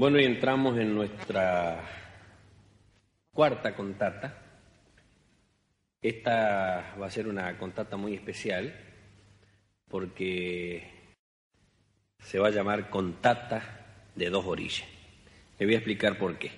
Bueno, 0.00 0.18
y 0.18 0.24
entramos 0.24 0.78
en 0.78 0.94
nuestra 0.94 1.78
cuarta 3.34 3.74
contata. 3.74 4.34
Esta 6.00 6.94
va 6.98 7.04
a 7.04 7.10
ser 7.10 7.28
una 7.28 7.58
contata 7.58 7.98
muy 7.98 8.14
especial 8.14 8.74
porque 9.90 10.90
se 12.18 12.38
va 12.38 12.48
a 12.48 12.50
llamar 12.50 12.88
Contata 12.88 14.06
de 14.14 14.30
dos 14.30 14.46
orillas. 14.46 14.88
Le 15.58 15.66
voy 15.66 15.74
a 15.74 15.78
explicar 15.80 16.16
por 16.16 16.38
qué. 16.38 16.50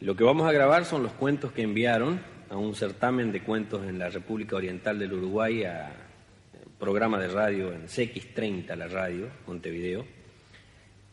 Lo 0.00 0.16
que 0.16 0.24
vamos 0.24 0.48
a 0.48 0.52
grabar 0.52 0.86
son 0.86 1.04
los 1.04 1.12
cuentos 1.12 1.52
que 1.52 1.62
enviaron 1.62 2.20
a 2.50 2.56
un 2.56 2.74
certamen 2.74 3.30
de 3.30 3.44
cuentos 3.44 3.86
en 3.86 4.00
la 4.00 4.08
República 4.08 4.56
Oriental 4.56 4.98
del 4.98 5.12
Uruguay, 5.12 5.62
a 5.62 5.92
programa 6.80 7.20
de 7.20 7.28
radio 7.28 7.72
en 7.72 7.86
CX30, 7.86 8.74
la 8.74 8.88
radio, 8.88 9.28
Montevideo, 9.46 10.04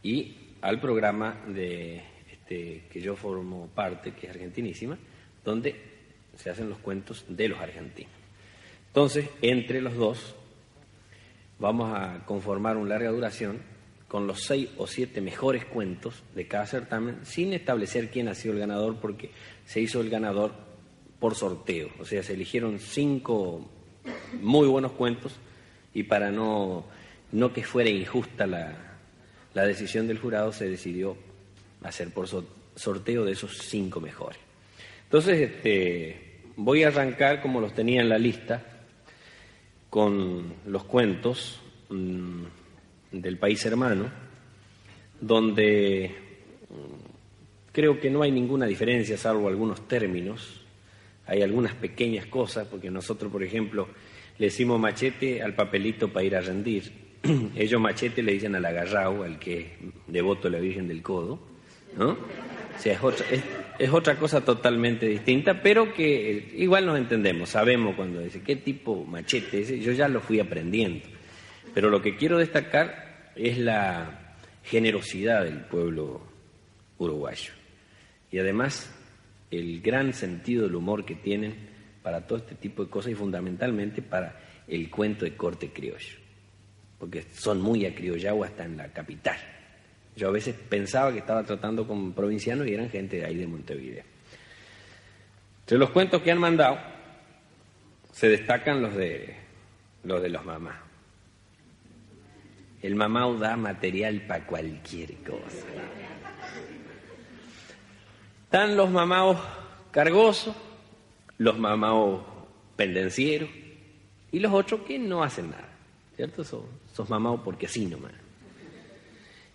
y 0.01 0.44
al 0.65 0.79
programa 0.79 1.37
de 1.47 2.01
este, 2.31 2.85
que 2.91 2.99
yo 2.99 3.15
formo 3.15 3.67
parte, 3.67 4.13
que 4.13 4.25
es 4.25 4.33
Argentinísima, 4.33 4.97
donde 5.43 5.75
se 6.35 6.49
hacen 6.49 6.69
los 6.69 6.79
cuentos 6.79 7.23
de 7.29 7.49
los 7.49 7.59
argentinos. 7.59 8.11
Entonces, 8.87 9.29
entre 9.43 9.79
los 9.79 9.95
dos, 9.95 10.35
vamos 11.59 11.95
a 11.95 12.25
conformar 12.25 12.77
una 12.77 12.89
larga 12.89 13.11
duración 13.11 13.59
con 14.07 14.25
los 14.25 14.41
seis 14.41 14.69
o 14.77 14.87
siete 14.87 15.21
mejores 15.21 15.65
cuentos 15.65 16.23
de 16.33 16.47
cada 16.47 16.65
certamen, 16.65 17.19
sin 17.25 17.53
establecer 17.53 18.09
quién 18.09 18.27
ha 18.27 18.33
sido 18.33 18.55
el 18.55 18.59
ganador, 18.59 18.95
porque 18.97 19.29
se 19.65 19.81
hizo 19.81 20.01
el 20.01 20.09
ganador 20.09 20.51
por 21.19 21.35
sorteo. 21.35 21.89
O 21.99 22.05
sea, 22.05 22.23
se 22.23 22.33
eligieron 22.33 22.79
cinco 22.79 23.69
muy 24.41 24.67
buenos 24.67 24.93
cuentos 24.93 25.35
y 25.93 26.03
para 26.03 26.31
no, 26.31 26.85
no 27.31 27.53
que 27.53 27.63
fuera 27.63 27.89
injusta 27.89 28.47
la, 28.47 28.84
la 29.55 29.65
decisión 29.65 30.07
del 30.07 30.19
jurado, 30.19 30.51
se 30.51 30.69
decidió 30.69 31.17
hacer 31.81 32.11
por 32.11 32.27
sorteo 32.75 33.25
de 33.25 33.31
esos 33.31 33.57
cinco 33.57 33.99
mejores. 33.99 34.37
Entonces, 35.05 35.49
este, 35.49 36.41
voy 36.57 36.83
a 36.83 36.89
arrancar 36.89 37.41
como 37.41 37.61
los 37.61 37.73
tenía 37.73 38.01
en 38.01 38.09
la 38.09 38.17
lista 38.17 38.63
con 39.89 40.55
los 40.67 40.83
cuentos 40.83 41.61
mm, 41.89 42.43
del 43.13 43.37
país 43.37 43.65
hermano, 43.65 44.11
donde 45.21 46.13
mm, 46.69 47.71
creo 47.71 47.99
que 47.99 48.09
no 48.09 48.23
hay 48.23 48.31
ninguna 48.31 48.65
diferencia, 48.65 49.17
salvo 49.17 49.47
algunos 49.47 49.87
términos. 49.87 50.61
Hay 51.27 51.41
algunas 51.41 51.73
pequeñas 51.73 52.25
cosas, 52.25 52.67
porque 52.67 52.91
nosotros, 52.91 53.31
por 53.31 53.41
ejemplo, 53.41 53.87
le 54.37 54.47
decimos 54.47 54.79
machete 54.79 55.41
al 55.41 55.55
papelito 55.55 56.11
para 56.11 56.25
ir 56.25 56.35
a 56.35 56.41
rendir. 56.41 57.04
Ellos 57.55 57.81
machete 57.81 58.21
le 58.21 58.33
dicen 58.33 58.55
al 58.55 58.65
agarrao, 58.65 59.23
al 59.23 59.39
que 59.39 59.77
devoto 60.07 60.49
la 60.49 60.59
Virgen 60.59 60.87
del 60.87 61.01
Codo. 61.01 61.39
¿no? 61.97 62.09
O 62.11 62.79
sea, 62.79 62.93
es 62.93 63.03
otra, 63.03 63.25
es, 63.79 63.89
otra 63.89 64.17
cosa 64.17 64.41
totalmente 64.43 65.07
distinta, 65.07 65.61
pero 65.61 65.93
que 65.93 66.53
igual 66.55 66.85
nos 66.85 66.97
entendemos, 66.97 67.49
sabemos 67.49 67.95
cuando 67.95 68.19
dice 68.19 68.41
qué 68.41 68.57
tipo 68.57 69.05
machete 69.05 69.61
es, 69.61 69.69
yo 69.83 69.93
ya 69.93 70.07
lo 70.07 70.19
fui 70.19 70.39
aprendiendo. 70.39 71.05
Pero 71.73 71.89
lo 71.89 72.01
que 72.01 72.17
quiero 72.17 72.37
destacar 72.37 73.31
es 73.35 73.57
la 73.57 74.37
generosidad 74.63 75.43
del 75.43 75.61
pueblo 75.61 76.21
uruguayo 76.97 77.53
y 78.31 78.39
además 78.39 78.91
el 79.51 79.81
gran 79.81 80.13
sentido 80.13 80.63
del 80.63 80.75
humor 80.75 81.05
que 81.05 81.15
tienen 81.15 81.55
para 82.01 82.27
todo 82.27 82.39
este 82.39 82.55
tipo 82.55 82.83
de 82.83 82.89
cosas 82.89 83.11
y 83.11 83.15
fundamentalmente 83.15 84.01
para 84.01 84.41
el 84.67 84.89
cuento 84.89 85.25
de 85.25 85.35
corte 85.35 85.69
criollo, 85.69 86.17
porque 87.05 87.23
son 87.35 87.61
muy 87.61 87.85
acriollados 87.85 88.47
hasta 88.47 88.65
en 88.65 88.77
la 88.77 88.87
capital. 88.87 89.37
Yo 90.15 90.29
a 90.29 90.31
veces 90.31 90.55
pensaba 90.55 91.11
que 91.13 91.19
estaba 91.19 91.43
tratando 91.43 91.87
con 91.87 92.13
provincianos 92.13 92.65
y 92.65 92.73
eran 92.73 92.89
gente 92.89 93.17
de 93.17 93.25
ahí 93.25 93.35
de 93.35 93.45
Montevideo. 93.45 94.03
Entre 95.59 95.77
los 95.77 95.91
cuentos 95.91 96.23
que 96.23 96.31
han 96.31 96.39
mandado 96.39 96.79
se 98.11 98.27
destacan 98.27 98.81
los 98.81 98.95
de 98.95 99.35
los 100.03 100.19
de 100.19 100.29
los 100.29 100.43
mamás. 100.43 100.77
El 102.81 102.95
mamá 102.95 103.31
da 103.39 103.55
material 103.55 104.21
para 104.21 104.47
cualquier 104.47 105.13
cosa. 105.17 105.67
Están 108.45 108.75
los 108.75 108.89
mamaos 108.89 109.37
cargosos, 109.91 110.55
los 111.37 111.59
mamaos 111.59 112.23
pendencieros 112.75 113.51
y 114.31 114.39
los 114.39 114.51
otros 114.51 114.81
que 114.87 114.97
no 114.97 115.23
hacen 115.23 115.51
nada. 115.51 115.75
¿Cierto? 116.15 116.45
Son, 116.45 116.61
son 116.95 117.07
mamaos 117.09 117.41
porque 117.43 117.65
así 117.65 117.85
nomás. 117.85 118.13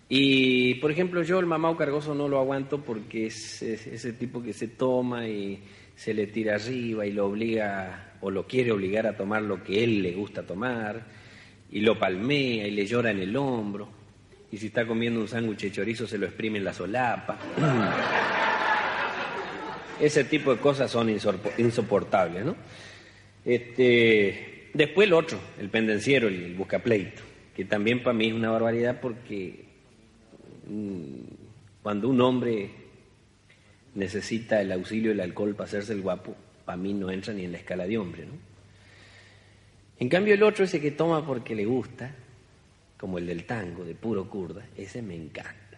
Y, 0.07 0.75
por 0.75 0.91
ejemplo, 0.91 1.23
yo 1.23 1.39
el 1.39 1.45
mamado 1.45 1.77
cargoso 1.77 2.13
no 2.13 2.27
lo 2.27 2.37
aguanto 2.37 2.81
porque 2.81 3.27
es, 3.27 3.61
ese 3.61 4.13
tipo 4.13 4.43
que 4.43 4.51
se 4.51 4.67
toma 4.67 5.27
y 5.27 5.63
se 5.95 6.13
le 6.13 6.27
tira 6.27 6.55
arriba 6.55 7.05
y 7.05 7.13
lo 7.13 7.27
obliga 7.27 8.15
o 8.19 8.29
lo 8.29 8.45
quiere 8.45 8.73
obligar 8.73 9.07
a 9.07 9.15
tomar 9.15 9.41
lo 9.41 9.63
que 9.63 9.83
él 9.83 10.03
le 10.03 10.11
gusta 10.11 10.43
tomar 10.43 11.05
y 11.71 11.79
lo 11.79 11.97
palmea 11.97 12.67
y 12.67 12.71
le 12.71 12.85
llora 12.85 13.11
en 13.11 13.19
el 13.19 13.35
hombro. 13.37 13.87
Y 14.51 14.57
si 14.57 14.67
está 14.67 14.85
comiendo 14.85 15.21
un 15.21 15.29
sándwich 15.29 15.61
de 15.61 15.71
chorizo 15.71 16.05
se 16.05 16.17
lo 16.17 16.25
exprime 16.25 16.57
en 16.57 16.65
la 16.65 16.73
solapa. 16.73 17.39
Ese 19.99 20.25
tipo 20.25 20.53
de 20.53 20.59
cosas 20.59 20.91
son 20.91 21.09
insoportables, 21.09 22.43
¿no? 22.43 22.55
Este, 23.45 24.71
después 24.73 25.07
el 25.07 25.13
otro, 25.13 25.39
el 25.57 25.69
pendenciero, 25.69 26.27
el, 26.27 26.43
el 26.43 26.55
buscapleito, 26.55 27.30
que 27.61 27.69
también 27.69 28.01
para 28.01 28.13
mí 28.13 28.27
es 28.27 28.33
una 28.33 28.49
barbaridad 28.49 28.99
porque 29.01 29.71
Mm, 30.67 31.81
cuando 31.81 32.07
un 32.07 32.21
hombre 32.21 32.69
necesita 33.95 34.61
el 34.61 34.71
auxilio 34.71 35.09
del 35.09 35.19
alcohol 35.19 35.53
para 35.53 35.67
hacerse 35.67 35.91
el 35.91 36.01
guapo, 36.01 36.35
para 36.63 36.77
mí 36.77 36.93
no 36.93 37.11
entra 37.11 37.33
ni 37.33 37.43
en 37.43 37.51
la 37.51 37.57
escala 37.57 37.85
de 37.85 37.97
hombre, 37.97 38.25
¿no? 38.25 38.33
En 39.99 40.09
cambio 40.09 40.33
el 40.33 40.43
otro, 40.43 40.63
ese 40.63 40.79
que 40.79 40.91
toma 40.91 41.25
porque 41.25 41.55
le 41.55 41.65
gusta, 41.65 42.15
como 42.97 43.17
el 43.17 43.27
del 43.27 43.45
tango, 43.45 43.83
de 43.83 43.95
puro 43.95 44.29
kurda, 44.29 44.65
ese 44.77 45.01
me 45.01 45.15
encanta. 45.15 45.77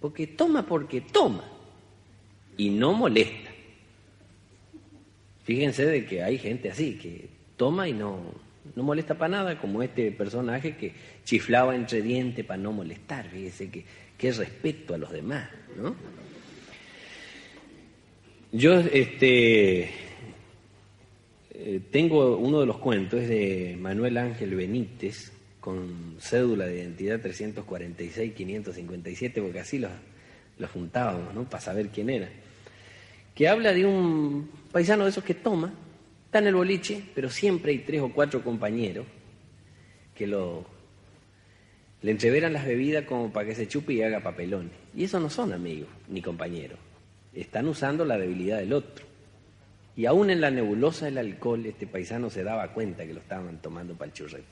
Porque 0.00 0.28
toma 0.28 0.64
porque 0.64 1.00
toma 1.00 1.44
y 2.56 2.70
no 2.70 2.92
molesta. 2.92 3.50
Fíjense 5.42 5.84
de 5.84 6.06
que 6.06 6.22
hay 6.22 6.38
gente 6.38 6.70
así, 6.70 6.96
que 6.96 7.28
toma 7.56 7.88
y 7.88 7.92
no, 7.92 8.20
no 8.76 8.82
molesta 8.82 9.16
para 9.16 9.36
nada, 9.36 9.58
como 9.58 9.82
este 9.82 10.10
personaje 10.10 10.76
que 10.76 10.92
chiflaba 11.24 11.74
entre 11.76 12.02
dientes 12.02 12.44
para 12.44 12.60
no 12.60 12.72
molestar, 12.72 13.26
fíjese 13.28 13.70
que 13.70 13.84
qué 14.18 14.32
respeto 14.32 14.94
a 14.94 14.98
los 14.98 15.12
demás, 15.12 15.48
¿no? 15.76 15.94
Yo 18.52 18.78
este 18.78 19.90
eh, 21.56 21.80
tengo 21.90 22.36
uno 22.36 22.60
de 22.60 22.66
los 22.66 22.76
cuentos 22.78 23.26
de 23.26 23.76
Manuel 23.80 24.18
Ángel 24.18 24.54
Benítez 24.54 25.32
con 25.60 26.16
cédula 26.20 26.66
de 26.66 26.80
identidad 26.80 27.20
346-557, 27.20 29.42
porque 29.42 29.60
así 29.60 29.78
los, 29.78 29.90
los 30.58 30.70
juntábamos, 30.70 31.34
¿no? 31.34 31.44
Para 31.44 31.62
saber 31.62 31.88
quién 31.88 32.10
era. 32.10 32.28
Que 33.34 33.48
habla 33.48 33.72
de 33.72 33.86
un 33.86 34.50
paisano 34.70 35.04
de 35.04 35.10
esos 35.10 35.24
que 35.24 35.34
toma 35.34 35.72
Está 36.34 36.42
en 36.42 36.48
el 36.48 36.56
boliche, 36.56 37.00
pero 37.14 37.30
siempre 37.30 37.70
hay 37.70 37.78
tres 37.78 38.00
o 38.00 38.08
cuatro 38.08 38.42
compañeros 38.42 39.06
que 40.16 40.26
lo 40.26 40.64
le 42.02 42.10
entreveran 42.10 42.52
las 42.52 42.66
bebidas 42.66 43.04
como 43.04 43.32
para 43.32 43.46
que 43.46 43.54
se 43.54 43.68
chupe 43.68 43.92
y 43.92 44.02
haga 44.02 44.18
papelones. 44.18 44.72
Y 44.96 45.04
esos 45.04 45.22
no 45.22 45.30
son 45.30 45.52
amigos 45.52 45.88
ni 46.08 46.20
compañeros. 46.20 46.76
Están 47.32 47.68
usando 47.68 48.04
la 48.04 48.18
debilidad 48.18 48.58
del 48.58 48.72
otro. 48.72 49.06
Y 49.94 50.06
aún 50.06 50.28
en 50.28 50.40
la 50.40 50.50
nebulosa 50.50 51.04
del 51.04 51.18
alcohol, 51.18 51.64
este 51.66 51.86
paisano 51.86 52.28
se 52.30 52.42
daba 52.42 52.72
cuenta 52.72 53.06
que 53.06 53.14
lo 53.14 53.20
estaban 53.20 53.62
tomando 53.62 53.94
para 53.94 54.08
el 54.08 54.12
churrete. 54.12 54.42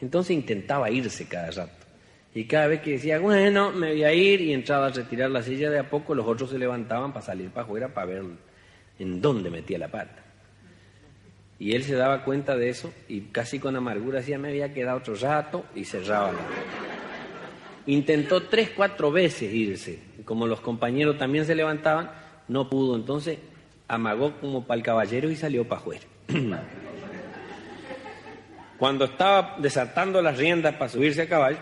Entonces 0.00 0.30
intentaba 0.30 0.90
irse 0.90 1.28
cada 1.28 1.50
rato. 1.50 1.86
Y 2.34 2.44
cada 2.44 2.68
vez 2.68 2.80
que 2.80 2.92
decía, 2.92 3.18
bueno, 3.18 3.70
me 3.70 3.90
voy 3.90 4.04
a 4.04 4.14
ir, 4.14 4.40
y 4.40 4.54
entraba 4.54 4.86
a 4.86 4.92
retirar 4.92 5.30
la 5.30 5.42
silla 5.42 5.68
de 5.68 5.78
a 5.78 5.90
poco, 5.90 6.14
los 6.14 6.26
otros 6.26 6.48
se 6.48 6.58
levantaban 6.58 7.12
para 7.12 7.26
salir 7.26 7.50
para 7.50 7.64
afuera 7.64 7.92
para 7.92 8.06
ver 8.06 8.22
en 8.98 9.20
dónde 9.20 9.50
metía 9.50 9.76
la 9.76 9.88
pata. 9.88 10.24
Y 11.58 11.74
él 11.74 11.82
se 11.82 11.94
daba 11.94 12.24
cuenta 12.24 12.56
de 12.56 12.68
eso 12.68 12.92
y 13.08 13.22
casi 13.22 13.58
con 13.58 13.74
amargura 13.74 14.20
decía, 14.20 14.38
me 14.38 14.48
había 14.48 14.72
quedado 14.72 14.98
otro 14.98 15.14
rato 15.16 15.64
y 15.74 15.84
cerraba 15.84 16.32
la 16.32 16.38
Intentó 17.86 18.42
tres, 18.42 18.70
cuatro 18.76 19.10
veces 19.10 19.52
irse. 19.52 19.98
Como 20.24 20.46
los 20.46 20.60
compañeros 20.60 21.16
también 21.16 21.46
se 21.46 21.54
levantaban, 21.54 22.10
no 22.46 22.68
pudo. 22.68 22.94
Entonces 22.94 23.38
amagó 23.88 24.38
como 24.40 24.66
para 24.66 24.76
el 24.76 24.84
caballero 24.84 25.30
y 25.30 25.36
salió 25.36 25.66
para 25.66 25.80
afuera. 25.80 26.04
Cuando 28.78 29.06
estaba 29.06 29.56
desatando 29.58 30.20
las 30.20 30.36
riendas 30.36 30.74
para 30.74 30.90
subirse 30.90 31.22
a 31.22 31.28
caballo, 31.28 31.58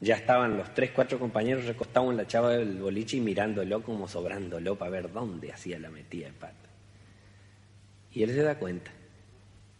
ya 0.00 0.16
estaban 0.16 0.56
los 0.56 0.74
tres, 0.74 0.90
cuatro 0.90 1.18
compañeros 1.20 1.64
recostados 1.64 2.10
en 2.10 2.16
la 2.16 2.26
chava 2.26 2.50
del 2.50 2.76
boliche 2.78 3.16
y 3.16 3.20
mirándolo 3.20 3.82
como 3.82 4.08
sobrándolo 4.08 4.76
para 4.76 4.90
ver 4.90 5.12
dónde 5.12 5.52
hacía 5.52 5.78
la 5.78 5.88
metida 5.88 6.26
de 6.26 6.32
pata. 6.32 6.68
Y 8.12 8.24
él 8.24 8.30
se 8.30 8.42
da 8.42 8.58
cuenta. 8.58 8.90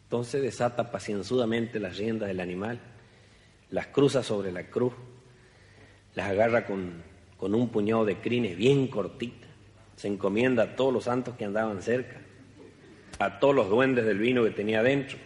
Entonces 0.09 0.41
desata 0.41 0.91
pacienzudamente 0.91 1.79
las 1.79 1.99
riendas 1.99 2.29
del 2.29 2.41
animal, 2.41 2.81
las 3.69 3.89
cruza 3.89 4.23
sobre 4.23 4.51
la 4.51 4.63
cruz, 4.71 4.95
las 6.15 6.31
agarra 6.31 6.65
con, 6.65 7.03
con 7.37 7.55
un 7.55 7.69
puñado 7.69 8.07
de 8.07 8.17
crines 8.17 8.57
bien 8.57 8.87
cortitas, 8.87 9.51
se 9.97 10.09
encomienda 10.09 10.63
a 10.63 10.77
todos 10.77 10.95
los 10.95 11.05
santos 11.05 11.35
que 11.37 11.45
andaban 11.45 11.83
cerca, 11.83 12.23
a 13.19 13.39
todos 13.39 13.55
los 13.55 13.69
duendes 13.69 14.07
del 14.07 14.17
vino 14.17 14.43
que 14.45 14.51
tenía 14.51 14.83
dentro, 14.83 15.19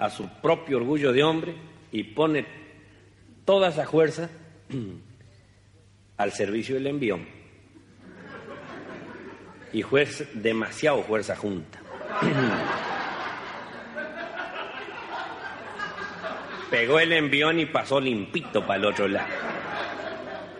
a 0.00 0.10
su 0.10 0.28
propio 0.42 0.78
orgullo 0.78 1.12
de 1.12 1.22
hombre 1.22 1.54
y 1.92 2.02
pone 2.02 2.44
toda 3.44 3.68
esa 3.68 3.86
fuerza 3.86 4.28
al 6.16 6.32
servicio 6.32 6.74
del 6.74 6.88
envión. 6.88 7.24
Y 9.72 9.82
fue 9.82 10.08
demasiado 10.34 11.04
fuerza 11.04 11.36
junta. 11.36 11.78
Pegó 16.76 17.00
el 17.00 17.10
envión 17.14 17.58
y 17.58 17.64
pasó 17.64 17.98
limpito 17.98 18.66
para 18.66 18.78
el 18.78 18.84
otro 18.84 19.08
lado. 19.08 19.32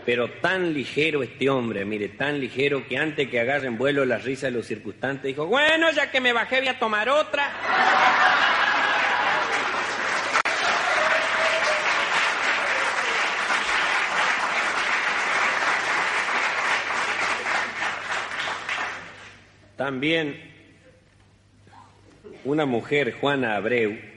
Pero 0.07 0.31
tan 0.31 0.73
ligero 0.73 1.23
este 1.23 1.51
hombre, 1.51 1.85
mire, 1.85 2.09
tan 2.09 2.41
ligero 2.41 2.89
que 2.89 2.97
antes 2.97 3.29
que 3.29 3.39
agarren 3.39 3.77
vuelo 3.77 4.03
la 4.07 4.17
risa 4.17 4.47
de 4.47 4.53
los 4.53 4.65
circunstantes, 4.65 5.25
dijo, 5.25 5.45
bueno, 5.45 5.91
ya 5.91 6.11
que 6.11 6.23
me 6.23 6.33
bajé 6.33 6.61
voy 6.61 6.69
a 6.69 6.79
tomar 6.79 7.11
otra. 7.11 7.53
También 19.77 20.51
una 22.45 22.65
mujer, 22.65 23.19
Juana 23.21 23.57
Abreu, 23.57 24.16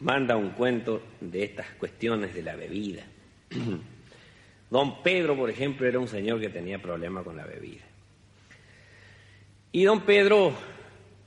manda 0.00 0.36
un 0.36 0.50
cuento 0.50 1.02
de 1.20 1.44
estas 1.44 1.66
cuestiones 1.78 2.34
de 2.34 2.42
la 2.42 2.56
bebida. 2.56 3.04
Don 4.70 5.02
Pedro, 5.02 5.36
por 5.36 5.50
ejemplo, 5.50 5.86
era 5.86 5.98
un 5.98 6.08
señor 6.08 6.40
que 6.40 6.48
tenía 6.48 6.80
problemas 6.80 7.24
con 7.24 7.36
la 7.36 7.44
bebida. 7.44 7.82
Y 9.70 9.84
don 9.84 10.02
Pedro 10.02 10.52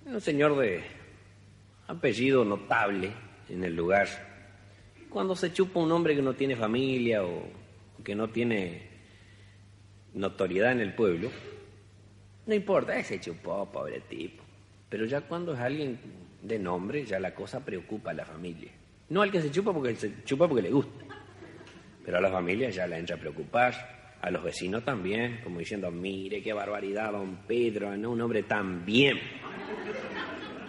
un 0.06 0.22
señor 0.22 0.58
de 0.58 0.82
apellido 1.88 2.46
notable 2.46 3.12
en 3.50 3.64
el 3.64 3.76
lugar. 3.76 4.08
Cuando 5.10 5.36
se 5.36 5.52
chupa 5.52 5.80
un 5.80 5.92
hombre 5.92 6.16
que 6.16 6.22
no 6.22 6.34
tiene 6.34 6.56
familia 6.56 7.24
o 7.26 7.44
que 8.04 8.16
no 8.16 8.30
tiene 8.30 8.84
notoriedad 10.14 10.72
en 10.72 10.80
el 10.80 10.94
pueblo, 10.94 11.30
no 12.46 12.54
importa, 12.54 12.98
ese 12.98 13.20
chupó, 13.20 13.70
pobre 13.70 14.00
tipo. 14.02 14.44
Pero 14.90 15.06
ya 15.06 15.22
cuando 15.22 15.54
es 15.54 15.60
alguien 15.60 16.00
de 16.48 16.60
nombre, 16.60 17.06
ya 17.06 17.20
la 17.20 17.34
cosa 17.34 17.64
preocupa 17.64 18.12
a 18.12 18.14
la 18.14 18.26
familia. 18.26 18.72
No 19.10 19.22
al 19.22 19.32
que 19.32 19.42
se 19.42 19.52
chupa 19.52 19.74
porque 19.74 19.96
se 19.96 20.24
chupa 20.24 20.48
porque 20.48 20.64
le 20.64 20.72
gusta. 20.72 21.06
Pero 22.04 22.18
a 22.18 22.22
la 22.22 22.32
familia 22.32 22.70
ya 22.70 22.88
la 22.88 22.98
entra 22.98 23.16
a 23.16 23.20
preocupar. 23.20 23.98
A 24.22 24.32
los 24.32 24.44
vecinos 24.44 24.84
también, 24.84 25.42
como 25.44 25.60
diciendo, 25.60 25.92
mire 25.92 26.42
qué 26.42 26.52
barbaridad, 26.52 27.12
don 27.12 27.38
Pedro, 27.48 27.96
¿no? 27.96 28.12
Un 28.12 28.22
hombre 28.22 28.44
tan 28.44 28.84
bien. 28.84 29.20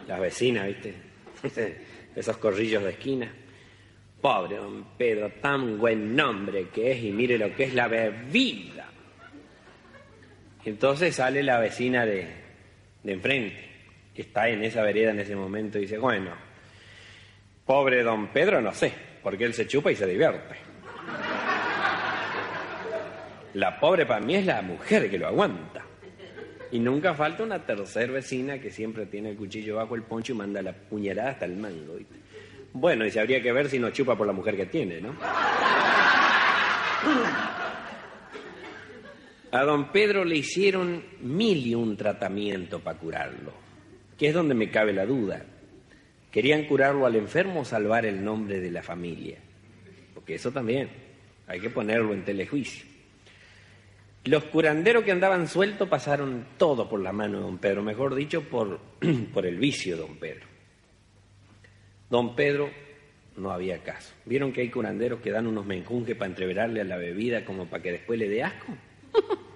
Las 0.06 0.20
vecinas, 0.20 0.66
¿viste? 0.66 0.94
Esos 2.14 2.36
corrillos 2.36 2.82
de 2.84 2.90
esquina. 2.90 3.32
Pobre 4.20 4.56
don 4.56 4.84
Pedro, 4.98 5.30
tan 5.40 5.78
buen 5.78 6.14
nombre 6.14 6.68
que 6.68 6.92
es 6.92 7.04
y 7.04 7.12
mire 7.12 7.38
lo 7.38 7.54
que 7.54 7.64
es 7.64 7.74
la 7.74 7.88
bebida. 7.88 8.90
Entonces 10.64 11.14
sale 11.14 11.42
la 11.42 11.58
vecina 11.58 12.04
de, 12.04 12.26
de 13.02 13.12
enfrente, 13.12 13.64
que 14.18 14.22
está 14.22 14.48
en 14.48 14.64
esa 14.64 14.82
vereda 14.82 15.12
en 15.12 15.20
ese 15.20 15.36
momento, 15.36 15.78
y 15.78 15.82
dice, 15.82 15.96
bueno, 15.96 16.32
pobre 17.64 18.02
don 18.02 18.26
Pedro 18.32 18.60
no 18.60 18.74
sé, 18.74 18.92
porque 19.22 19.44
él 19.44 19.54
se 19.54 19.68
chupa 19.68 19.92
y 19.92 19.94
se 19.94 20.06
divierte. 20.06 20.56
La 23.54 23.78
pobre 23.78 24.06
para 24.06 24.18
mí 24.20 24.34
es 24.34 24.44
la 24.44 24.60
mujer 24.60 25.08
que 25.08 25.20
lo 25.20 25.28
aguanta. 25.28 25.84
Y 26.72 26.80
nunca 26.80 27.14
falta 27.14 27.44
una 27.44 27.64
tercera 27.64 28.12
vecina 28.12 28.58
que 28.58 28.72
siempre 28.72 29.06
tiene 29.06 29.30
el 29.30 29.36
cuchillo 29.36 29.76
bajo 29.76 29.94
el 29.94 30.02
poncho 30.02 30.32
y 30.32 30.36
manda 30.36 30.60
la 30.62 30.72
puñalada 30.72 31.30
hasta 31.30 31.44
el 31.44 31.54
mango. 31.54 31.96
Bueno, 32.72 33.06
y 33.06 33.12
se 33.12 33.20
habría 33.20 33.40
que 33.40 33.52
ver 33.52 33.68
si 33.68 33.78
no 33.78 33.90
chupa 33.90 34.16
por 34.18 34.26
la 34.26 34.32
mujer 34.32 34.56
que 34.56 34.66
tiene, 34.66 35.00
¿no? 35.00 35.14
A 39.52 39.62
don 39.62 39.92
Pedro 39.92 40.24
le 40.24 40.38
hicieron 40.38 41.04
mil 41.20 41.64
y 41.64 41.76
un 41.76 41.96
tratamiento 41.96 42.80
para 42.80 42.98
curarlo, 42.98 43.67
que 44.18 44.28
es 44.28 44.34
donde 44.34 44.54
me 44.54 44.70
cabe 44.70 44.92
la 44.92 45.06
duda. 45.06 45.44
¿Querían 46.30 46.64
curarlo 46.64 47.06
al 47.06 47.16
enfermo 47.16 47.60
o 47.60 47.64
salvar 47.64 48.04
el 48.04 48.22
nombre 48.22 48.60
de 48.60 48.70
la 48.70 48.82
familia? 48.82 49.38
Porque 50.12 50.34
eso 50.34 50.50
también 50.50 50.90
hay 51.46 51.60
que 51.60 51.70
ponerlo 51.70 52.12
en 52.12 52.24
telejuicio. 52.24 52.84
Los 54.24 54.44
curanderos 54.44 55.04
que 55.04 55.12
andaban 55.12 55.48
sueltos 55.48 55.88
pasaron 55.88 56.44
todo 56.58 56.88
por 56.88 57.00
la 57.00 57.12
mano 57.12 57.38
de 57.38 57.44
don 57.44 57.58
Pedro, 57.58 57.82
mejor 57.82 58.14
dicho, 58.14 58.42
por, 58.42 58.78
por 59.32 59.46
el 59.46 59.56
vicio 59.56 59.96
de 59.96 60.02
don 60.02 60.16
Pedro. 60.16 60.46
Don 62.10 62.34
Pedro 62.34 62.68
no 63.36 63.52
había 63.52 63.82
caso. 63.82 64.12
¿Vieron 64.26 64.52
que 64.52 64.62
hay 64.62 64.70
curanderos 64.70 65.20
que 65.20 65.30
dan 65.30 65.46
unos 65.46 65.64
menjunjes 65.64 66.16
para 66.16 66.28
entreverarle 66.28 66.80
a 66.80 66.84
la 66.84 66.96
bebida 66.96 67.44
como 67.44 67.66
para 67.66 67.82
que 67.82 67.92
después 67.92 68.18
le 68.18 68.28
dé 68.28 68.42
asco? 68.42 68.74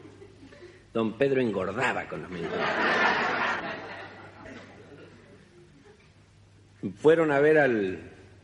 Don 0.95 1.19
Pedro 1.19 1.41
engordaba 1.41 2.07
con 2.07 2.23
los 2.23 2.31
menjunjes. 2.31 3.42
Fueron 6.97 7.31
a 7.31 7.39
ver 7.39 7.59
al, 7.59 7.99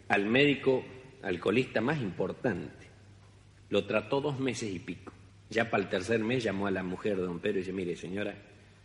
al 0.08 0.26
médico 0.26 0.85
alcoholista 1.23 1.81
más 1.81 1.99
importante. 2.00 2.87
Lo 3.70 3.85
trató 3.85 4.20
dos 4.20 4.38
meses 4.38 4.70
y 4.73 4.79
pico. 4.79 5.12
Ya 5.50 5.70
para 5.70 5.82
el 5.82 5.88
tercer 5.88 6.20
mes 6.20 6.44
llamó 6.44 6.67
a 6.67 6.70
la 6.70 6.82
mujer 6.82 7.17
de 7.17 7.23
don 7.23 7.40
Pedro 7.40 7.58
y 7.58 7.61
dice, 7.61 7.73
mire 7.73 7.96
señora, 7.96 8.35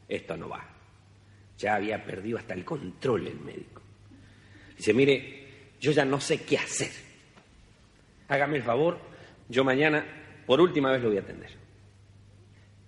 esto 0.08 0.38
no 0.38 0.50
va. 0.50 0.66
Ya 1.58 1.76
había 1.76 2.04
perdido 2.04 2.38
hasta 2.38 2.54
el 2.54 2.66
control 2.66 3.28
el 3.28 3.40
médico. 3.40 3.82
Dice, 4.78 4.94
mire, 4.94 5.44
yo 5.80 5.92
ya 5.92 6.06
no 6.06 6.20
sé 6.20 6.42
qué 6.44 6.58
hacer. 6.58 6.92
Hágame 8.28 8.58
el 8.58 8.64
favor, 8.64 8.98
yo 9.50 9.64
mañana 9.64 10.06
por 10.46 10.60
última 10.62 10.92
vez 10.92 11.02
lo 11.02 11.10
voy 11.10 11.18
a 11.18 11.22
atender. 11.22 11.52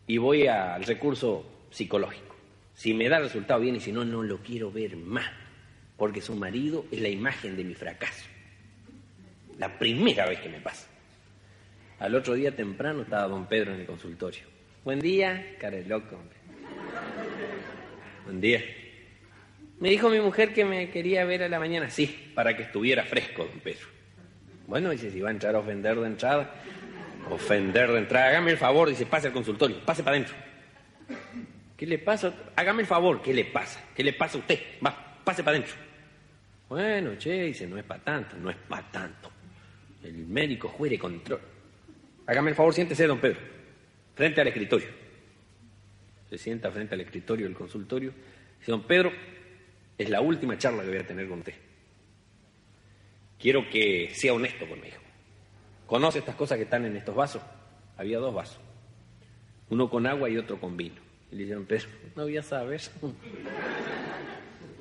Y 0.07 0.17
voy 0.17 0.47
al 0.47 0.83
recurso 0.83 1.67
psicológico. 1.69 2.35
Si 2.73 2.93
me 2.93 3.09
da 3.09 3.19
resultado 3.19 3.59
bien 3.59 3.75
y 3.75 3.79
si 3.79 3.91
no, 3.91 4.03
no 4.03 4.23
lo 4.23 4.37
quiero 4.39 4.71
ver 4.71 4.95
más. 4.97 5.29
Porque 5.97 6.21
su 6.21 6.35
marido 6.35 6.85
es 6.91 7.01
la 7.01 7.09
imagen 7.09 7.55
de 7.55 7.63
mi 7.63 7.73
fracaso. 7.73 8.25
La 9.57 9.79
primera 9.79 10.27
vez 10.27 10.39
que 10.41 10.49
me 10.49 10.59
pasa. 10.59 10.87
Al 11.99 12.13
otro 12.15 12.33
día 12.33 12.55
temprano 12.55 13.03
estaba 13.03 13.27
don 13.27 13.47
Pedro 13.47 13.73
en 13.73 13.81
el 13.81 13.85
consultorio. 13.85 14.43
Buen 14.83 14.99
día, 14.99 15.55
cara 15.59 15.77
de 15.77 15.85
loco. 15.85 16.15
hombre. 16.15 16.37
Buen 18.25 18.41
día. 18.41 18.61
Me 19.79 19.89
dijo 19.89 20.09
mi 20.09 20.19
mujer 20.19 20.53
que 20.53 20.65
me 20.65 20.89
quería 20.89 21.25
ver 21.25 21.43
a 21.43 21.49
la 21.49 21.59
mañana, 21.59 21.89
sí, 21.89 22.31
para 22.33 22.55
que 22.55 22.63
estuviera 22.63 23.03
fresco, 23.03 23.45
don 23.45 23.59
Pedro. 23.59 23.87
Bueno, 24.67 24.89
dice, 24.89 25.11
si 25.11 25.21
va 25.21 25.29
a 25.29 25.31
entrar 25.31 25.55
a 25.55 25.59
ofender 25.59 25.97
de 25.99 26.07
entrada, 26.07 26.55
ofender 27.29 27.91
de 27.91 27.99
entrada, 27.99 28.29
hágame 28.29 28.51
el 28.51 28.57
favor, 28.57 28.89
dice, 28.89 29.05
pase 29.05 29.27
al 29.27 29.33
consultorio, 29.33 29.79
pase 29.85 30.01
para 30.01 30.17
adentro. 30.17 30.35
¿Qué 31.77 31.85
le 31.85 31.99
pasa? 31.99 32.33
Hágame 32.55 32.81
el 32.81 32.87
favor, 32.87 33.21
¿qué 33.21 33.33
le 33.33 33.45
pasa? 33.45 33.83
¿Qué 33.93 34.03
le 34.03 34.13
pasa 34.13 34.37
a 34.37 34.41
usted? 34.41 34.59
Va, 34.85 35.04
pase 35.25 35.43
para 35.43 35.57
adentro. 35.57 35.75
Bueno, 36.69 37.17
che, 37.17 37.43
dice, 37.43 37.67
no 37.67 37.77
es 37.77 37.83
para 37.83 38.03
tanto, 38.03 38.37
no 38.37 38.49
es 38.49 38.55
para 38.55 38.89
tanto. 38.89 39.31
El 40.03 40.25
médico 40.27 40.69
juere 40.69 40.97
control. 40.97 41.41
Hágame 42.27 42.51
el 42.51 42.55
favor, 42.55 42.73
siéntese, 42.73 43.05
don 43.05 43.19
Pedro, 43.19 43.39
frente 44.15 44.41
al 44.41 44.47
escritorio. 44.47 44.87
Se 46.29 46.37
sienta 46.37 46.71
frente 46.71 46.95
al 46.95 47.01
escritorio 47.01 47.45
del 47.45 47.55
consultorio. 47.55 48.13
Dice, 48.59 48.71
don 48.71 48.83
Pedro, 48.83 49.11
es 49.97 50.09
la 50.09 50.21
última 50.21 50.57
charla 50.57 50.83
que 50.83 50.89
voy 50.89 50.97
a 50.97 51.07
tener 51.07 51.27
con 51.27 51.39
usted. 51.39 51.53
Quiero 53.39 53.69
que 53.69 54.11
sea 54.13 54.33
honesto 54.33 54.67
conmigo. 54.67 54.97
¿Conoce 55.85 56.19
estas 56.19 56.35
cosas 56.35 56.57
que 56.57 56.63
están 56.63 56.85
en 56.85 56.95
estos 56.95 57.15
vasos? 57.15 57.41
Había 57.97 58.17
dos 58.17 58.33
vasos. 58.33 58.59
Uno 59.69 59.89
con 59.89 60.07
agua 60.07 60.29
y 60.29 60.37
otro 60.37 60.59
con 60.59 60.75
vino. 60.75 60.95
Y 61.31 61.35
le 61.35 61.43
dijeron, 61.43 61.65
Pedro, 61.65 61.87
no 62.15 62.23
voy 62.23 62.37
a 62.37 62.43
saber. 62.43 62.81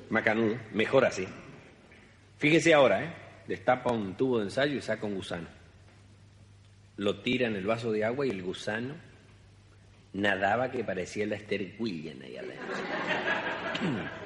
Macanudo, 0.09 0.57
mejor 0.73 1.05
así. 1.05 1.27
Fíjese 2.37 2.73
ahora, 2.73 3.03
¿eh? 3.03 3.13
Destapa 3.47 3.91
un 3.91 4.15
tubo 4.15 4.39
de 4.39 4.45
ensayo 4.45 4.77
y 4.77 4.81
saca 4.81 5.05
un 5.05 5.15
gusano. 5.15 5.47
Lo 6.97 7.21
tira 7.21 7.47
en 7.47 7.55
el 7.55 7.65
vaso 7.65 7.91
de 7.91 8.05
agua 8.05 8.25
y 8.25 8.29
el 8.29 8.41
gusano 8.41 8.95
nadaba 10.13 10.71
que 10.71 10.83
parecía 10.83 11.25
la 11.25 11.35
Esther 11.35 11.75
William 11.77 12.21
ahí 12.21 12.37
adentro. 12.37 12.65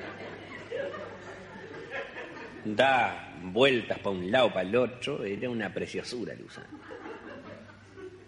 da 2.65 3.39
vueltas 3.43 3.99
para 3.99 4.15
un 4.15 4.31
lado, 4.31 4.49
para 4.49 4.67
el 4.67 4.75
otro, 4.75 5.23
era 5.23 5.49
una 5.49 5.73
preciosura 5.73 6.33
el 6.33 6.43
gusano. 6.43 6.79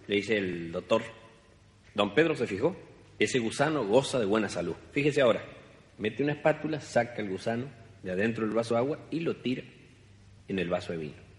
Le 0.07 0.15
dice 0.15 0.37
el 0.37 0.71
doctor, 0.71 1.03
don 1.93 2.13
Pedro 2.13 2.35
se 2.35 2.47
fijó, 2.47 2.75
ese 3.19 3.39
gusano 3.39 3.85
goza 3.85 4.19
de 4.19 4.25
buena 4.25 4.49
salud. 4.49 4.75
Fíjese 4.91 5.21
ahora, 5.21 5.43
mete 5.97 6.23
una 6.23 6.33
espátula, 6.33 6.79
saca 6.79 7.21
el 7.21 7.29
gusano 7.29 7.65
de 8.03 8.11
adentro 8.11 8.45
del 8.45 8.55
vaso 8.55 8.73
de 8.73 8.79
agua 8.79 8.99
y 9.11 9.19
lo 9.19 9.35
tira 9.37 9.63
en 10.47 10.59
el 10.59 10.69
vaso 10.69 10.91
de 10.91 10.99
vino. 10.99 11.31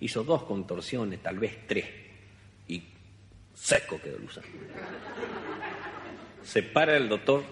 Hizo 0.00 0.24
dos 0.24 0.44
contorsiones, 0.44 1.22
tal 1.22 1.38
vez 1.38 1.66
tres, 1.66 1.86
y 2.68 2.82
Seco 3.54 4.00
quedó 4.00 4.18
Luzán. 4.18 4.44
Se 6.42 6.62
para 6.62 6.96
el 6.96 7.08
doctor, 7.08 7.44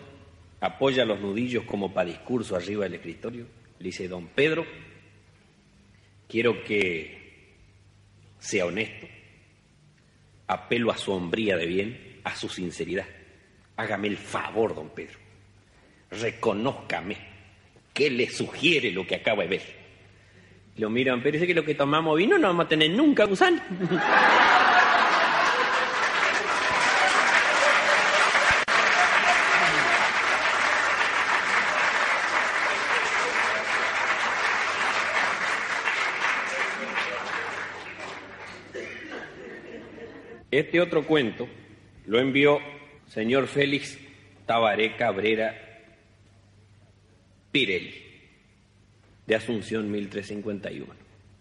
apoya 0.60 1.04
los 1.04 1.20
nudillos 1.20 1.64
como 1.64 1.92
para 1.92 2.08
discurso 2.08 2.56
arriba 2.56 2.84
del 2.84 2.94
escritorio. 2.94 3.46
Le 3.78 3.86
dice, 3.86 4.08
don 4.08 4.28
Pedro, 4.28 4.64
quiero 6.28 6.62
que 6.64 7.54
sea 8.38 8.66
honesto. 8.66 9.06
Apelo 10.46 10.92
a 10.92 10.96
su 10.96 11.12
hombría 11.12 11.56
de 11.56 11.66
bien, 11.66 12.20
a 12.24 12.34
su 12.36 12.48
sinceridad. 12.48 13.06
Hágame 13.76 14.08
el 14.08 14.16
favor, 14.16 14.74
don 14.74 14.90
Pedro. 14.90 15.18
Reconózcame. 16.20 17.16
¿Qué 17.92 18.10
le 18.10 18.28
sugiere 18.28 18.90
lo 18.90 19.06
que 19.06 19.14
acaba 19.14 19.42
de 19.42 19.48
ver? 19.48 19.62
Lo 20.76 20.90
miran, 20.90 21.22
pero 21.22 21.32
dice 21.32 21.46
que 21.46 21.54
lo 21.54 21.64
que 21.64 21.74
tomamos 21.74 22.18
vino 22.18 22.36
no 22.36 22.48
vamos 22.48 22.66
a 22.66 22.68
tener 22.68 22.90
nunca 22.90 23.24
gusano. 23.24 23.60
Este 40.50 40.80
otro 40.80 41.06
cuento 41.06 41.48
lo 42.06 42.18
envió 42.18 42.60
señor 43.08 43.46
Félix 43.46 43.98
Tabaré 44.46 44.96
Cabrera 44.96 45.65
Pirelli, 47.56 47.94
de 49.26 49.34
Asunción 49.34 49.90
1351, 49.90 50.92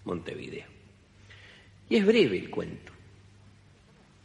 Montevideo. 0.05 0.65
Y 1.89 1.98
es 1.98 2.05
breve 2.05 2.38
el 2.38 2.50
cuento, 2.50 2.93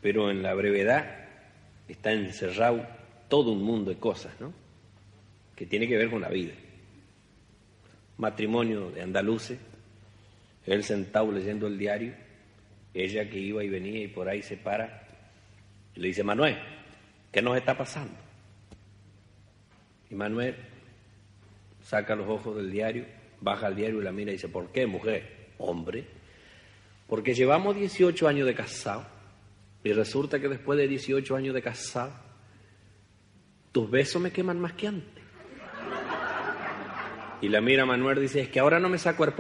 pero 0.01 0.31
en 0.31 0.41
la 0.41 0.55
brevedad 0.55 1.27
está 1.89 2.13
encerrado 2.13 2.87
todo 3.29 3.51
un 3.51 3.65
mundo 3.65 3.91
de 3.91 3.97
cosas, 3.97 4.41
¿no? 4.41 4.53
Que 5.57 5.67
tiene 5.67 5.89
que 5.89 5.97
ver 5.97 6.11
con 6.11 6.21
la 6.21 6.29
vida. 6.29 6.53
Matrimonio 8.19 8.93
de 8.93 9.03
andaluces, 9.03 9.59
él 10.67 10.85
sentado 10.85 11.33
leyendo 11.33 11.67
el 11.67 11.77
diario 11.77 12.15
ella 12.95 13.29
que 13.29 13.41
iba 13.41 13.65
y 13.65 13.69
venía 13.69 14.05
y 14.05 14.07
por 14.07 14.29
ahí 14.29 14.43
se 14.43 14.57
para, 14.57 15.09
y 15.97 15.99
le 15.99 16.07
dice, 16.07 16.23
Manuel, 16.23 16.57
¿qué 17.33 17.43
nos 17.43 17.57
está 17.57 17.77
pasando? 17.77 18.15
Y 20.09 20.15
Manuel 20.15 20.70
saca 21.91 22.15
los 22.15 22.29
ojos 22.29 22.55
del 22.55 22.71
diario, 22.71 23.05
baja 23.41 23.67
al 23.67 23.75
diario 23.75 24.01
y 24.01 24.05
la 24.05 24.13
mira 24.13 24.31
y 24.31 24.35
dice, 24.35 24.49
¿por 24.49 24.71
qué, 24.71 24.87
mujer? 24.87 25.49
Hombre, 25.59 26.07
porque 27.09 27.35
llevamos 27.35 27.75
18 27.75 28.29
años 28.29 28.47
de 28.47 28.55
casado 28.55 29.05
y 29.83 29.93
resulta 29.93 30.39
que 30.39 30.47
después 30.49 30.79
de 30.79 30.87
18 30.87 31.35
años 31.35 31.53
de 31.53 31.63
casado, 31.63 32.13
tus 33.73 33.91
besos 33.91 34.23
me 34.23 34.31
queman 34.31 34.61
más 34.61 34.75
que 34.75 34.87
antes. 34.87 35.25
Y 37.41 37.49
la 37.49 37.61
mira 37.61 37.85
Manuel 37.85 38.19
y 38.19 38.23
dice, 38.23 38.43
es 38.43 38.49
que 38.51 38.61
ahora 38.61 38.79
no 38.79 38.89
me 38.89 38.99
saco 38.99 39.25
el 39.25 39.33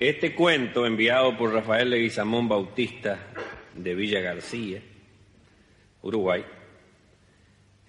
Este 0.00 0.34
cuento, 0.34 0.86
enviado 0.86 1.36
por 1.36 1.52
Rafael 1.52 1.90
Leguizamón 1.90 2.48
Bautista 2.48 3.18
de 3.74 3.94
Villa 3.94 4.22
García, 4.22 4.80
Uruguay, 6.00 6.42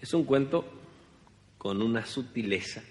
es 0.02 0.14
un 0.14 0.26
cuento 0.26 0.66
con 1.58 1.82
una 1.82 2.06
sutileza 2.06 2.84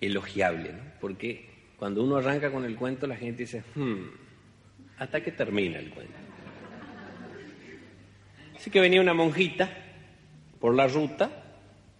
elogiable, 0.00 0.72
¿no? 0.72 0.82
Porque 1.02 1.50
cuando 1.76 2.02
uno 2.02 2.16
arranca 2.16 2.50
con 2.50 2.64
el 2.64 2.74
cuento, 2.76 3.06
la 3.06 3.16
gente 3.16 3.42
dice, 3.42 3.62
hmm, 3.74 4.04
hasta 4.96 5.22
que 5.22 5.32
termina 5.32 5.80
el 5.80 5.90
cuento. 5.90 6.14
Así 8.56 8.70
que 8.70 8.80
venía 8.80 9.02
una 9.02 9.12
monjita 9.12 9.68
por 10.58 10.74
la 10.74 10.88
ruta, 10.88 11.30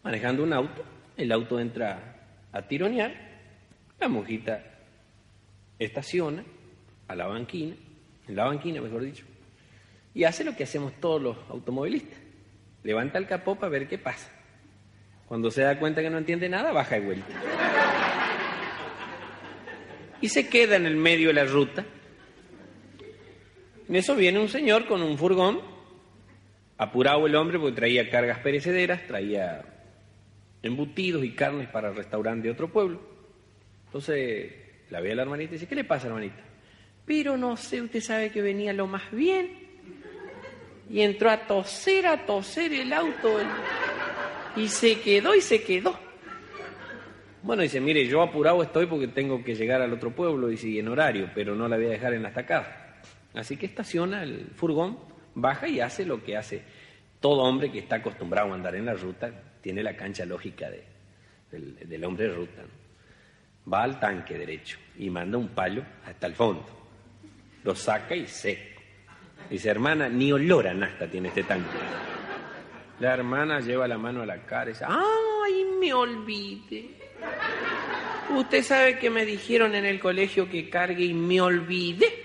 manejando 0.02 0.42
un 0.42 0.54
auto, 0.54 0.82
el 1.18 1.30
auto 1.32 1.60
entra 1.60 2.11
a 2.52 2.62
tironear, 2.62 3.12
la 3.98 4.08
monjita 4.08 4.62
estaciona 5.78 6.44
a 7.08 7.14
la 7.14 7.26
banquina, 7.26 7.74
en 8.28 8.36
la 8.36 8.44
banquina 8.44 8.80
mejor 8.80 9.02
dicho, 9.02 9.24
y 10.14 10.24
hace 10.24 10.44
lo 10.44 10.54
que 10.54 10.64
hacemos 10.64 10.92
todos 11.00 11.20
los 11.20 11.36
automovilistas. 11.48 12.18
Levanta 12.84 13.18
el 13.18 13.26
capó 13.26 13.56
para 13.56 13.70
ver 13.70 13.88
qué 13.88 13.98
pasa. 13.98 14.30
Cuando 15.26 15.50
se 15.50 15.62
da 15.62 15.78
cuenta 15.78 16.02
que 16.02 16.10
no 16.10 16.18
entiende 16.18 16.48
nada, 16.48 16.72
baja 16.72 16.96
de 16.96 17.00
vuelta. 17.00 17.26
Y 20.20 20.28
se 20.28 20.48
queda 20.48 20.76
en 20.76 20.86
el 20.86 20.96
medio 20.96 21.28
de 21.28 21.34
la 21.34 21.44
ruta. 21.44 21.84
En 23.88 23.96
eso 23.96 24.14
viene 24.14 24.38
un 24.38 24.48
señor 24.48 24.86
con 24.86 25.02
un 25.02 25.16
furgón, 25.16 25.60
apurado 26.76 27.26
el 27.26 27.34
hombre 27.34 27.58
porque 27.58 27.76
traía 27.76 28.10
cargas 28.10 28.38
perecederas, 28.40 29.06
traía 29.06 29.71
embutidos 30.62 31.24
y 31.24 31.32
carnes 31.32 31.68
para 31.68 31.88
el 31.90 31.96
restaurante 31.96 32.48
de 32.48 32.52
otro 32.52 32.68
pueblo. 32.68 33.00
Entonces 33.86 34.52
la 34.90 35.00
ve 35.00 35.12
a 35.12 35.14
la 35.16 35.22
hermanita 35.22 35.50
y 35.50 35.54
dice, 35.54 35.66
¿qué 35.66 35.74
le 35.74 35.84
pasa, 35.84 36.06
hermanita? 36.06 36.42
Pero 37.04 37.36
no 37.36 37.56
sé, 37.56 37.80
usted 37.80 38.00
sabe 38.00 38.30
que 38.30 38.42
venía 38.42 38.72
lo 38.72 38.86
más 38.86 39.10
bien. 39.10 39.60
Y 40.88 41.00
entró 41.00 41.30
a 41.30 41.46
toser, 41.46 42.06
a 42.06 42.26
toser 42.26 42.72
el 42.72 42.92
auto. 42.92 43.38
Y 44.56 44.68
se 44.68 45.00
quedó 45.00 45.34
y 45.34 45.40
se 45.40 45.62
quedó. 45.62 45.98
Bueno, 47.42 47.62
dice, 47.62 47.80
mire, 47.80 48.06
yo 48.06 48.22
apurado 48.22 48.62
estoy 48.62 48.86
porque 48.86 49.08
tengo 49.08 49.42
que 49.42 49.54
llegar 49.54 49.82
al 49.82 49.92
otro 49.92 50.10
pueblo 50.12 50.52
y 50.52 50.78
en 50.78 50.88
horario, 50.88 51.30
pero 51.34 51.56
no 51.56 51.66
la 51.66 51.76
voy 51.76 51.86
a 51.86 51.90
dejar 51.90 52.14
en 52.14 52.22
la 52.22 52.28
estacada. 52.28 53.00
Así 53.34 53.56
que 53.56 53.66
estaciona 53.66 54.22
el 54.22 54.48
furgón, 54.54 54.98
baja 55.34 55.66
y 55.66 55.80
hace 55.80 56.04
lo 56.04 56.22
que 56.22 56.36
hace 56.36 56.62
todo 57.18 57.42
hombre 57.42 57.72
que 57.72 57.78
está 57.78 57.96
acostumbrado 57.96 58.52
a 58.52 58.54
andar 58.54 58.74
en 58.76 58.84
la 58.84 58.94
ruta, 58.94 59.32
tiene 59.62 59.82
la 59.82 59.96
cancha 59.96 60.26
lógica 60.26 60.68
del, 61.50 62.04
hombre 62.04 62.28
de 62.28 62.34
ruta. 62.34 62.62
Va 63.72 63.84
al 63.84 64.00
tanque 64.00 64.36
derecho 64.36 64.78
y 64.98 65.08
manda 65.08 65.38
un 65.38 65.48
palo 65.48 65.84
hasta 66.04 66.26
el 66.26 66.34
fondo. 66.34 66.66
Lo 67.62 67.74
saca 67.74 68.14
y 68.14 68.26
seco. 68.26 68.82
Dice, 69.48 69.70
hermana, 69.70 70.08
ni 70.08 70.32
olor 70.32 70.66
a 70.66 70.74
nasta 70.74 71.08
tiene 71.08 71.28
este 71.28 71.44
tanque. 71.44 71.68
La 72.98 73.14
hermana 73.14 73.60
lleva 73.60 73.86
la 73.86 73.98
mano 73.98 74.22
a 74.22 74.26
la 74.26 74.38
cara 74.44 74.70
y 74.70 74.72
dice, 74.72 74.84
¡ay, 74.88 75.64
me 75.80 75.92
olvide! 75.92 76.90
Usted 78.30 78.62
sabe 78.62 78.98
que 78.98 79.10
me 79.10 79.24
dijeron 79.24 79.74
en 79.74 79.84
el 79.84 80.00
colegio 80.00 80.48
que 80.48 80.68
cargue 80.68 81.04
y 81.04 81.14
me 81.14 81.40
olvide. 81.40 82.21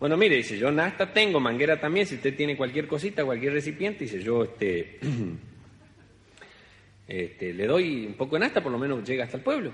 Bueno, 0.00 0.16
mire, 0.16 0.36
dice, 0.36 0.56
yo 0.56 0.72
nasta 0.72 1.12
tengo, 1.12 1.40
manguera 1.40 1.78
también, 1.78 2.06
si 2.06 2.14
usted 2.14 2.34
tiene 2.34 2.56
cualquier 2.56 2.88
cosita, 2.88 3.22
cualquier 3.22 3.52
recipiente, 3.52 4.04
dice, 4.04 4.22
yo 4.22 4.44
este, 4.44 4.98
este, 7.06 7.52
le 7.52 7.66
doy 7.66 8.06
un 8.06 8.14
poco 8.14 8.36
de 8.36 8.40
nasta, 8.40 8.62
por 8.62 8.72
lo 8.72 8.78
menos 8.78 9.06
llega 9.06 9.24
hasta 9.24 9.36
el 9.36 9.42
pueblo. 9.42 9.72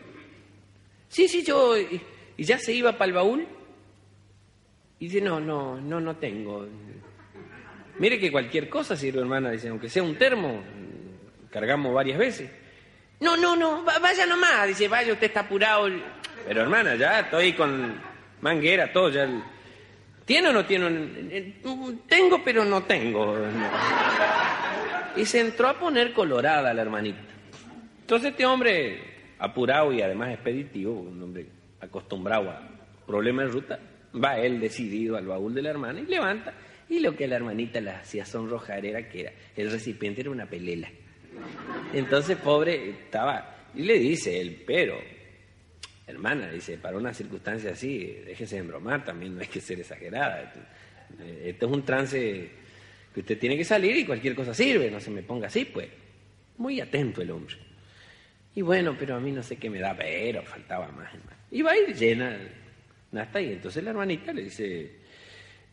Sí, 1.09 1.29
sí, 1.29 1.45
yo, 1.45 1.79
y, 1.79 2.03
ya 2.39 2.59
se 2.59 2.73
iba 2.73 2.99
para 2.99 3.07
el 3.07 3.13
baúl. 3.13 3.47
Y 4.99 5.07
dice, 5.07 5.21
no, 5.21 5.39
no, 5.39 5.81
no, 5.81 6.01
no 6.01 6.17
tengo. 6.17 6.67
Mire 8.01 8.19
que 8.19 8.33
cualquier 8.33 8.69
cosa 8.69 8.97
sirve, 8.97 9.21
hermana, 9.21 9.53
dice, 9.53 9.69
aunque 9.69 9.89
sea 9.89 10.03
un 10.03 10.17
termo, 10.17 10.61
cargamos 11.51 11.95
varias 11.95 12.19
veces. 12.19 12.51
No, 13.21 13.37
no, 13.37 13.55
no, 13.55 13.85
vaya 13.85 14.27
nomás, 14.27 14.67
dice, 14.67 14.89
vaya, 14.89 15.13
usted 15.13 15.29
está 15.29 15.41
apurado. 15.41 15.89
Pero 16.49 16.63
hermana, 16.63 16.97
ya 16.97 17.21
estoy 17.21 17.53
con 17.53 17.95
manguera, 18.41 18.93
todo, 18.93 19.11
ya... 19.11 19.53
¿Tiene 20.27 20.49
o 20.49 20.53
no 20.53 20.67
tiene? 20.67 21.55
Tengo, 22.09 22.43
pero 22.45 22.65
no 22.65 22.83
tengo. 22.83 23.37
Y 25.17 25.25
se 25.25 25.41
entró 25.41 25.69
a 25.69 25.79
poner 25.79 26.13
colorada 26.13 26.75
la 26.75 26.83
hermanita. 26.83 27.21
Entonces 28.01 28.33
este 28.33 28.45
hombre, 28.45 29.01
apurado 29.39 29.93
y 29.93 30.03
además 30.03 30.35
expeditivo, 30.35 30.93
un 30.93 31.23
hombre 31.23 31.47
acostumbrado 31.81 32.51
a 32.51 32.69
problemas 33.07 33.47
de 33.47 33.53
ruta, 33.53 33.79
va 34.13 34.39
él 34.39 34.61
decidido 34.61 35.17
al 35.17 35.27
baúl 35.27 35.55
de 35.55 35.63
la 35.63 35.71
hermana 35.71 36.01
y 36.01 36.07
levanta. 36.07 36.55
Y 36.89 36.99
lo 36.99 37.17
que 37.17 37.29
la 37.29 37.37
hermanita 37.37 37.81
le 37.81 37.91
hacía 37.91 38.25
sonrojar 38.25 38.85
era 38.85 39.09
que 39.09 39.21
era, 39.21 39.33
el 39.57 39.71
recipiente 39.71 40.23
era 40.23 40.31
una 40.31 40.47
pelela. 40.47 40.89
Entonces, 41.93 42.37
pobre, 42.37 42.91
estaba, 42.91 43.57
y 43.75 43.83
le 43.83 43.99
dice 43.99 44.41
él, 44.41 44.63
pero 44.67 44.97
hermana, 46.07 46.51
dice, 46.51 46.79
para 46.79 46.97
una 46.97 47.13
circunstancia 47.13 47.73
así, 47.73 48.21
déjese 48.25 48.57
de 48.57 48.61
embromar 48.61 49.05
también, 49.05 49.35
no 49.35 49.41
hay 49.41 49.49
que 49.49 49.61
ser 49.61 49.81
exagerada. 49.81 50.53
Esto 51.43 51.67
es 51.67 51.73
un 51.73 51.85
trance 51.85 52.51
que 53.13 53.21
usted 53.21 53.39
tiene 53.39 53.57
que 53.57 53.65
salir 53.65 53.97
y 53.97 54.05
cualquier 54.05 54.35
cosa 54.35 54.55
sirve, 54.55 54.91
no 54.91 55.01
se 55.01 55.11
me 55.11 55.23
ponga 55.23 55.47
así, 55.47 55.65
pues. 55.65 55.89
Muy 56.59 56.81
atento 56.81 57.23
el 57.23 57.31
hombre. 57.31 57.57
Y 58.55 58.63
bueno, 58.63 58.97
pero 58.99 59.17
a 59.17 59.21
mí 59.21 59.33
no 59.33 59.43
sé 59.43 59.57
qué 59.57 59.69
me 59.69 59.79
da, 59.79 59.95
pero 59.97 60.43
faltaba 60.43 60.89
más. 60.89 61.13
hermano. 61.13 61.37
Y 61.51 61.63
va 61.63 61.77
ir 61.77 61.95
llena 61.95 62.39
hasta 63.15 63.39
ahí. 63.39 63.53
Entonces 63.53 63.83
la 63.85 63.91
hermanita 63.91 64.33
le 64.33 64.45
dice, 64.45 64.93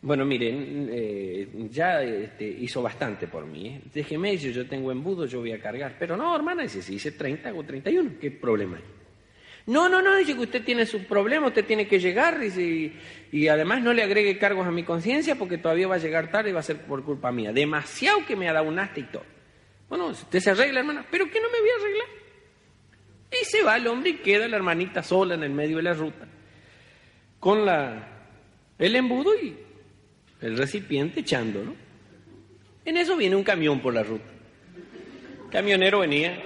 bueno, 0.02 0.24
miren, 0.26 0.90
eh, 0.92 1.48
ya 1.70 2.02
este, 2.02 2.46
hizo 2.46 2.82
bastante 2.82 3.26
por 3.26 3.46
mí. 3.46 3.68
¿eh? 3.68 3.80
Déjeme, 3.92 4.36
yo 4.36 4.66
tengo 4.66 4.92
embudo, 4.92 5.24
yo 5.24 5.40
voy 5.40 5.52
a 5.52 5.60
cargar. 5.60 5.96
Pero 5.98 6.16
no, 6.16 6.36
hermana, 6.36 6.62
dice, 6.64 6.82
si 6.82 6.96
hice 6.96 7.12
30, 7.12 7.48
hago 7.48 7.62
31. 7.62 8.12
¿Qué 8.20 8.30
problema 8.30 8.76
hay? 8.76 9.03
No, 9.66 9.88
no, 9.88 10.02
no, 10.02 10.16
dice 10.16 10.34
que 10.34 10.42
usted 10.42 10.62
tiene 10.62 10.84
su 10.84 11.04
problema, 11.04 11.46
usted 11.46 11.64
tiene 11.64 11.88
que 11.88 11.98
llegar, 11.98 12.38
y, 12.44 13.48
además 13.48 13.82
no 13.82 13.94
le 13.94 14.02
agregue 14.02 14.36
cargos 14.36 14.66
a 14.66 14.70
mi 14.70 14.82
conciencia 14.82 15.36
porque 15.36 15.56
todavía 15.56 15.88
va 15.88 15.94
a 15.94 15.98
llegar 15.98 16.30
tarde 16.30 16.50
y 16.50 16.52
va 16.52 16.60
a 16.60 16.64
ser 16.64 16.82
por 16.82 17.02
culpa 17.02 17.32
mía. 17.32 17.52
Demasiado 17.52 18.26
que 18.26 18.36
me 18.36 18.48
ha 18.48 18.52
dado 18.52 18.68
un 18.68 18.78
asta 18.78 19.00
y 19.00 19.04
todo. 19.04 19.24
Bueno, 19.88 20.08
usted 20.08 20.40
se 20.40 20.50
arregla, 20.50 20.80
hermana, 20.80 21.06
pero 21.10 21.30
que 21.30 21.40
no 21.40 21.50
me 21.50 21.60
voy 21.60 21.70
a 21.70 21.80
arreglar. 21.80 22.08
Y 23.40 23.44
se 23.46 23.62
va 23.62 23.76
el 23.76 23.86
hombre 23.86 24.10
y 24.10 24.14
queda 24.16 24.46
la 24.46 24.56
hermanita 24.56 25.02
sola 25.02 25.34
en 25.34 25.42
el 25.42 25.50
medio 25.50 25.78
de 25.78 25.82
la 25.82 25.94
ruta, 25.94 26.26
con 27.40 27.64
la, 27.64 28.06
el 28.78 28.96
embudo 28.96 29.34
y 29.34 29.56
el 30.42 30.58
recipiente 30.58 31.20
echando, 31.20 31.64
¿no? 31.64 31.74
En 32.84 32.98
eso 32.98 33.16
viene 33.16 33.34
un 33.34 33.44
camión 33.44 33.80
por 33.80 33.94
la 33.94 34.02
ruta. 34.02 34.26
Camionero 35.50 36.00
venía 36.00 36.38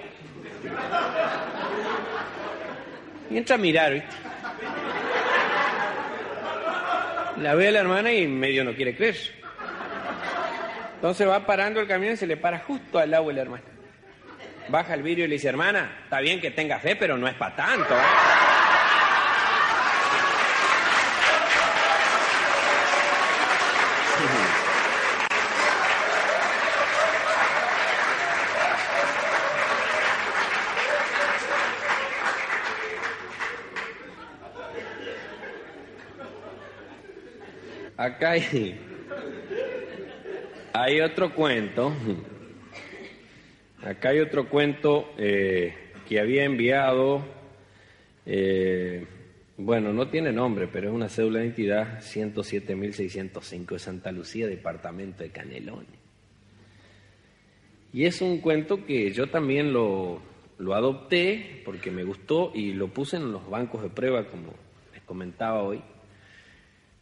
y 3.30 3.36
entra 3.36 3.56
a 3.56 3.58
mirar, 3.58 3.92
¿viste? 3.92 4.08
La 7.38 7.54
ve 7.54 7.68
a 7.68 7.70
la 7.70 7.80
hermana 7.80 8.12
y 8.12 8.26
medio 8.26 8.64
no 8.64 8.74
quiere 8.74 8.96
creer. 8.96 9.16
Entonces 10.96 11.28
va 11.28 11.46
parando 11.46 11.80
el 11.80 11.86
camión 11.86 12.14
y 12.14 12.16
se 12.16 12.26
le 12.26 12.36
para 12.36 12.58
justo 12.58 12.98
al 12.98 13.10
lado 13.10 13.28
de 13.28 13.34
la 13.34 13.42
hermana. 13.42 13.64
Baja 14.68 14.94
el 14.94 15.02
vidrio 15.02 15.24
y 15.24 15.28
le 15.28 15.34
dice, 15.34 15.48
hermana, 15.48 15.98
está 16.02 16.20
bien 16.20 16.40
que 16.40 16.50
tenga 16.50 16.78
fe, 16.80 16.96
pero 16.96 17.16
no 17.16 17.28
es 17.28 17.34
para 17.34 17.54
tanto. 17.54 17.94
¿eh? 17.94 18.37
Acá 38.08 38.30
hay, 40.72 41.00
otro 41.02 41.34
cuento. 41.34 41.92
Acá 43.82 44.08
hay 44.08 44.20
otro 44.20 44.48
cuento 44.48 45.12
eh, 45.18 45.74
que 46.08 46.18
había 46.18 46.44
enviado, 46.44 47.22
eh, 48.24 49.06
bueno, 49.58 49.92
no 49.92 50.08
tiene 50.08 50.32
nombre, 50.32 50.68
pero 50.68 50.88
es 50.88 50.94
una 50.94 51.10
cédula 51.10 51.40
de 51.40 51.46
identidad 51.46 52.00
107.605 52.00 53.72
de 53.72 53.78
Santa 53.78 54.10
Lucía, 54.10 54.46
departamento 54.46 55.22
de 55.22 55.28
Canelones. 55.28 56.00
Y 57.92 58.06
es 58.06 58.22
un 58.22 58.38
cuento 58.38 58.86
que 58.86 59.12
yo 59.12 59.26
también 59.26 59.74
lo 59.74 60.22
adopté 60.72 61.60
porque 61.62 61.90
me 61.90 62.04
gustó 62.04 62.52
y 62.54 62.72
lo 62.72 62.88
puse 62.88 63.18
en 63.18 63.32
los 63.32 63.50
bancos 63.50 63.82
de 63.82 63.90
prueba, 63.90 64.24
como 64.28 64.54
les 64.94 65.02
comentaba 65.02 65.62
hoy 65.62 65.82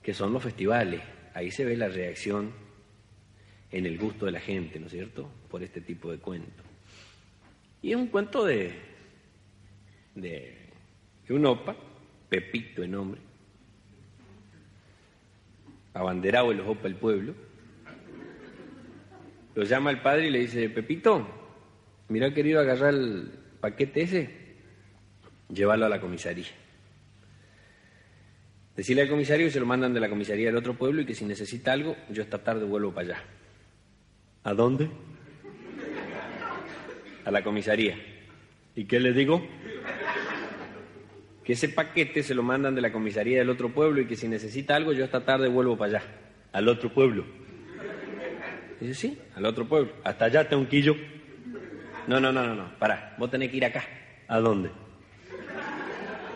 que 0.06 0.14
son 0.14 0.32
los 0.32 0.40
festivales. 0.40 1.02
Ahí 1.34 1.50
se 1.50 1.64
ve 1.64 1.76
la 1.76 1.88
reacción 1.88 2.52
en 3.72 3.86
el 3.86 3.98
gusto 3.98 4.24
de 4.24 4.30
la 4.30 4.38
gente, 4.38 4.78
¿no 4.78 4.86
es 4.86 4.92
cierto?, 4.92 5.28
por 5.50 5.64
este 5.64 5.80
tipo 5.80 6.12
de 6.12 6.18
cuentos. 6.18 6.64
Y 7.82 7.90
es 7.90 7.96
un 7.96 8.06
cuento 8.06 8.44
de, 8.44 8.70
de, 10.14 10.70
un 11.28 11.44
opa, 11.44 11.74
Pepito 12.28 12.82
de 12.82 12.86
nombre, 12.86 13.20
abanderado 15.92 16.50
de 16.50 16.54
los 16.54 16.68
opa 16.68 16.84
del 16.84 16.94
pueblo. 16.94 17.34
Lo 19.56 19.64
llama 19.64 19.90
el 19.90 20.02
padre 20.02 20.28
y 20.28 20.30
le 20.30 20.38
dice, 20.38 20.70
Pepito, 20.70 21.26
mira 22.10 22.32
querido 22.32 22.60
agarrar 22.60 22.94
el 22.94 23.28
paquete 23.60 24.02
ese, 24.02 24.30
llévalo 25.48 25.86
a 25.86 25.88
la 25.88 26.00
comisaría. 26.00 26.46
Decirle 28.76 29.02
al 29.02 29.08
comisario 29.08 29.46
que 29.46 29.52
se 29.52 29.60
lo 29.60 29.64
mandan 29.64 29.94
de 29.94 30.00
la 30.00 30.08
comisaría 30.10 30.46
del 30.46 30.56
otro 30.56 30.74
pueblo 30.74 31.00
y 31.00 31.06
que 31.06 31.14
si 31.14 31.24
necesita 31.24 31.72
algo, 31.72 31.96
yo 32.10 32.22
esta 32.22 32.44
tarde 32.44 32.66
vuelvo 32.66 32.92
para 32.92 33.06
allá. 33.06 33.24
¿A 34.44 34.52
dónde? 34.52 34.90
A 37.24 37.30
la 37.30 37.42
comisaría. 37.42 37.96
¿Y 38.74 38.84
qué 38.84 39.00
le 39.00 39.14
digo? 39.14 39.46
Que 41.42 41.54
ese 41.54 41.70
paquete 41.70 42.22
se 42.22 42.34
lo 42.34 42.42
mandan 42.42 42.74
de 42.74 42.82
la 42.82 42.92
comisaría 42.92 43.38
del 43.38 43.48
otro 43.48 43.72
pueblo 43.72 44.02
y 44.02 44.06
que 44.06 44.14
si 44.14 44.28
necesita 44.28 44.76
algo, 44.76 44.92
yo 44.92 45.04
esta 45.04 45.24
tarde 45.24 45.48
vuelvo 45.48 45.78
para 45.78 45.98
allá. 45.98 46.08
Al 46.52 46.68
otro 46.68 46.92
pueblo. 46.92 47.24
Dice, 48.78 48.94
sí, 48.94 49.18
al 49.34 49.46
otro 49.46 49.66
pueblo. 49.66 49.90
Hasta 50.04 50.26
allá, 50.26 50.46
Teunquillo. 50.46 50.94
No, 52.06 52.20
no, 52.20 52.30
no, 52.30 52.46
no, 52.46 52.54
no. 52.54 52.78
Pará, 52.78 53.16
vos 53.16 53.30
tenés 53.30 53.50
que 53.50 53.56
ir 53.56 53.64
acá. 53.64 53.84
¿A 54.28 54.38
dónde? 54.38 54.70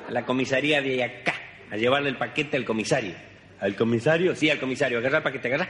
A 0.09 0.11
la 0.11 0.24
comisaría 0.24 0.81
de 0.81 1.05
acá 1.05 1.29
a 1.70 1.76
llevarle 1.76 2.09
el 2.09 2.16
paquete 2.16 2.56
al 2.56 2.64
comisario. 2.64 3.14
¿Al 3.61 3.76
comisario? 3.76 4.35
Sí, 4.35 4.50
al 4.50 4.59
comisario. 4.59 4.98
Agarra 4.98 5.18
el 5.18 5.22
paquete, 5.22 5.48
agarra. 5.48 5.68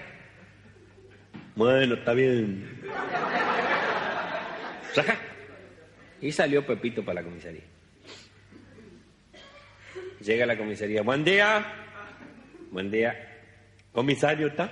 Bueno, 1.56 1.94
está 1.94 2.12
bien. 2.14 2.80
Saca. 4.94 5.18
Y 6.20 6.32
salió 6.32 6.64
Pepito 6.64 7.04
para 7.04 7.20
la 7.20 7.28
comisaría. 7.28 7.62
Llega 10.20 10.44
a 10.44 10.46
la 10.46 10.56
comisaría. 10.56 11.02
Buen 11.02 11.24
día. 11.24 11.64
Buen 12.70 12.90
día. 12.90 13.16
¿Comisario 13.92 14.48
está? 14.48 14.70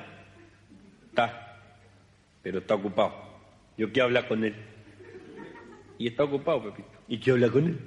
Está. 1.08 1.60
Pero 2.42 2.58
está 2.58 2.74
ocupado. 2.74 3.40
Yo 3.76 3.90
quiero 3.90 4.06
hablar 4.06 4.28
con 4.28 4.44
él. 4.44 4.54
Y 5.98 6.08
está 6.08 6.24
ocupado, 6.24 6.62
Pepito. 6.64 6.88
¿Y 7.08 7.18
quiero 7.18 7.34
hablar 7.34 7.50
con 7.50 7.66
él? 7.66 7.78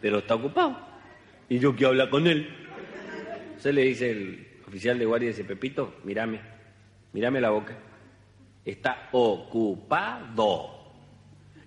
Pero 0.00 0.18
está 0.18 0.34
ocupado. 0.34 0.78
Y 1.48 1.58
yo 1.58 1.74
quiero 1.74 1.88
hablar 1.90 2.10
con 2.10 2.26
él. 2.26 2.48
Se 3.58 3.72
le 3.72 3.82
dice 3.82 4.10
el 4.10 4.46
oficial 4.66 4.98
de 4.98 5.04
guardia, 5.04 5.28
dice, 5.28 5.44
Pepito, 5.44 5.94
mírame, 6.04 6.40
mírame 7.12 7.40
la 7.40 7.50
boca. 7.50 7.74
Está 8.64 9.08
ocupado. 9.12 10.78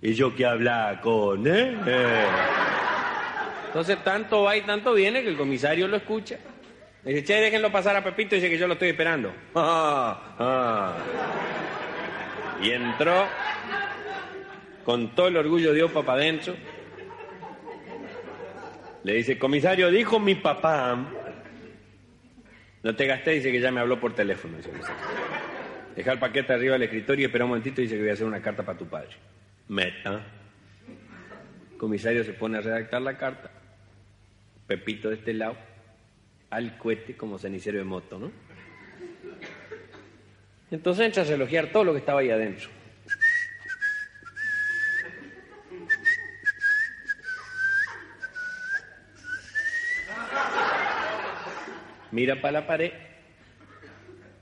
Y 0.01 0.13
yo 0.13 0.33
quiero 0.35 0.51
hablar 0.51 1.01
con 1.01 1.45
él. 1.47 1.77
Entonces 3.67 4.03
tanto 4.03 4.43
va 4.43 4.57
y 4.57 4.61
tanto 4.61 4.93
viene 4.93 5.23
que 5.23 5.29
el 5.29 5.37
comisario 5.37 5.87
lo 5.87 5.97
escucha. 5.97 6.37
dice, 7.03 7.23
che, 7.23 7.35
déjenlo 7.35 7.71
pasar 7.71 7.95
a 7.95 8.03
Pepito, 8.03 8.35
dice 8.35 8.49
que 8.49 8.57
yo 8.57 8.67
lo 8.67 8.73
estoy 8.73 8.89
esperando. 8.89 9.31
Y 12.61 12.69
entró 12.69 13.25
con 14.85 15.15
todo 15.15 15.29
el 15.29 15.37
orgullo 15.37 15.73
de 15.73 15.81
Opa 15.81 16.03
para 16.03 16.21
adentro 16.21 16.53
le 19.03 19.13
dice, 19.13 19.39
comisario, 19.39 19.89
dijo 19.89 20.19
mi 20.19 20.35
papá. 20.35 21.07
No 22.83 22.95
te 22.95 23.05
gasté, 23.05 23.31
dice 23.31 23.51
que 23.51 23.59
ya 23.59 23.71
me 23.71 23.79
habló 23.79 23.99
por 23.99 24.13
teléfono. 24.13 24.57
Deja 25.95 26.11
el 26.13 26.19
paquete 26.19 26.53
arriba 26.53 26.73
del 26.73 26.83
escritorio 26.83 27.23
y 27.23 27.25
espera 27.25 27.45
un 27.45 27.49
momentito 27.49 27.81
dice 27.81 27.95
que 27.95 28.01
voy 28.01 28.09
a 28.09 28.13
hacer 28.13 28.25
una 28.25 28.41
carta 28.41 28.63
para 28.63 28.77
tu 28.77 28.87
padre. 28.87 29.09
Meta. 29.67 30.21
El 31.71 31.77
comisario 31.77 32.23
se 32.23 32.33
pone 32.33 32.57
a 32.57 32.61
redactar 32.61 33.01
la 33.01 33.17
carta. 33.17 33.51
Pepito 34.67 35.09
de 35.09 35.15
este 35.15 35.33
lado, 35.33 35.57
al 36.49 36.77
cohete 36.77 37.17
como 37.17 37.37
cenicero 37.37 37.77
de 37.77 37.83
moto, 37.83 38.19
¿no? 38.19 38.31
Entonces 40.69 41.05
entra 41.05 41.23
a 41.23 41.27
elogiar 41.27 41.67
todo 41.67 41.83
lo 41.83 41.91
que 41.91 41.99
estaba 41.99 42.21
ahí 42.21 42.29
adentro. 42.29 42.69
Mira 52.12 52.39
para 52.41 52.62
la 52.62 52.67
pared. 52.67 52.91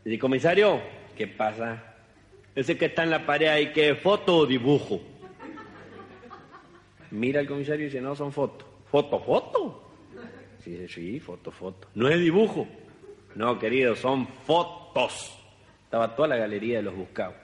Dice, 0.04 0.20
comisario, 0.20 0.82
¿qué 1.16 1.28
pasa? 1.28 1.84
Ese 2.56 2.78
que 2.78 2.86
está 2.86 3.04
en 3.04 3.12
la 3.12 3.26
pared 3.26 3.48
ahí, 3.48 3.72
¿qué 3.72 3.96
foto 3.96 4.38
o 4.38 4.46
dibujo? 4.46 5.02
Mira 7.12 7.42
el 7.42 7.48
comisario 7.48 7.84
y 7.84 7.86
dice, 7.86 8.02
no, 8.02 8.16
son 8.16 8.32
fotos. 8.32 8.68
¿Foto, 8.90 9.20
foto? 9.20 9.92
Sí, 10.64 11.20
foto, 11.20 11.52
foto. 11.52 11.88
No 11.96 12.08
es 12.10 12.20
dibujo. 12.20 12.68
No, 13.36 13.58
querido, 13.58 13.96
son 13.96 14.28
fotos. 14.28 15.36
Estaba 15.84 16.16
toda 16.16 16.28
la 16.28 16.36
galería 16.36 16.78
de 16.78 16.84
los 16.84 16.96
buscados. 16.96 17.36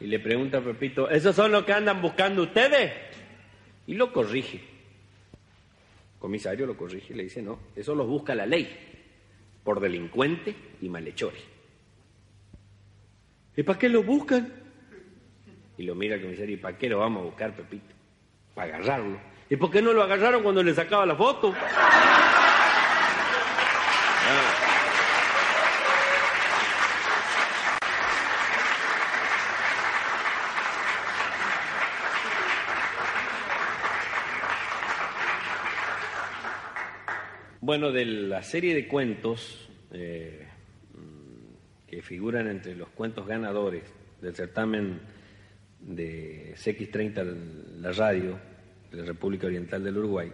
Y 0.00 0.06
le 0.06 0.18
pregunta 0.18 0.58
a 0.58 0.60
Pepito, 0.60 1.08
¿esos 1.08 1.34
son 1.34 1.52
los 1.52 1.64
que 1.64 1.72
andan 1.72 2.02
buscando 2.02 2.42
ustedes? 2.42 2.92
Y 3.86 3.94
lo 3.94 4.12
corrige 4.12 4.71
comisario 6.22 6.66
lo 6.66 6.76
corrige 6.76 7.12
y 7.12 7.16
le 7.16 7.24
dice, 7.24 7.42
no, 7.42 7.58
eso 7.74 7.96
los 7.96 8.06
busca 8.06 8.32
la 8.32 8.46
ley, 8.46 8.68
por 9.64 9.80
delincuente 9.80 10.54
y 10.80 10.88
malhechores. 10.88 11.42
¿Y 13.56 13.64
para 13.64 13.76
qué 13.76 13.88
lo 13.88 14.04
buscan? 14.04 14.52
Y 15.76 15.82
lo 15.82 15.96
mira 15.96 16.14
el 16.14 16.22
comisario, 16.22 16.54
¿y 16.54 16.58
para 16.58 16.78
qué 16.78 16.88
lo 16.88 17.00
vamos 17.00 17.22
a 17.22 17.24
buscar, 17.24 17.56
Pepito? 17.56 17.92
Para 18.54 18.76
agarrarlo. 18.76 19.18
¿Y 19.50 19.56
por 19.56 19.72
qué 19.72 19.82
no 19.82 19.92
lo 19.92 20.00
agarraron 20.00 20.44
cuando 20.44 20.62
le 20.62 20.72
sacaba 20.72 21.04
la 21.04 21.16
foto? 21.16 21.52
Bueno, 37.72 37.90
de 37.90 38.04
la 38.04 38.42
serie 38.42 38.74
de 38.74 38.86
cuentos 38.86 39.66
eh, 39.92 40.46
que 41.88 42.02
figuran 42.02 42.46
entre 42.46 42.76
los 42.76 42.90
cuentos 42.90 43.26
ganadores 43.26 43.84
del 44.20 44.34
certamen 44.34 45.00
de 45.80 46.54
CX30 46.54 47.80
La 47.80 47.92
Radio 47.92 48.38
de 48.90 48.98
la 48.98 49.04
República 49.06 49.46
Oriental 49.46 49.82
del 49.82 49.96
Uruguay, 49.96 50.30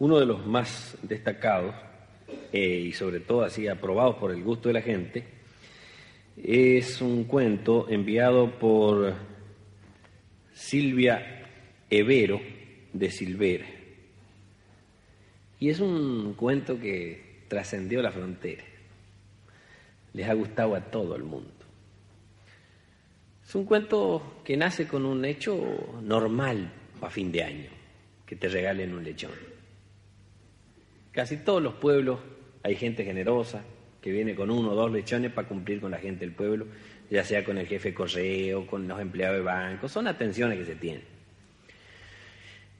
uno 0.00 0.18
de 0.18 0.26
los 0.26 0.44
más 0.44 0.98
destacados 1.02 1.72
eh, 2.52 2.82
y 2.88 2.92
sobre 2.92 3.20
todo 3.20 3.42
así 3.42 3.68
aprobados 3.68 4.16
por 4.16 4.32
el 4.32 4.42
gusto 4.42 4.68
de 4.68 4.72
la 4.72 4.82
gente, 4.82 5.22
es 6.36 7.00
un 7.00 7.26
cuento 7.26 7.86
enviado 7.88 8.58
por 8.58 9.14
Silvia 10.52 11.46
Evero 11.88 12.40
de 12.92 13.10
Silvera. 13.12 13.75
Y 15.58 15.70
es 15.70 15.80
un 15.80 16.34
cuento 16.34 16.78
que 16.78 17.44
trascendió 17.48 18.02
la 18.02 18.12
frontera. 18.12 18.64
Les 20.12 20.28
ha 20.28 20.34
gustado 20.34 20.74
a 20.74 20.80
todo 20.80 21.16
el 21.16 21.24
mundo. 21.24 21.50
Es 23.46 23.54
un 23.54 23.64
cuento 23.64 24.40
que 24.44 24.56
nace 24.56 24.88
con 24.88 25.04
un 25.06 25.24
hecho 25.24 26.00
normal 26.02 26.72
a 27.00 27.10
fin 27.10 27.30
de 27.30 27.44
año, 27.44 27.70
que 28.26 28.36
te 28.36 28.48
regalen 28.48 28.92
un 28.92 29.04
lechón. 29.04 29.30
Casi 31.12 31.38
todos 31.38 31.62
los 31.62 31.74
pueblos 31.74 32.18
hay 32.62 32.74
gente 32.74 33.04
generosa 33.04 33.62
que 34.02 34.10
viene 34.10 34.34
con 34.34 34.50
uno 34.50 34.72
o 34.72 34.74
dos 34.74 34.90
lechones 34.90 35.32
para 35.32 35.48
cumplir 35.48 35.80
con 35.80 35.90
la 35.90 35.98
gente 35.98 36.24
del 36.24 36.34
pueblo, 36.34 36.66
ya 37.10 37.24
sea 37.24 37.44
con 37.44 37.58
el 37.58 37.66
jefe 37.66 37.90
de 37.90 37.94
correo, 37.94 38.66
con 38.66 38.86
los 38.86 39.00
empleados 39.00 39.38
de 39.38 39.42
banco, 39.42 39.88
son 39.88 40.08
atenciones 40.08 40.58
que 40.58 40.64
se 40.64 40.76
tienen. 40.76 41.02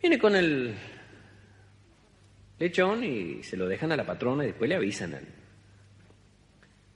Viene 0.00 0.18
con 0.18 0.36
el 0.36 0.74
lechón 2.58 3.04
y 3.04 3.42
se 3.42 3.56
lo 3.56 3.68
dejan 3.68 3.92
a 3.92 3.96
la 3.96 4.04
patrona 4.04 4.44
y 4.44 4.48
después 4.48 4.68
le 4.68 4.76
avisan 4.76 5.14
al, 5.14 5.26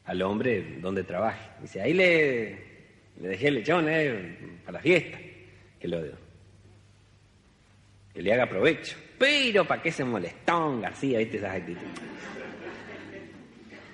al 0.05 0.23
hombre 0.23 0.79
donde 0.81 1.05
trabaje. 1.05 1.51
Dice, 1.61 1.81
ahí 1.81 1.93
le, 1.93 2.49
le 3.21 3.29
dejé 3.29 3.49
el 3.49 3.55
lechón 3.55 3.87
eh, 3.89 4.59
para 4.65 4.79
la 4.79 4.83
fiesta, 4.83 5.19
que, 5.79 5.89
lo, 5.89 6.03
que 8.15 8.23
le 8.23 8.33
haga 8.33 8.49
provecho. 8.49 8.97
Pero 9.19 9.67
¿para 9.67 9.83
qué 9.83 9.93
se 9.93 10.05
molestó 10.05 10.81
García? 10.81 11.19
¿Viste 11.19 11.37
esas 11.37 11.57
actitudes? 11.57 11.91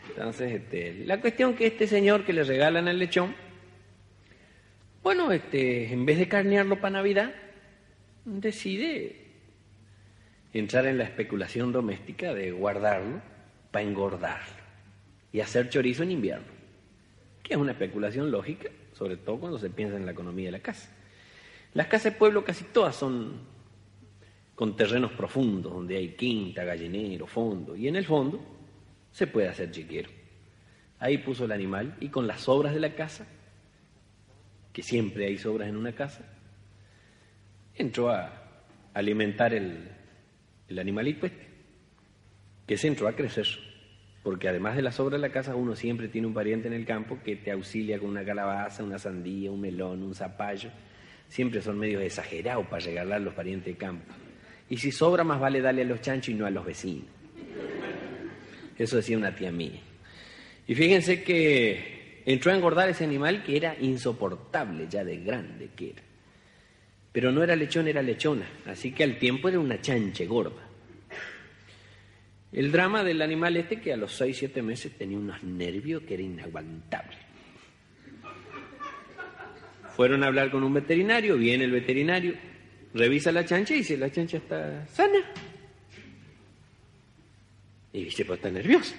Entonces, 0.08 0.52
este, 0.52 1.04
la 1.04 1.20
cuestión 1.20 1.54
que 1.54 1.66
este 1.66 1.86
señor 1.86 2.24
que 2.24 2.32
le 2.32 2.42
regalan 2.44 2.88
el 2.88 2.98
lechón, 2.98 3.34
bueno, 5.02 5.30
este, 5.30 5.92
en 5.92 6.06
vez 6.06 6.18
de 6.18 6.26
carnearlo 6.26 6.80
para 6.80 6.98
Navidad, 6.98 7.34
decide 8.24 9.25
entrar 10.58 10.86
en 10.86 10.98
la 10.98 11.04
especulación 11.04 11.72
doméstica 11.72 12.32
de 12.32 12.50
guardarlo 12.50 13.20
para 13.70 13.84
engordarlo 13.84 14.64
y 15.32 15.40
hacer 15.40 15.68
chorizo 15.68 16.02
en 16.02 16.12
invierno, 16.12 16.46
que 17.42 17.54
es 17.54 17.60
una 17.60 17.72
especulación 17.72 18.30
lógica, 18.30 18.70
sobre 18.92 19.18
todo 19.18 19.38
cuando 19.38 19.58
se 19.58 19.68
piensa 19.68 19.96
en 19.96 20.06
la 20.06 20.12
economía 20.12 20.46
de 20.46 20.52
la 20.52 20.60
casa. 20.60 20.90
Las 21.74 21.88
casas 21.88 22.14
de 22.14 22.18
pueblo 22.18 22.42
casi 22.42 22.64
todas 22.64 22.96
son 22.96 23.40
con 24.54 24.74
terrenos 24.76 25.12
profundos, 25.12 25.74
donde 25.74 25.98
hay 25.98 26.14
quinta, 26.14 26.64
gallinero, 26.64 27.26
fondo, 27.26 27.76
y 27.76 27.88
en 27.88 27.96
el 27.96 28.06
fondo 28.06 28.40
se 29.12 29.26
puede 29.26 29.48
hacer 29.48 29.70
chiquero. 29.70 30.08
Ahí 30.98 31.18
puso 31.18 31.44
el 31.44 31.52
animal 31.52 31.96
y 32.00 32.08
con 32.08 32.26
las 32.26 32.40
sobras 32.40 32.72
de 32.72 32.80
la 32.80 32.94
casa, 32.94 33.26
que 34.72 34.82
siempre 34.82 35.26
hay 35.26 35.36
sobras 35.36 35.68
en 35.68 35.76
una 35.76 35.92
casa, 35.92 36.24
entró 37.74 38.08
a 38.08 38.32
alimentar 38.94 39.52
el, 39.52 39.95
el 40.68 40.78
animalito 40.78 41.26
este, 41.26 41.46
que 42.66 42.76
se 42.76 42.88
entró 42.88 43.08
a 43.08 43.14
crecer, 43.14 43.46
porque 44.22 44.48
además 44.48 44.76
de 44.76 44.82
la 44.82 44.92
sobra 44.92 45.16
de 45.16 45.22
la 45.22 45.30
casa, 45.30 45.54
uno 45.54 45.76
siempre 45.76 46.08
tiene 46.08 46.26
un 46.26 46.34
pariente 46.34 46.66
en 46.66 46.74
el 46.74 46.84
campo 46.84 47.18
que 47.24 47.36
te 47.36 47.52
auxilia 47.52 47.98
con 47.98 48.10
una 48.10 48.24
calabaza, 48.24 48.82
una 48.82 48.98
sandía, 48.98 49.50
un 49.50 49.60
melón, 49.60 50.02
un 50.02 50.14
zapallo. 50.14 50.70
Siempre 51.28 51.62
son 51.62 51.78
medios 51.78 52.02
exagerados 52.02 52.66
para 52.66 52.84
regalar 52.84 53.20
los 53.20 53.34
parientes 53.34 53.72
de 53.72 53.78
campo. 53.78 54.12
Y 54.68 54.76
si 54.78 54.90
sobra, 54.90 55.22
más 55.22 55.38
vale 55.38 55.60
darle 55.60 55.82
a 55.82 55.84
los 55.84 56.00
chanchos 56.00 56.30
y 56.30 56.34
no 56.34 56.46
a 56.46 56.50
los 56.50 56.64
vecinos. 56.66 57.06
Eso 58.76 58.96
decía 58.96 59.16
una 59.16 59.34
tía 59.34 59.52
mía. 59.52 59.80
Y 60.66 60.74
fíjense 60.74 61.22
que 61.22 62.22
entró 62.26 62.50
a 62.52 62.56
engordar 62.56 62.88
ese 62.88 63.04
animal 63.04 63.44
que 63.44 63.56
era 63.56 63.76
insoportable 63.80 64.86
ya 64.90 65.04
de 65.04 65.18
grande 65.18 65.70
que 65.76 65.90
era. 65.90 66.02
Pero 67.16 67.32
no 67.32 67.42
era 67.42 67.56
lechón, 67.56 67.88
era 67.88 68.02
lechona, 68.02 68.46
así 68.66 68.92
que 68.92 69.02
al 69.02 69.18
tiempo 69.18 69.48
era 69.48 69.58
una 69.58 69.80
chanche 69.80 70.26
gorda. 70.26 70.68
El 72.52 72.70
drama 72.70 73.02
del 73.02 73.22
animal 73.22 73.56
este 73.56 73.80
que 73.80 73.94
a 73.94 73.96
los 73.96 74.12
6, 74.12 74.36
7 74.36 74.60
meses 74.60 74.98
tenía 74.98 75.16
unos 75.16 75.42
nervios 75.42 76.02
que 76.02 76.12
era 76.12 76.22
inaguantable. 76.22 77.16
Fueron 79.96 80.24
a 80.24 80.26
hablar 80.26 80.50
con 80.50 80.62
un 80.62 80.74
veterinario, 80.74 81.38
viene 81.38 81.64
el 81.64 81.70
veterinario, 81.70 82.34
revisa 82.92 83.32
la 83.32 83.46
chancha 83.46 83.72
y 83.72 83.78
dice, 83.78 83.96
la 83.96 84.12
chancha 84.12 84.36
está 84.36 84.86
sana. 84.88 85.20
Y 87.94 88.04
dice, 88.04 88.26
pues 88.26 88.40
está 88.40 88.50
nerviosa. 88.50 88.94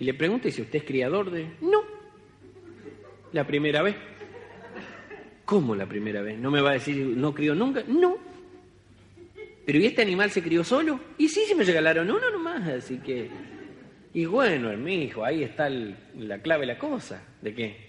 Y 0.00 0.04
le 0.04 0.14
pregunta, 0.14 0.50
si 0.50 0.62
usted 0.62 0.80
es 0.80 0.84
criador 0.84 1.30
de...? 1.30 1.46
No, 1.60 1.84
la 3.30 3.46
primera 3.46 3.82
vez. 3.82 3.94
¿Cómo 5.48 5.74
la 5.74 5.86
primera 5.86 6.20
vez? 6.20 6.38
¿No 6.38 6.50
me 6.50 6.60
va 6.60 6.72
a 6.72 6.72
decir, 6.74 6.94
no 7.16 7.32
crió 7.32 7.54
nunca? 7.54 7.82
No. 7.88 8.18
¿Pero 9.64 9.78
y 9.78 9.86
este 9.86 10.02
animal 10.02 10.30
se 10.30 10.42
crió 10.42 10.62
solo? 10.62 11.00
Y 11.16 11.26
sí, 11.26 11.40
se 11.48 11.54
me 11.54 11.64
regalaron 11.64 12.10
uno 12.10 12.30
nomás, 12.30 12.68
así 12.68 12.98
que... 12.98 13.30
Y 14.12 14.26
bueno, 14.26 14.76
mi 14.76 15.04
hijo, 15.04 15.24
ahí 15.24 15.42
está 15.42 15.70
la 15.70 16.42
clave 16.42 16.66
de 16.66 16.74
la 16.74 16.78
cosa. 16.78 17.22
¿De 17.40 17.54
qué? 17.54 17.88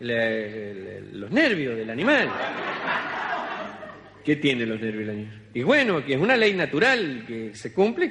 los 0.00 1.30
nervios 1.30 1.76
del 1.76 1.88
animal. 1.88 2.30
¿Qué 4.24 4.34
tiene 4.34 4.66
los 4.66 4.80
nervios 4.80 5.06
del 5.06 5.18
animal? 5.18 5.42
Y 5.54 5.62
bueno, 5.62 6.04
que 6.04 6.14
es 6.14 6.20
una 6.20 6.36
ley 6.36 6.52
natural 6.52 7.24
que 7.28 7.54
se 7.54 7.72
cumple. 7.72 8.10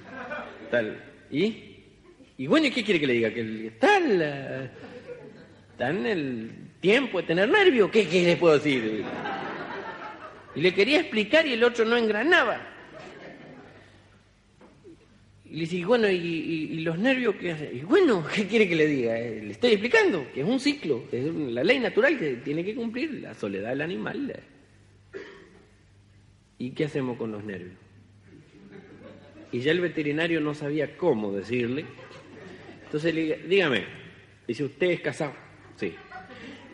Tal. 0.70 0.96
¿Y? 1.30 1.76
Y 2.38 2.46
bueno, 2.46 2.68
¿y 2.68 2.70
qué 2.70 2.82
quiere 2.82 2.98
que 2.98 3.06
le 3.06 3.12
diga? 3.12 3.34
Que 3.34 3.66
está, 3.66 3.98
está 5.74 5.90
en 5.90 6.06
el 6.06 6.61
tiempo 6.82 7.20
de 7.20 7.26
tener 7.28 7.48
nervio, 7.48 7.90
¿qué, 7.90 8.06
qué 8.06 8.22
le 8.24 8.36
puedo 8.36 8.58
decir? 8.58 9.04
Y 10.54 10.60
le 10.60 10.74
quería 10.74 11.00
explicar 11.00 11.46
y 11.46 11.54
el 11.54 11.64
otro 11.64 11.86
no 11.86 11.96
engranaba. 11.96 12.68
Y 15.46 15.54
le 15.54 15.60
dije, 15.60 15.84
bueno, 15.84 16.10
¿y, 16.10 16.80
los 16.80 16.98
nervios 16.98 17.36
qué 17.36 17.52
hace? 17.52 17.72
Y 17.72 17.80
bueno, 17.80 18.26
¿qué 18.34 18.46
quiere 18.46 18.68
que 18.68 18.74
le 18.74 18.86
diga? 18.86 19.18
Eh, 19.18 19.42
le 19.42 19.52
estoy 19.52 19.72
explicando 19.72 20.26
que 20.34 20.40
es 20.40 20.46
un 20.46 20.58
ciclo, 20.58 21.04
es 21.12 21.24
la 21.24 21.62
ley 21.62 21.78
natural 21.78 22.18
que 22.18 22.34
tiene 22.36 22.64
que 22.64 22.74
cumplir, 22.74 23.20
la 23.20 23.34
soledad 23.34 23.70
del 23.70 23.82
animal. 23.82 24.34
¿Y 26.58 26.70
qué 26.70 26.86
hacemos 26.86 27.16
con 27.16 27.32
los 27.32 27.44
nervios? 27.44 27.76
Y 29.52 29.60
ya 29.60 29.70
el 29.70 29.80
veterinario 29.80 30.40
no 30.40 30.54
sabía 30.54 30.96
cómo 30.96 31.32
decirle. 31.32 31.84
Entonces 32.86 33.14
le 33.14 33.20
dije, 33.20 33.40
dígame, 33.46 33.84
dice, 34.48 34.64
¿usted 34.64 34.90
es 34.90 35.00
casado? 35.00 35.34
Sí. 35.76 35.94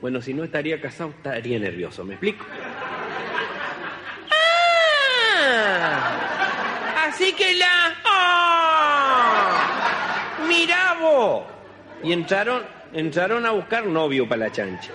Bueno, 0.01 0.23
si 0.23 0.33
no 0.33 0.45
estaría 0.45 0.81
casado, 0.81 1.11
estaría 1.11 1.59
nervioso, 1.59 2.05
¿me 2.05 2.15
explico? 2.15 2.47
¡Ah! 5.41 5.89
Así 7.09 7.33
que 7.33 7.55
la... 7.55 7.95
¡Oh! 8.05 9.59
¡Mirá 10.47 10.95
vos! 11.01 11.43
Y 12.03 12.13
entraron, 12.13 12.63
entraron 12.93 13.45
a 13.45 13.51
buscar 13.51 13.87
novio 13.87 14.29
para 14.29 14.47
la 14.47 14.53
chancha. 14.53 14.93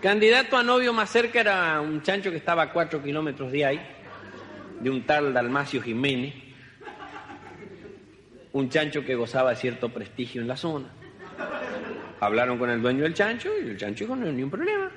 Candidato 0.00 0.56
a 0.56 0.62
novio 0.62 0.94
más 0.94 1.10
cerca 1.10 1.40
era 1.40 1.80
un 1.80 2.02
chancho 2.02 2.30
que 2.30 2.36
estaba 2.38 2.62
a 2.62 2.72
cuatro 2.72 3.02
kilómetros 3.02 3.52
de 3.52 3.64
ahí, 3.64 3.80
de 4.80 4.88
un 4.88 5.02
tal 5.04 5.34
Dalmacio 5.34 5.82
Jiménez, 5.82 6.34
un 8.52 8.70
chancho 8.70 9.04
que 9.04 9.14
gozaba 9.16 9.50
de 9.50 9.56
cierto 9.56 9.90
prestigio 9.90 10.40
en 10.40 10.48
la 10.48 10.56
zona. 10.56 10.88
Hablaron 12.20 12.58
con 12.58 12.70
el 12.70 12.82
dueño 12.82 13.04
del 13.04 13.14
chancho 13.14 13.50
y 13.58 13.68
el 13.68 13.76
chancho 13.76 14.04
dijo, 14.04 14.16
no 14.16 14.26
hay 14.26 14.32
ningún 14.32 14.50
problema. 14.50 14.90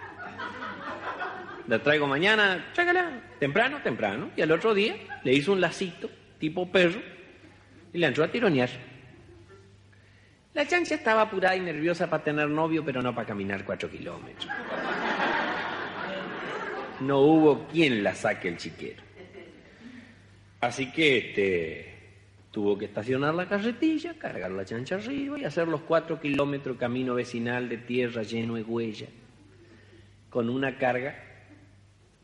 La 1.67 1.79
traigo 1.79 2.07
mañana, 2.07 2.71
chácala, 2.73 3.21
temprano, 3.39 3.79
temprano. 3.83 4.31
Y 4.35 4.41
al 4.41 4.51
otro 4.51 4.73
día 4.73 4.95
le 5.23 5.33
hizo 5.33 5.53
un 5.53 5.61
lacito, 5.61 6.09
tipo 6.39 6.69
perro, 6.71 6.99
y 7.93 7.97
le 7.97 8.07
entró 8.07 8.23
a 8.23 8.27
tironear. 8.27 8.69
La 10.53 10.67
chancha 10.67 10.95
estaba 10.95 11.21
apurada 11.21 11.55
y 11.55 11.61
nerviosa 11.61 12.09
para 12.09 12.23
tener 12.23 12.49
novio, 12.49 12.83
pero 12.83 13.01
no 13.01 13.15
para 13.15 13.27
caminar 13.27 13.63
cuatro 13.63 13.89
kilómetros. 13.89 14.49
No 16.99 17.19
hubo 17.19 17.67
quien 17.67 18.03
la 18.03 18.13
saque 18.13 18.49
el 18.49 18.57
chiquero. 18.57 19.01
Así 20.59 20.91
que 20.91 21.17
este, 21.17 21.90
tuvo 22.51 22.77
que 22.77 22.85
estacionar 22.85 23.33
la 23.33 23.47
carretilla, 23.47 24.13
cargar 24.19 24.51
la 24.51 24.65
chancha 24.65 24.95
arriba 24.95 25.39
y 25.39 25.45
hacer 25.45 25.67
los 25.67 25.81
cuatro 25.81 26.19
kilómetros 26.19 26.77
camino 26.77 27.15
vecinal 27.15 27.69
de 27.69 27.77
tierra 27.77 28.23
lleno 28.23 28.55
de 28.55 28.63
huella, 28.63 29.07
con 30.29 30.49
una 30.49 30.77
carga 30.77 31.15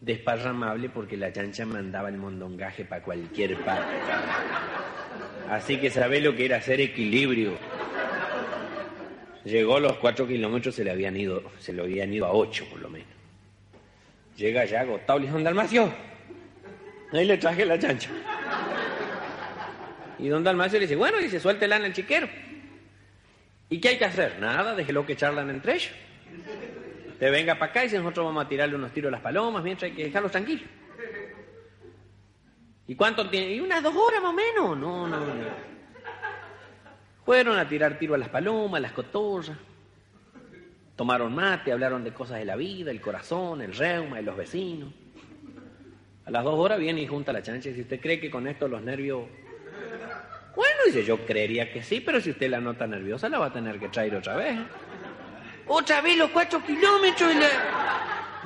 desparramable 0.02 0.90
porque 0.90 1.18
la 1.18 1.32
chancha 1.32 1.66
mandaba 1.66 2.10
el 2.10 2.18
mondongaje 2.18 2.86
para 2.86 3.02
cualquier 3.02 3.58
parte. 3.64 3.98
Así 5.50 5.78
que 5.78 5.90
sabe 5.90 6.20
lo 6.20 6.36
que 6.36 6.46
era 6.46 6.58
hacer 6.58 6.82
equilibrio. 6.82 7.54
Llegó 9.46 9.80
los 9.80 9.94
cuatro 9.94 10.28
kilómetros, 10.28 10.76
se 10.76 10.84
le 10.84 10.92
habían 10.92 11.16
ido, 11.16 11.42
se 11.60 11.72
lo 11.72 11.84
habían 11.84 12.14
ido 12.14 12.26
a 12.26 12.34
ocho 12.34 12.66
por 12.70 12.82
lo 12.82 12.90
menos. 12.90 13.08
Llega 14.36 14.66
ya 14.66 14.82
agotado, 14.82 15.20
le 15.20 15.28
dice, 15.28 15.42
Dalmacio, 15.42 15.90
ahí 17.14 17.26
le 17.26 17.38
traje 17.38 17.66
la 17.66 17.80
chancha. 17.80 18.10
Y 20.20 20.28
don 20.28 20.44
Dalmacio 20.44 20.80
le 20.80 20.86
dice, 20.86 20.96
bueno, 20.96 21.18
dice, 21.20 21.40
suéltela 21.40 21.78
en 21.78 21.86
el 21.86 21.94
chiquero. 21.94 22.28
¿Y 23.70 23.80
qué 23.80 23.90
hay 23.90 23.98
que 23.98 24.06
hacer? 24.06 24.40
Nada, 24.40 24.76
déjelo 24.76 25.06
que 25.06 25.16
charlan 25.16 25.50
entre 25.50 25.76
ellos. 25.76 25.92
Te 27.20 27.30
venga 27.30 27.56
para 27.56 27.72
acá 27.72 27.86
y 27.86 27.90
si 27.90 27.98
nosotros 27.98 28.26
vamos 28.26 28.46
a 28.46 28.50
tirarle 28.50 28.76
unos 28.76 28.92
tiros 28.92 29.10
a 29.10 29.12
las 29.12 29.22
palomas, 29.22 29.64
mientras 29.64 29.90
hay 29.90 29.96
que 29.96 30.06
dejarlos 30.06 30.32
tranquilos. 30.32 30.70
¿Y 32.88 32.96
cuánto 32.96 33.30
tiene? 33.30 33.54
Y 33.54 33.60
unas 33.60 33.84
dos 33.84 33.96
horas 33.96 34.22
más 34.22 34.32
o 34.32 34.34
menos. 34.34 34.78
No, 34.78 35.08
no, 35.08 35.20
no. 35.20 35.68
Fueron 37.26 37.60
a 37.60 37.68
tirar 37.68 38.00
tiro 38.00 38.16
a 38.16 38.18
las 38.18 38.30
palomas, 38.30 38.78
a 38.78 38.82
las 38.82 38.94
cotorras. 38.94 39.58
Tomaron 40.96 41.36
mate, 41.36 41.72
hablaron 41.72 42.04
de 42.04 42.14
cosas 42.14 42.40
de 42.40 42.46
la 42.46 42.56
vida, 42.56 42.90
el 42.90 43.02
corazón, 43.02 43.62
el 43.62 43.76
reuma, 43.76 44.20
y 44.20 44.24
los 44.24 44.38
vecinos. 44.38 44.94
A 46.26 46.32
las 46.32 46.44
dos 46.44 46.56
horas 46.56 46.80
viene 46.80 47.02
y 47.02 47.08
junta 47.08 47.34
la 47.34 47.44
chancha 47.44 47.70
y 47.70 47.74
dice, 47.74 47.84
¿usted 47.84 48.00
cree 48.00 48.20
que 48.20 48.32
con 48.32 48.48
esto 48.48 48.68
los 48.68 48.82
nervios... 48.82 49.28
Bueno, 50.58 50.74
dice, 50.88 51.06
yo 51.06 51.24
creería 51.24 51.72
que 51.72 51.84
sí, 51.84 52.02
pero 52.02 52.20
si 52.20 52.32
usted 52.32 52.50
la 52.50 52.60
nota 52.60 52.88
nerviosa 52.88 53.30
la 53.30 53.38
va 53.38 53.46
a 53.46 53.54
tener 53.54 53.78
que 53.78 53.90
traer 53.90 54.16
otra 54.16 54.36
vez. 54.36 54.58
Otra 55.68 56.02
vez 56.02 56.18
los 56.18 56.32
cuatro 56.32 56.64
kilómetros 56.66 57.32
y 57.32 57.38
la... 57.38 57.48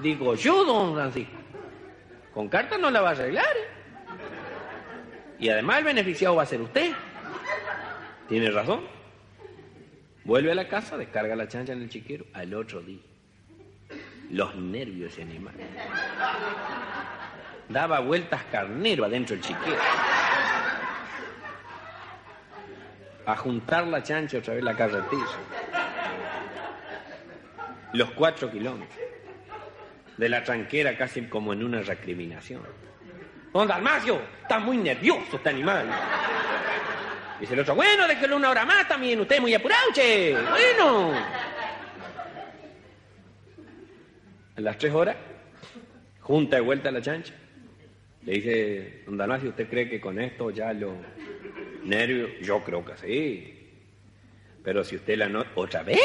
Digo 0.01 0.35
yo, 0.35 0.65
don 0.65 0.93
Francisco. 0.93 1.37
Con 2.33 2.49
carta 2.49 2.77
no 2.77 2.91
la 2.91 2.99
va 2.99 3.09
a 3.09 3.11
arreglar. 3.13 3.45
¿eh? 3.45 3.69
Y 5.39 5.47
además 5.47 5.77
el 5.77 5.83
beneficiado 5.85 6.35
va 6.35 6.43
a 6.43 6.45
ser 6.45 6.59
usted. 6.59 6.91
Tiene 8.27 8.51
razón. 8.51 8.81
Vuelve 10.25 10.51
a 10.51 10.55
la 10.55 10.67
casa, 10.67 10.97
descarga 10.97 11.33
la 11.37 11.47
chancha 11.47 11.71
en 11.71 11.81
el 11.81 11.87
chiquero 11.87 12.25
al 12.33 12.53
otro 12.53 12.81
día. 12.81 12.99
Los 14.29 14.53
nervios 14.57 15.13
ese 15.13 15.21
animal. 15.21 15.53
Daba 17.69 18.01
vueltas 18.01 18.43
carnero 18.51 19.05
adentro 19.05 19.33
del 19.33 19.45
chiquero. 19.45 19.77
A 23.31 23.35
juntar 23.37 23.87
la 23.87 24.03
chancha 24.03 24.39
otra 24.39 24.55
vez 24.55 24.61
la 24.61 24.75
carretilla. 24.75 25.23
Los 27.93 28.11
cuatro 28.11 28.51
kilómetros. 28.51 28.99
De 30.17 30.27
la 30.27 30.43
tranquera 30.43 30.97
casi 30.97 31.21
como 31.27 31.53
en 31.53 31.63
una 31.63 31.81
recriminación. 31.81 32.61
Don 33.53 33.69
Dalmacio, 33.69 34.19
está 34.41 34.59
muy 34.59 34.75
nervioso 34.75 35.37
este 35.37 35.47
animal. 35.47 35.89
Dice 37.39 37.53
el 37.53 37.61
otro, 37.61 37.73
bueno, 37.73 38.05
déjelo 38.05 38.35
una 38.35 38.49
hora 38.49 38.65
más 38.65 38.85
también, 38.89 39.21
usted 39.21 39.35
es 39.35 39.41
muy 39.41 39.53
apurado, 39.53 39.93
che. 39.93 40.35
Bueno. 40.49 41.13
A 44.57 44.59
las 44.59 44.77
tres 44.77 44.93
horas, 44.93 45.15
junta 46.19 46.57
de 46.57 46.61
vuelta 46.63 46.91
la 46.91 47.01
chancha. 47.01 47.33
Le 48.23 48.33
dice, 48.33 49.03
don 49.05 49.15
Dalmacio, 49.15 49.51
¿usted 49.51 49.69
cree 49.69 49.89
que 49.89 50.01
con 50.01 50.19
esto 50.19 50.49
ya 50.49 50.73
lo 50.73 50.95
nervios? 51.83 52.31
Yo 52.41 52.63
creo 52.63 52.83
que 52.83 52.97
sí. 52.97 53.57
Pero 54.63 54.83
si 54.83 54.95
usted 54.95 55.17
la 55.17 55.27
nota... 55.27 55.49
¿Otra 55.55 55.83
vez? 55.83 55.99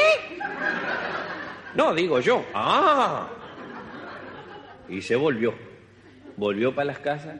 No, 1.75 1.93
digo 1.93 2.19
yo. 2.19 2.43
Ah. 2.53 3.29
Y 4.89 5.01
se 5.01 5.15
volvió. 5.15 5.53
Volvió 6.35 6.73
para 6.73 6.85
las 6.85 6.99
casas. 6.99 7.39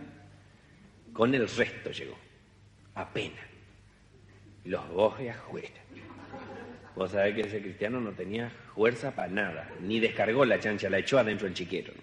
Con 1.14 1.34
el 1.34 1.48
resto 1.48 1.92
llegó. 1.92 2.18
Apenas. 2.94 3.46
Los 4.66 4.88
bojes 4.90 5.36
afuera. 5.36 5.70
Vos 6.96 7.12
sabés 7.12 7.36
que 7.36 7.42
ese 7.42 7.62
cristiano 7.62 8.00
no 8.02 8.12
tenía 8.12 8.50
fuerza 8.76 9.16
para 9.16 9.28
nada. 9.28 9.70
Ni 9.82 10.00
descargó 10.00 10.46
la 10.46 10.60
chancha, 10.60 10.90
la 10.90 11.00
echó 11.00 11.20
adentro 11.20 11.46
del 11.46 11.54
chiquero. 11.54 11.94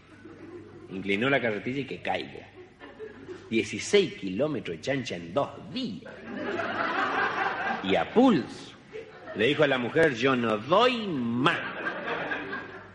Inclinó 0.90 1.28
la 1.28 1.40
carretilla 1.40 1.80
y 1.80 1.84
que 1.84 2.00
caiga. 2.00 2.48
16 3.50 4.14
kilómetros 4.14 4.76
de 4.76 4.82
chancha 4.82 5.16
en 5.16 5.34
dos 5.34 5.50
días. 5.72 6.12
Y 7.82 7.96
a 7.96 8.10
pulso. 8.12 8.72
Le 9.34 9.46
dijo 9.46 9.64
a 9.64 9.66
la 9.66 9.78
mujer, 9.78 10.14
yo 10.14 10.36
no 10.36 10.56
doy 10.58 11.06
más. 11.06 11.58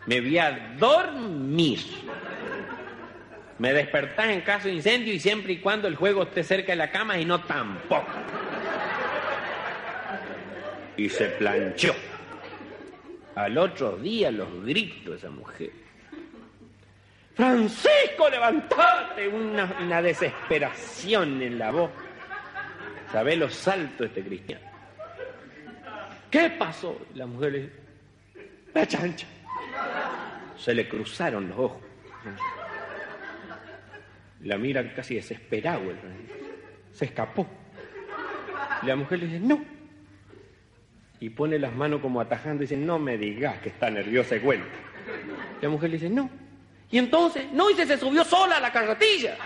Me 0.06 0.20
voy 0.20 0.38
a 0.38 0.74
dormir. 0.78 1.80
Me 3.58 3.74
despertás 3.74 4.30
en 4.30 4.40
caso 4.40 4.68
de 4.68 4.74
incendio 4.74 5.12
y 5.12 5.20
siempre 5.20 5.52
y 5.52 5.58
cuando 5.58 5.86
el 5.86 5.94
juego 5.94 6.22
esté 6.22 6.42
cerca 6.42 6.72
de 6.72 6.76
la 6.76 6.90
cama 6.90 7.18
y 7.18 7.26
no 7.26 7.42
tampoco. 7.42 8.06
Y 10.96 11.08
se 11.10 11.26
planchó. 11.26 11.94
Al 13.34 13.58
otro 13.58 13.96
día 13.96 14.30
los 14.30 14.64
gritos 14.64 15.12
de 15.12 15.16
esa 15.16 15.30
mujer. 15.30 15.70
Francisco, 17.34 18.28
levantate. 18.30 19.28
Una, 19.28 19.76
una 19.80 20.02
desesperación 20.02 21.42
en 21.42 21.58
la 21.58 21.70
voz. 21.70 21.90
¿Sabés 23.12 23.38
los 23.38 23.54
saltos 23.54 23.98
de 23.98 24.06
este 24.06 24.22
cristiano? 24.22 24.70
¿Qué 26.30 26.50
pasó? 26.50 27.06
La 27.14 27.26
mujer 27.26 27.52
le 27.52 27.58
dice, 27.62 27.72
la 28.72 28.86
chancha. 28.86 29.26
Se 30.56 30.74
le 30.74 30.88
cruzaron 30.88 31.48
los 31.48 31.58
ojos. 31.58 31.82
La 34.42 34.56
mira 34.58 34.94
casi 34.94 35.16
desesperado. 35.16 35.82
Se 36.92 37.06
escapó. 37.06 37.46
La 38.82 38.94
mujer 38.94 39.18
le 39.18 39.26
dice, 39.26 39.40
no. 39.40 39.62
Y 41.18 41.30
pone 41.30 41.58
las 41.58 41.74
manos 41.74 42.00
como 42.00 42.20
atajando 42.20 42.62
y 42.62 42.66
dice, 42.66 42.76
no 42.76 42.98
me 42.98 43.18
digas 43.18 43.58
que 43.58 43.70
está 43.70 43.90
nerviosa 43.90 44.36
y 44.36 44.40
cuenta. 44.40 44.68
La 45.60 45.68
mujer 45.68 45.90
le 45.90 45.96
dice, 45.96 46.08
no. 46.08 46.30
Y 46.90 46.98
entonces, 46.98 47.46
no, 47.52 47.70
y 47.70 47.74
se, 47.74 47.86
se 47.86 47.98
subió 47.98 48.24
sola 48.24 48.56
a 48.56 48.60
la 48.60 48.72
carretilla. 48.72 49.36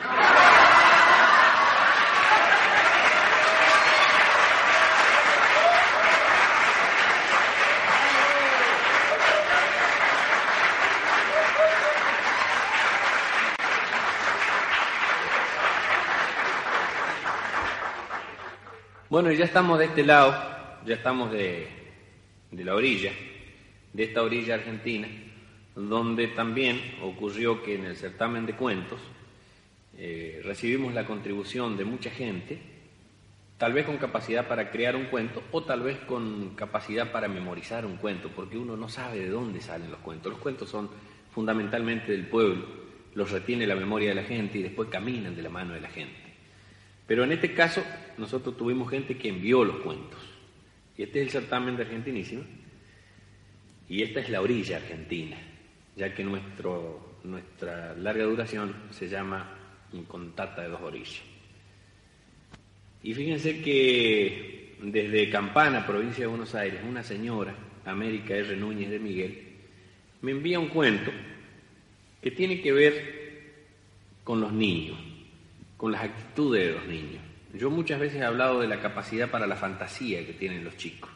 Bueno, 19.15 19.31
ya 19.31 19.45
estamos 19.45 19.79
de 19.79 19.85
este 19.85 20.03
lado, 20.03 20.35
ya 20.85 20.97
estamos 20.97 21.31
de, 21.31 21.69
la 22.51 22.75
orilla, 22.75 23.13
de 23.93 24.03
esta 24.03 24.25
orilla 24.25 24.55
argentina, 24.55 25.07
donde 25.77 26.27
también 26.27 26.81
ocurrió 27.01 27.63
que 27.63 27.77
en 27.77 27.85
el 27.85 27.95
certamen 27.95 28.45
de 28.45 28.57
cuentos 28.57 28.99
eh, 29.97 30.43
recibimos 30.45 30.95
la 30.95 31.07
contribución 31.07 31.77
de 31.77 31.85
mucha 31.85 32.11
gente, 32.11 32.59
tal 33.57 33.73
vez 33.73 33.87
con 33.87 33.99
capacidad 33.99 34.49
para 34.49 34.73
crear 34.73 34.97
un 34.97 35.05
cuento 35.05 35.45
o 35.53 35.63
tal 35.63 35.83
vez 35.83 35.97
con 36.09 36.57
capacidad 36.57 37.13
para 37.13 37.29
memorizar 37.29 37.87
un 37.87 37.99
cuento, 37.99 38.31
porque 38.35 38.59
uno 38.59 38.77
no 38.77 38.89
sabe 38.89 39.21
de 39.21 39.29
dónde 39.29 39.61
salen 39.61 39.93
los 39.93 40.01
cuentos. 40.01 40.33
Los 40.33 40.41
cuentos 40.41 40.69
son 40.69 40.91
fundamentalmente 41.31 42.11
del 42.11 42.27
pueblo, 42.27 42.67
los 43.15 43.31
retiene 43.31 43.65
la 43.65 43.77
memoria 43.77 44.09
de 44.09 44.17
la 44.17 44.25
gente 44.25 44.59
y 44.59 44.63
después 44.65 44.89
caminan 44.89 45.37
de 45.37 45.43
la 45.43 45.51
mano 45.51 45.73
de 45.73 45.83
la 45.83 45.89
gente. 45.89 46.24
Pero 47.07 47.25
en 47.25 47.33
este 47.33 47.55
caso 47.55 47.85
nosotros 48.17 48.57
tuvimos 48.57 48.91
gente 48.91 49.17
que 49.17 49.29
envió 49.29 49.65
los 49.65 49.77
cuentos. 49.77 50.21
Y 50.97 51.03
este 51.03 51.21
es 51.21 51.27
el 51.27 51.33
certamen 51.33 51.77
de 51.77 51.83
Argentinísima. 51.83 52.45
Y 53.89 54.03
esta 54.03 54.21
es 54.21 54.31
la 54.31 54.41
orilla 54.41 54.79
argentina, 54.79 55.37
ya 55.95 56.15
que 56.15 56.25
nuestro, 56.25 57.19
nuestra 57.25 57.95
larga 57.95 58.25
duración 58.25 58.75
se 58.91 59.09
llama 59.09 59.59
Incontata 59.93 60.63
de 60.63 60.69
dos 60.69 60.81
orillas. 60.81 61.21
Y 63.03 63.13
fíjense 63.13 63.61
que 63.61 64.77
desde 64.81 65.29
Campana, 65.29 65.87
provincia 65.87 66.23
de 66.23 66.29
Buenos 66.29 66.55
Aires, 66.55 66.81
una 66.89 67.03
señora, 67.03 67.55
América 67.85 68.35
R. 68.35 68.57
Núñez 68.57 68.91
de 68.91 68.99
Miguel, 68.99 69.43
me 70.23 70.31
envía 70.31 70.59
un 70.59 70.69
cuento 70.69 71.11
que 72.23 72.31
tiene 72.31 72.63
que 72.63 72.73
ver 72.73 73.25
con 74.25 74.41
los 74.41 74.51
niños 74.51 74.97
con 75.85 75.93
las 75.93 76.05
actitudes 76.05 76.67
de 76.67 76.73
los 76.73 76.87
niños. 76.87 77.23
Yo 77.53 77.69
muchas 77.69 78.01
veces 78.01 78.19
he 78.19 78.25
hablado 78.25 78.59
de 78.59 78.67
la 78.67 78.81
capacidad 78.81 79.31
para 79.31 79.47
la 79.47 79.55
fantasía 79.55 80.25
que 80.25 80.33
tienen 80.33 80.65
los 80.65 80.79
chicos. 80.79 81.11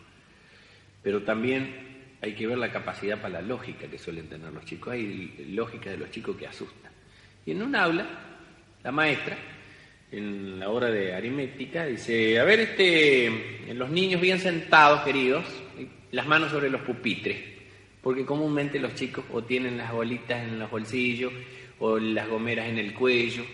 pero 1.02 1.22
también 1.22 1.74
hay 2.20 2.34
que 2.34 2.46
ver 2.46 2.58
la 2.58 2.70
capacidad 2.70 3.18
para 3.18 3.40
la 3.40 3.48
lógica 3.48 3.86
que 3.88 3.96
suelen 3.96 4.28
tener 4.28 4.52
los 4.52 4.66
chicos. 4.66 4.92
Hay 4.92 5.46
lógica 5.54 5.88
de 5.88 5.96
los 5.96 6.10
chicos 6.10 6.36
que 6.36 6.46
asustan. 6.46 6.92
Y 7.46 7.52
en 7.52 7.62
un 7.62 7.74
aula, 7.74 8.06
la 8.84 8.92
maestra, 8.92 9.38
en 10.12 10.60
la 10.60 10.68
hora 10.68 10.90
de 10.90 11.14
aritmética, 11.14 11.86
dice, 11.86 12.38
a 12.38 12.44
ver, 12.44 12.60
este, 12.60 13.72
los 13.72 13.88
niños 13.88 14.20
bien 14.20 14.38
sentados, 14.38 15.00
queridos, 15.00 15.46
las 16.10 16.26
manos 16.26 16.50
sobre 16.50 16.68
los 16.68 16.82
pupitres, 16.82 17.38
porque 18.02 18.26
comúnmente 18.26 18.78
los 18.78 18.94
chicos 18.94 19.24
o 19.32 19.42
tienen 19.42 19.78
las 19.78 19.90
bolitas 19.92 20.42
en 20.42 20.58
los 20.58 20.70
bolsillos, 20.70 21.32
o 21.80 21.98
las 21.98 22.28
gomeras 22.28 22.68
en 22.68 22.78
el 22.78 22.92
cuello, 22.92 23.44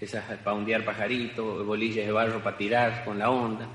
esas 0.00 0.24
para 0.38 0.54
ondear 0.54 0.84
pajaritos, 0.84 1.64
bolillas 1.64 2.06
de 2.06 2.12
barro 2.12 2.42
para 2.42 2.56
tirar 2.56 3.04
con 3.04 3.18
la 3.18 3.30
onda, 3.30 3.68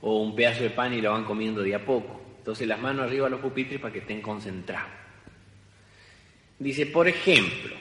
o 0.00 0.22
un 0.22 0.34
pedazo 0.34 0.62
de 0.62 0.70
pan 0.70 0.92
y 0.94 1.00
lo 1.00 1.12
van 1.12 1.24
comiendo 1.24 1.62
de 1.62 1.74
a 1.74 1.84
poco. 1.84 2.20
Entonces 2.38 2.66
las 2.66 2.80
manos 2.80 3.06
arriba 3.06 3.26
a 3.26 3.30
los 3.30 3.40
pupitres 3.40 3.80
para 3.80 3.92
que 3.92 3.98
estén 4.00 4.22
concentrados. 4.22 4.90
Dice, 6.58 6.86
por 6.86 7.06
ejemplo, 7.06 7.76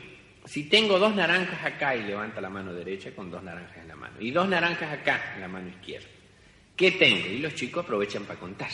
si 0.46 0.70
tengo 0.70 1.00
dos 1.00 1.16
naranjas 1.16 1.64
acá 1.66 1.96
y 1.96 2.04
levanta 2.04 2.42
la 2.42 2.50
mano 2.50 2.74
derecha 2.74 3.12
con 3.12 3.32
dos 3.32 3.42
naranjas 3.44 3.78
en 3.78 3.88
la 3.88 3.96
mano, 3.96 4.16
y 4.20 4.32
dos 4.32 4.48
naranjas 4.48 4.92
acá 4.92 5.34
en 5.36 5.42
la 5.42 5.48
mano 5.48 5.70
izquierda, 5.70 6.08
¿qué 6.76 6.92
tengo? 6.92 7.28
Y 7.28 7.40
los 7.40 7.56
chicos 7.56 7.84
aprovechan 7.84 8.26
para 8.26 8.40
contar. 8.40 8.70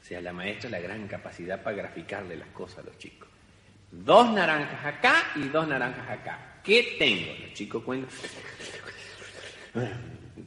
O 0.00 0.04
sea, 0.04 0.20
la 0.20 0.32
maestra 0.32 0.70
la 0.70 0.80
gran 0.80 1.06
capacidad 1.06 1.62
para 1.62 1.76
graficarle 1.76 2.36
las 2.36 2.48
cosas 2.48 2.80
a 2.80 2.82
los 2.82 2.98
chicos. 2.98 3.28
Dos 4.02 4.30
naranjas 4.32 4.84
acá 4.84 5.14
y 5.36 5.48
dos 5.48 5.68
naranjas 5.68 6.08
acá. 6.10 6.60
¿Qué 6.62 6.96
tengo? 6.98 7.32
Los 7.40 7.52
chicos 7.52 7.82
cuentan. 7.84 8.10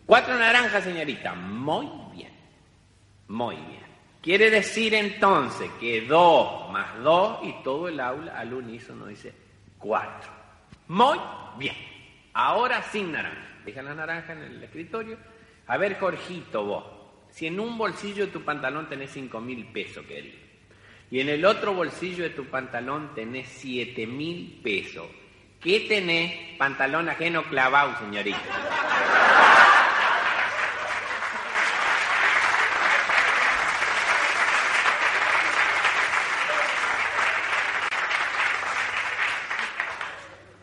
Cuatro 0.06 0.38
naranjas, 0.38 0.84
señorita. 0.84 1.34
Muy 1.34 1.88
bien. 2.14 2.32
Muy 3.28 3.56
bien. 3.56 3.88
Quiere 4.22 4.50
decir 4.50 4.94
entonces 4.94 5.72
que 5.80 6.02
dos 6.02 6.70
más 6.72 7.02
dos 7.02 7.40
y 7.44 7.64
todo 7.64 7.88
el 7.88 8.00
aula 8.00 8.38
al 8.38 8.54
unísono 8.54 9.08
dice 9.08 9.34
cuatro. 9.78 10.30
Muy 10.88 11.18
bien. 11.58 11.76
Ahora 12.34 12.84
sin 12.84 13.12
naranja. 13.12 13.60
Deja 13.66 13.82
la 13.82 13.96
naranja 13.96 14.34
en 14.34 14.44
el 14.44 14.64
escritorio. 14.64 15.18
A 15.68 15.78
ver, 15.78 15.98
Jorgito, 16.00 16.66
vos. 16.66 16.86
Si 17.30 17.48
en 17.48 17.60
un 17.60 17.78
bolsillo 17.78 18.26
de 18.26 18.32
tu 18.32 18.44
pantalón 18.44 18.90
tenés 18.90 19.12
cinco 19.12 19.40
mil 19.40 19.66
pesos, 19.68 20.06
querido, 20.06 20.47
y 21.10 21.20
en 21.20 21.30
el 21.30 21.46
otro 21.46 21.74
bolsillo 21.74 22.24
de 22.24 22.32
tu 22.32 22.46
pantalón 22.46 23.14
tenés 23.16 23.48
siete 23.50 24.06
mil 24.06 24.60
pesos, 24.64 25.08
¿qué 25.62 25.82
tenés? 25.82 26.58
Pantalón 26.58 27.10
ajeno 27.10 27.44
clavado, 27.44 27.98
señorita. 28.00 28.38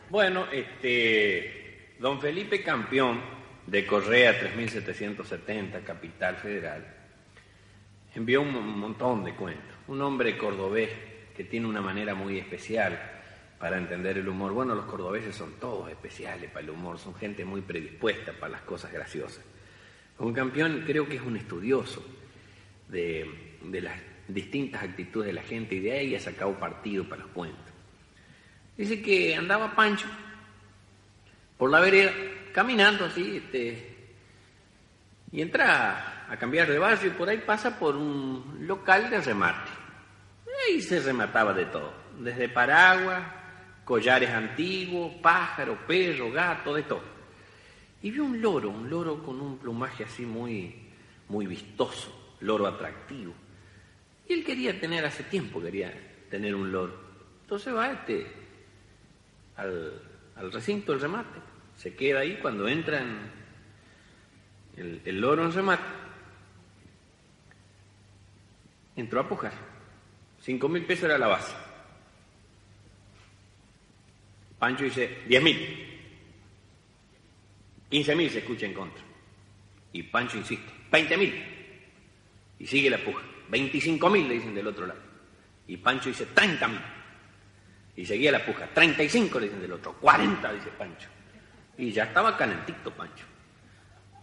Bueno, 0.09 0.47
este, 0.49 1.95
don 1.99 2.21
Felipe 2.21 2.63
Campeón, 2.63 3.21
de 3.67 3.85
Correa 3.85 4.39
3770, 4.39 5.81
Capital 5.81 6.37
Federal, 6.37 6.85
envió 8.13 8.41
un 8.41 8.79
montón 8.79 9.23
de 9.25 9.33
cuentos. 9.33 9.74
Un 9.87 10.01
hombre 10.01 10.37
cordobés 10.37 10.89
que 11.35 11.43
tiene 11.43 11.67
una 11.67 11.81
manera 11.81 12.15
muy 12.15 12.39
especial 12.39 12.99
para 13.59 13.77
entender 13.77 14.17
el 14.17 14.27
humor. 14.27 14.53
Bueno, 14.53 14.75
los 14.75 14.85
cordobeses 14.85 15.35
son 15.35 15.53
todos 15.59 15.89
especiales 15.89 16.49
para 16.49 16.63
el 16.63 16.69
humor, 16.69 16.97
son 16.97 17.15
gente 17.15 17.45
muy 17.45 17.61
predispuesta 17.61 18.33
para 18.33 18.53
las 18.53 18.61
cosas 18.61 18.91
graciosas. 18.91 19.43
Don 20.17 20.33
Campeón 20.33 20.83
creo 20.85 21.07
que 21.07 21.15
es 21.15 21.21
un 21.21 21.35
estudioso 21.37 22.03
de, 22.87 23.57
de 23.63 23.81
las 23.81 23.95
distintas 24.27 24.83
actitudes 24.83 25.27
de 25.27 25.33
la 25.33 25.43
gente 25.43 25.75
y 25.75 25.79
de 25.79 25.91
ahí 25.91 26.15
ha 26.15 26.19
sacado 26.19 26.53
partido 26.59 27.07
para 27.07 27.23
los 27.23 27.31
cuentos. 27.31 27.73
Dice 28.77 29.01
que 29.01 29.35
andaba 29.35 29.75
Pancho 29.75 30.07
por 31.57 31.69
la 31.69 31.79
vereda, 31.79 32.11
caminando 32.53 33.05
así, 33.05 33.37
este, 33.37 33.95
y 35.31 35.41
entra 35.41 36.27
a 36.29 36.37
cambiar 36.37 36.67
de 36.67 36.79
barrio 36.79 37.07
y 37.07 37.13
por 37.13 37.29
ahí 37.29 37.37
pasa 37.37 37.79
por 37.79 37.95
un 37.95 38.57
local 38.61 39.09
de 39.09 39.21
remate. 39.21 39.71
Y 40.73 40.81
se 40.81 40.99
remataba 40.99 41.53
de 41.53 41.65
todo, 41.65 41.93
desde 42.19 42.49
paraguas, 42.49 43.23
collares 43.83 44.29
antiguos, 44.29 45.13
pájaro, 45.21 45.77
perro, 45.87 46.31
gato, 46.31 46.73
de 46.73 46.83
todo. 46.83 47.03
Y 48.01 48.11
vio 48.11 48.25
un 48.25 48.41
loro, 48.41 48.69
un 48.69 48.89
loro 48.89 49.23
con 49.23 49.39
un 49.39 49.57
plumaje 49.57 50.03
así 50.03 50.25
muy, 50.25 50.75
muy 51.29 51.45
vistoso, 51.45 52.35
loro 52.41 52.67
atractivo. 52.67 53.33
Y 54.27 54.33
él 54.33 54.43
quería 54.43 54.79
tener 54.79 55.05
hace 55.05 55.23
tiempo, 55.23 55.61
quería 55.61 55.93
tener 56.29 56.55
un 56.55 56.71
loro. 56.71 56.99
Entonces 57.41 57.73
va 57.73 57.91
este 57.91 58.27
al, 59.55 60.01
recinto 60.51 60.91
del 60.91 61.01
remate. 61.01 61.39
Se 61.77 61.95
queda 61.95 62.21
ahí 62.21 62.39
cuando 62.41 62.67
entra 62.67 63.03
el, 64.77 65.01
el 65.05 65.21
loro 65.21 65.45
en 65.45 65.53
remate. 65.53 65.83
Entró 68.95 69.19
a 69.19 69.29
pujar. 69.29 69.74
Cinco 70.45 70.69
mil 70.69 70.85
pesos 70.85 71.05
era 71.05 71.17
la 71.17 71.25
base. 71.25 71.55
Pancho 74.59 74.83
dice, 74.83 75.23
diez 75.27 75.41
mil. 75.41 75.57
Quince 77.89 78.15
mil 78.15 78.29
se 78.29 78.39
escucha 78.39 78.67
en 78.67 78.73
contra. 78.75 79.03
Y 79.91 80.03
Pancho 80.03 80.37
insiste, 80.37 80.71
veinte 80.91 81.17
mil. 81.17 81.33
Y 82.59 82.67
sigue 82.67 82.91
la 82.91 83.03
puja. 83.03 83.23
Veinticinco 83.49 84.07
mil 84.07 84.27
le 84.27 84.35
dicen 84.35 84.53
del 84.53 84.67
otro 84.67 84.85
lado. 84.85 84.99
Y 85.65 85.77
Pancho 85.77 86.09
dice, 86.09 86.27
treinta 86.27 86.67
mil. 86.67 86.81
Y 87.95 88.05
seguía 88.05 88.31
la 88.31 88.45
puja. 88.45 88.67
35 88.67 89.39
le 89.39 89.45
dicen 89.47 89.61
del 89.61 89.71
otro. 89.71 89.93
40 89.93 90.53
dice 90.53 90.69
Pancho. 90.77 91.09
Y 91.77 91.91
ya 91.91 92.03
estaba 92.03 92.37
calentito 92.37 92.91
Pancho. 92.91 93.25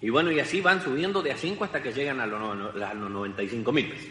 Y 0.00 0.10
bueno, 0.10 0.30
y 0.30 0.38
así 0.38 0.60
van 0.60 0.80
subiendo 0.80 1.20
de 1.20 1.32
a 1.32 1.36
5 1.36 1.64
hasta 1.64 1.82
que 1.82 1.92
llegan 1.92 2.20
a 2.20 2.26
los, 2.26 2.38
95 2.38 3.72
mil 3.72 3.88
pesos. 3.88 4.10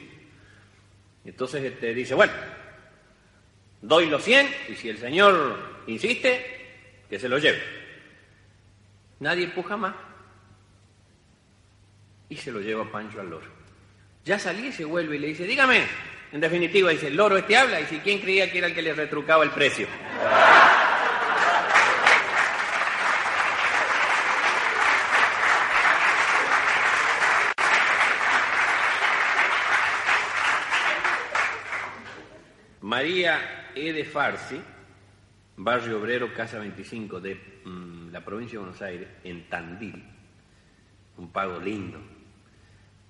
Entonces 1.26 1.64
este, 1.64 1.94
dice, 1.94 2.14
bueno, 2.16 2.34
doy 3.82 4.08
los 4.08 4.24
100 4.24 4.48
y 4.70 4.76
si 4.76 4.90
el 4.90 4.98
señor 4.98 5.84
insiste, 5.88 6.60
que 7.10 7.20
se 7.20 7.30
lo 7.30 7.38
lleve. 7.38 7.62
Nadie 9.20 9.46
empuja 9.46 9.78
más. 9.78 9.96
Y 12.30 12.38
se 12.38 12.52
lo 12.52 12.62
lleva 12.62 12.90
Pancho 12.92 13.20
al 13.20 13.30
loro. 13.30 13.46
Ya 14.24 14.40
salí 14.40 14.68
y 14.68 14.72
se 14.72 14.86
vuelve 14.86 15.18
y 15.18 15.20
le 15.20 15.28
dice, 15.28 15.46
dígame, 15.46 15.84
en 16.32 16.40
definitiva, 16.40 16.92
dice, 16.92 17.08
el 17.08 17.18
loro 17.18 17.38
este 17.38 17.58
habla 17.58 17.82
y 17.82 17.86
si 17.86 18.00
quién 18.00 18.20
creía 18.20 18.52
que 18.52 18.60
era 18.60 18.68
el 18.68 18.74
que 18.74 18.82
le 18.82 18.94
retrucaba 18.94 19.44
el 19.44 19.50
precio. 19.52 19.88
María 33.02 33.72
E. 33.74 33.94
de 33.94 34.06
Farsi, 34.06 34.62
barrio 35.58 36.00
obrero, 36.00 36.32
Casa 36.36 36.60
25 36.60 37.20
de 37.20 37.34
mm, 37.66 38.12
la 38.12 38.24
provincia 38.24 38.60
de 38.60 38.64
Buenos 38.64 38.82
Aires, 38.84 39.08
en 39.24 39.50
Tandil, 39.50 40.04
un 41.18 41.32
pago 41.32 41.60
lindo, 41.60 42.00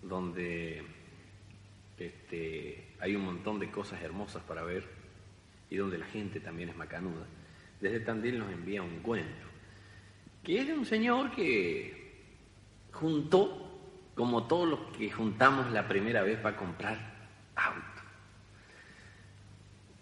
donde 0.02 0.82
este, 1.98 2.94
hay 3.02 3.18
un 3.18 3.26
montón 3.26 3.60
de 3.60 3.70
cosas 3.70 4.02
hermosas 4.02 4.42
para 4.44 4.64
ver 4.64 4.86
y 5.70 5.76
donde 5.76 5.98
la 5.98 6.06
gente 6.06 6.40
también 6.40 6.70
es 6.70 6.78
macanuda. 6.78 7.26
Desde 7.82 8.00
Tandil 8.00 8.40
nos 8.40 8.50
envía 8.50 8.82
un 8.82 9.00
cuento, 9.00 9.46
que 10.42 10.62
es 10.62 10.68
de 10.68 10.74
un 10.74 10.86
señor 10.86 11.32
que 11.32 12.24
juntó, 12.94 13.78
como 14.16 14.48
todos 14.48 14.70
los 14.70 14.98
que 14.98 15.12
juntamos 15.12 15.70
la 15.70 15.86
primera 15.86 16.24
vez 16.24 16.40
para 16.40 16.56
comprar 16.56 16.98
auto. 17.58 17.91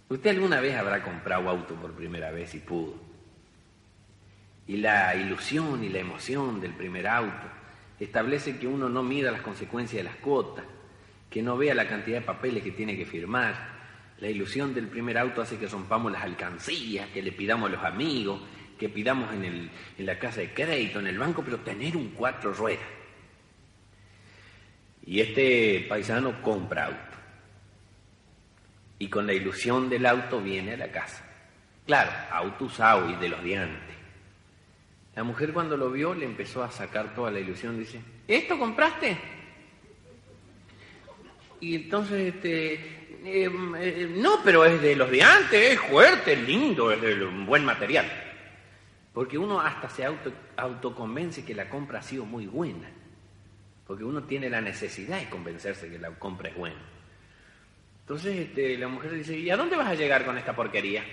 Usted 0.10 0.32
alguna 0.32 0.60
vez 0.60 0.76
habrá 0.76 1.04
comprado 1.04 1.48
auto 1.48 1.76
por 1.76 1.94
primera 1.94 2.32
vez 2.32 2.56
y 2.56 2.60
pudo. 2.60 2.96
Y 4.66 4.78
la 4.78 5.16
ilusión 5.16 5.84
y 5.84 5.90
la 5.90 6.00
emoción 6.00 6.60
del 6.60 6.74
primer 6.74 7.08
auto 7.08 7.48
establece 8.00 8.58
que 8.58 8.68
uno 8.68 8.90
no 8.90 9.04
mida 9.04 9.32
las 9.32 9.42
consecuencias 9.42 10.00
de 10.00 10.10
las 10.10 10.16
cuotas, 10.18 10.66
que 11.30 11.44
no 11.44 11.58
vea 11.58 11.76
la 11.76 11.88
cantidad 11.88 12.20
de 12.20 12.26
papeles 12.26 12.64
que 12.64 12.72
tiene 12.72 12.98
que 12.98 13.06
firmar. 13.06 13.78
La 14.20 14.30
ilusión 14.30 14.74
del 14.74 14.88
primer 14.88 15.18
auto 15.18 15.44
hace 15.44 15.58
que 15.58 15.68
rompamos 15.68 16.12
las 16.12 16.24
alcancías, 16.24 17.08
que 17.10 17.22
le 17.22 17.32
pidamos 17.32 17.70
a 17.70 17.74
los 17.74 17.84
amigos, 17.84 18.42
que 18.80 18.90
pidamos 18.90 19.32
en, 19.34 19.46
el, 19.46 19.70
en 19.98 20.06
la 20.06 20.18
casa 20.18 20.42
de 20.42 20.54
crédito, 20.54 21.00
en 21.00 21.08
el 21.08 21.20
banco, 21.20 21.44
pero 21.44 21.60
tener 21.60 21.96
un 21.96 22.10
cuatro 22.10 22.52
ruedas. 22.52 22.88
Y 25.06 25.20
este 25.20 25.86
paisano 25.88 26.42
compra 26.42 26.86
auto. 26.88 27.09
Y 29.00 29.08
con 29.08 29.26
la 29.26 29.34
ilusión 29.34 29.90
del 29.90 30.06
auto 30.06 30.42
viene 30.42 30.74
a 30.74 30.78
la 30.78 30.92
casa. 30.92 31.26
Claro, 31.86 32.12
auto 32.32 32.66
usado 32.66 33.10
y 33.10 33.16
de 33.16 33.30
los 33.30 33.44
de 33.44 33.58
antes. 33.58 33.96
La 35.16 35.24
mujer 35.24 35.54
cuando 35.54 35.76
lo 35.76 35.90
vio 35.90 36.14
le 36.14 36.26
empezó 36.26 36.64
a 36.64 36.70
sacar 36.70 37.16
toda 37.16 37.32
la 37.32 37.40
ilusión. 37.40 37.80
Dice, 37.80 38.00
¿esto 38.28 38.60
compraste? 38.60 39.18
Y 41.62 41.76
entonces, 41.76 42.36
este, 42.36 42.74
eh, 42.74 43.52
eh, 43.80 44.14
no, 44.16 44.42
pero 44.44 44.64
es 44.66 44.82
de 44.82 44.96
los 44.96 45.10
de 45.12 45.24
antes, 45.24 45.74
es 45.74 45.80
fuerte, 45.80 46.34
es 46.34 46.42
lindo, 46.48 46.92
es 46.92 47.02
de 47.02 47.26
buen 47.26 47.66
material. 47.66 48.06
Porque 49.14 49.38
uno 49.38 49.60
hasta 49.60 49.90
se 49.90 50.06
auto, 50.06 50.32
autoconvence 50.56 51.44
que 51.44 51.56
la 51.56 51.70
compra 51.70 52.00
ha 52.00 52.04
sido 52.04 52.26
muy 52.26 52.46
buena. 52.46 52.90
Porque 53.86 54.04
uno 54.04 54.24
tiene 54.24 54.50
la 54.50 54.62
necesidad 54.62 55.20
de 55.20 55.30
convencerse 55.30 55.90
que 55.90 56.00
la 56.00 56.12
compra 56.12 56.50
es 56.50 56.56
buena. 56.56 56.80
Entonces 58.10 58.38
este, 58.38 58.76
la 58.76 58.88
mujer 58.88 59.14
dice, 59.14 59.38
¿y 59.38 59.52
a 59.52 59.56
dónde 59.56 59.76
vas 59.76 59.90
a 59.90 59.94
llegar 59.94 60.26
con 60.26 60.36
esta 60.36 60.56
porquería? 60.56 61.04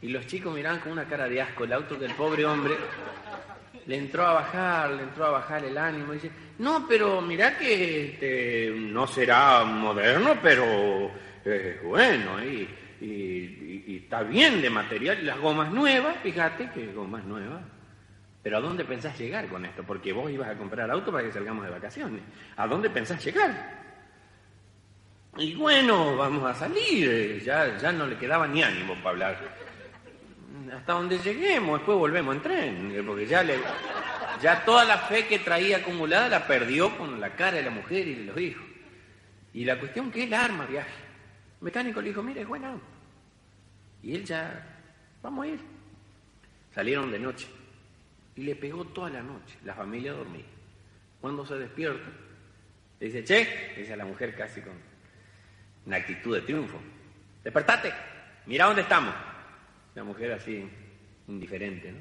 Y 0.00 0.08
los 0.10 0.24
chicos 0.28 0.54
miraban 0.54 0.78
con 0.78 0.92
una 0.92 1.06
cara 1.06 1.28
de 1.28 1.42
asco 1.42 1.64
el 1.64 1.72
auto 1.72 1.96
del 1.96 2.14
pobre 2.14 2.46
hombre. 2.46 2.76
Le 3.86 3.96
entró 3.96 4.24
a 4.24 4.34
bajar, 4.34 4.92
le 4.92 5.02
entró 5.02 5.24
a 5.24 5.30
bajar 5.30 5.64
el 5.64 5.76
ánimo. 5.76 6.12
Y 6.12 6.18
dice, 6.18 6.30
no, 6.60 6.86
pero 6.88 7.20
mirá 7.20 7.58
que 7.58 8.12
este, 8.12 8.70
no 8.76 9.08
será 9.08 9.64
moderno, 9.64 10.36
pero 10.40 11.10
es 11.44 11.82
bueno. 11.82 12.40
Y, 12.44 12.68
está 14.04 14.22
bien 14.22 14.62
de 14.62 14.70
material. 14.70 15.26
Las 15.26 15.40
gomas 15.40 15.72
nuevas, 15.72 16.18
fíjate 16.22 16.70
que 16.70 16.92
gomas 16.92 17.24
nuevas. 17.24 17.62
Pero 18.40 18.58
¿a 18.58 18.60
dónde 18.60 18.84
pensás 18.84 19.18
llegar 19.18 19.48
con 19.48 19.64
esto? 19.64 19.82
Porque 19.82 20.12
vos 20.12 20.30
ibas 20.30 20.48
a 20.48 20.56
comprar 20.56 20.88
auto 20.92 21.10
para 21.10 21.24
que 21.24 21.32
salgamos 21.32 21.64
de 21.64 21.72
vacaciones. 21.72 22.22
¿A 22.56 22.68
dónde 22.68 22.88
pensás 22.88 23.24
llegar? 23.24 23.79
Y 25.38 25.54
bueno, 25.54 26.16
vamos 26.16 26.44
a 26.44 26.54
salir. 26.54 27.42
Ya, 27.42 27.78
ya 27.78 27.92
no 27.92 28.06
le 28.06 28.16
quedaba 28.16 28.46
ni 28.46 28.62
ánimo 28.62 28.94
para 28.96 29.10
hablar 29.10 29.60
hasta 30.72 30.92
donde 30.92 31.18
lleguemos, 31.18 31.78
después 31.78 31.98
volvemos 31.98 32.36
en 32.36 32.42
tren, 32.42 33.04
porque 33.06 33.26
ya 33.26 33.42
le, 33.42 33.58
ya 34.40 34.64
toda 34.64 34.84
la 34.84 34.98
fe 34.98 35.26
que 35.26 35.38
traía 35.38 35.78
acumulada 35.78 36.28
la 36.28 36.46
perdió 36.46 36.96
con 36.96 37.20
la 37.20 37.34
cara 37.34 37.56
de 37.56 37.64
la 37.64 37.70
mujer 37.70 38.06
y 38.06 38.14
de 38.14 38.24
los 38.24 38.38
hijos. 38.38 38.64
Y 39.52 39.64
la 39.64 39.78
cuestión 39.78 40.10
que 40.10 40.24
él 40.24 40.34
arma 40.34 40.66
viaje. 40.66 40.90
El 41.58 41.64
mecánico 41.64 42.00
le 42.00 42.08
dijo, 42.08 42.22
mire, 42.22 42.42
es 42.42 42.48
buena. 42.48 42.74
Y 44.02 44.14
él 44.14 44.24
ya, 44.24 44.78
vamos 45.22 45.44
a 45.44 45.48
ir. 45.48 45.60
Salieron 46.72 47.10
de 47.10 47.18
noche. 47.18 47.48
Y 48.36 48.42
le 48.42 48.54
pegó 48.54 48.84
toda 48.84 49.10
la 49.10 49.22
noche. 49.22 49.58
La 49.64 49.74
familia 49.74 50.12
dormía. 50.12 50.44
Cuando 51.20 51.44
se 51.44 51.56
despierta, 51.56 52.08
le 53.00 53.06
dice, 53.06 53.24
che, 53.24 53.74
dice 53.76 53.96
la 53.96 54.04
mujer 54.04 54.36
casi 54.36 54.60
con 54.60 54.72
una 55.86 55.96
actitud 55.96 56.34
de 56.34 56.42
triunfo. 56.42 56.78
Despertate, 57.42 57.92
mira 58.46 58.66
dónde 58.66 58.82
estamos. 58.82 59.14
La 59.94 60.04
mujer 60.04 60.32
así, 60.32 60.68
indiferente, 61.26 61.92
¿no? 61.92 61.98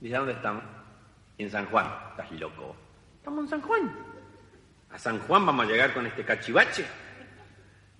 Dice, 0.00 0.16
dónde 0.16 0.32
estamos? 0.32 0.62
En 1.38 1.50
San 1.50 1.66
Juan. 1.66 1.86
Estás 2.10 2.30
loco. 2.32 2.76
Estamos 3.18 3.44
en 3.44 3.50
San 3.50 3.60
Juan. 3.62 3.96
A 4.90 4.98
San 4.98 5.18
Juan 5.20 5.44
vamos 5.44 5.66
a 5.66 5.68
llegar 5.68 5.92
con 5.92 6.06
este 6.06 6.24
cachivache. 6.24 6.84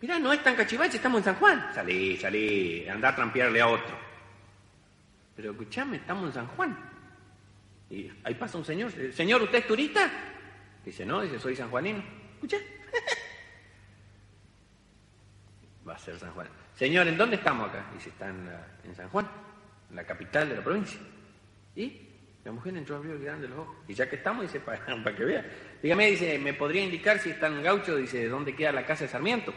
Mirá, 0.00 0.18
no 0.18 0.32
es 0.32 0.42
tan 0.42 0.54
cachivache, 0.54 0.96
estamos 0.96 1.18
en 1.20 1.24
San 1.24 1.34
Juan. 1.36 1.70
Salí, 1.74 2.16
salí, 2.16 2.88
anda 2.88 3.08
a 3.08 3.16
trampearle 3.16 3.60
a 3.60 3.68
otro. 3.68 3.96
Pero 5.34 5.52
escuchame, 5.52 5.96
estamos 5.96 6.26
en 6.26 6.32
San 6.32 6.46
Juan. 6.48 6.78
Y 7.90 8.10
ahí 8.24 8.34
pasa 8.34 8.58
un 8.58 8.64
señor. 8.64 8.92
Señor, 9.12 9.42
¿usted 9.42 9.58
es 9.58 9.66
turista? 9.66 10.10
Dice, 10.84 11.04
no, 11.04 11.22
dice, 11.22 11.38
soy 11.38 11.56
sanjuanino. 11.56 12.02
Escucha. 12.34 12.58
Va 15.88 15.94
a 15.94 15.98
ser 15.98 16.18
San 16.18 16.32
Juan. 16.32 16.48
Señor, 16.74 17.06
¿en 17.06 17.16
dónde 17.16 17.36
estamos 17.36 17.68
acá? 17.68 17.86
Dice, 17.94 18.10
está 18.10 18.28
en, 18.28 18.94
San 18.94 19.08
Juan, 19.08 19.28
en 19.90 19.96
la 19.96 20.04
capital 20.04 20.48
de 20.48 20.56
la 20.56 20.64
provincia. 20.64 20.98
¿Y? 21.74 22.02
La 22.44 22.52
mujer 22.52 22.76
entró 22.76 22.96
a 22.96 22.98
abrir 22.98 23.18
grande 23.18 23.48
los 23.48 23.58
ojos. 23.58 23.76
Y 23.88 23.94
ya 23.94 24.08
que 24.08 24.16
estamos, 24.16 24.42
dice, 24.42 24.60
para, 24.60 25.14
que 25.14 25.24
vea. 25.24 25.44
Dígame, 25.82 26.10
dice, 26.10 26.38
¿me 26.38 26.54
podría 26.54 26.82
indicar 26.82 27.18
si 27.18 27.30
está 27.30 27.46
en 27.46 27.62
Gaucho? 27.62 27.96
Dice, 27.96 28.28
¿dónde 28.28 28.54
queda 28.54 28.72
la 28.72 28.84
casa 28.84 29.04
de 29.04 29.10
Sarmiento? 29.10 29.54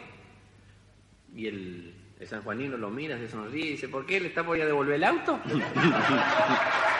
Y 1.34 1.46
el, 1.46 1.94
el 2.18 2.26
sanjuanino 2.26 2.76
lo 2.76 2.90
mira, 2.90 3.18
se 3.18 3.28
sonríe 3.28 3.66
y 3.66 3.70
dice, 3.72 3.88
¿por 3.88 4.06
qué? 4.06 4.20
¿Le 4.20 4.28
está 4.28 4.44
por 4.44 4.60
a 4.60 4.66
devolver 4.66 4.94
el 4.94 5.04
auto? 5.04 5.40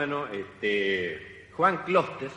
Bueno, 0.00 0.28
este, 0.28 1.50
Juan 1.52 1.84
Closter, 1.84 2.30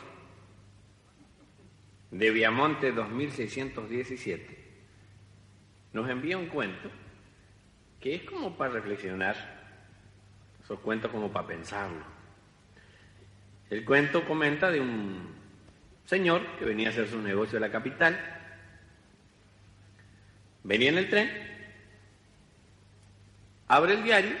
de 2.10 2.30
Viamonte 2.30 2.92
2617, 2.92 4.58
nos 5.94 6.10
envía 6.10 6.36
un 6.36 6.48
cuento 6.48 6.90
que 7.98 8.16
es 8.16 8.22
como 8.24 8.54
para 8.58 8.74
reflexionar, 8.74 9.34
esos 10.62 10.78
cuentos 10.80 11.10
como 11.10 11.32
para 11.32 11.46
pensarlo. 11.46 12.04
El 13.70 13.82
cuento 13.86 14.26
comenta 14.26 14.70
de 14.70 14.80
un 14.80 15.34
señor 16.04 16.46
que 16.58 16.66
venía 16.66 16.88
a 16.88 16.90
hacer 16.90 17.08
su 17.08 17.18
negocio 17.22 17.56
a 17.56 17.62
la 17.62 17.72
capital, 17.72 18.20
venía 20.64 20.90
en 20.90 20.98
el 20.98 21.08
tren, 21.08 21.30
abre 23.68 23.94
el 23.94 24.04
diario 24.04 24.36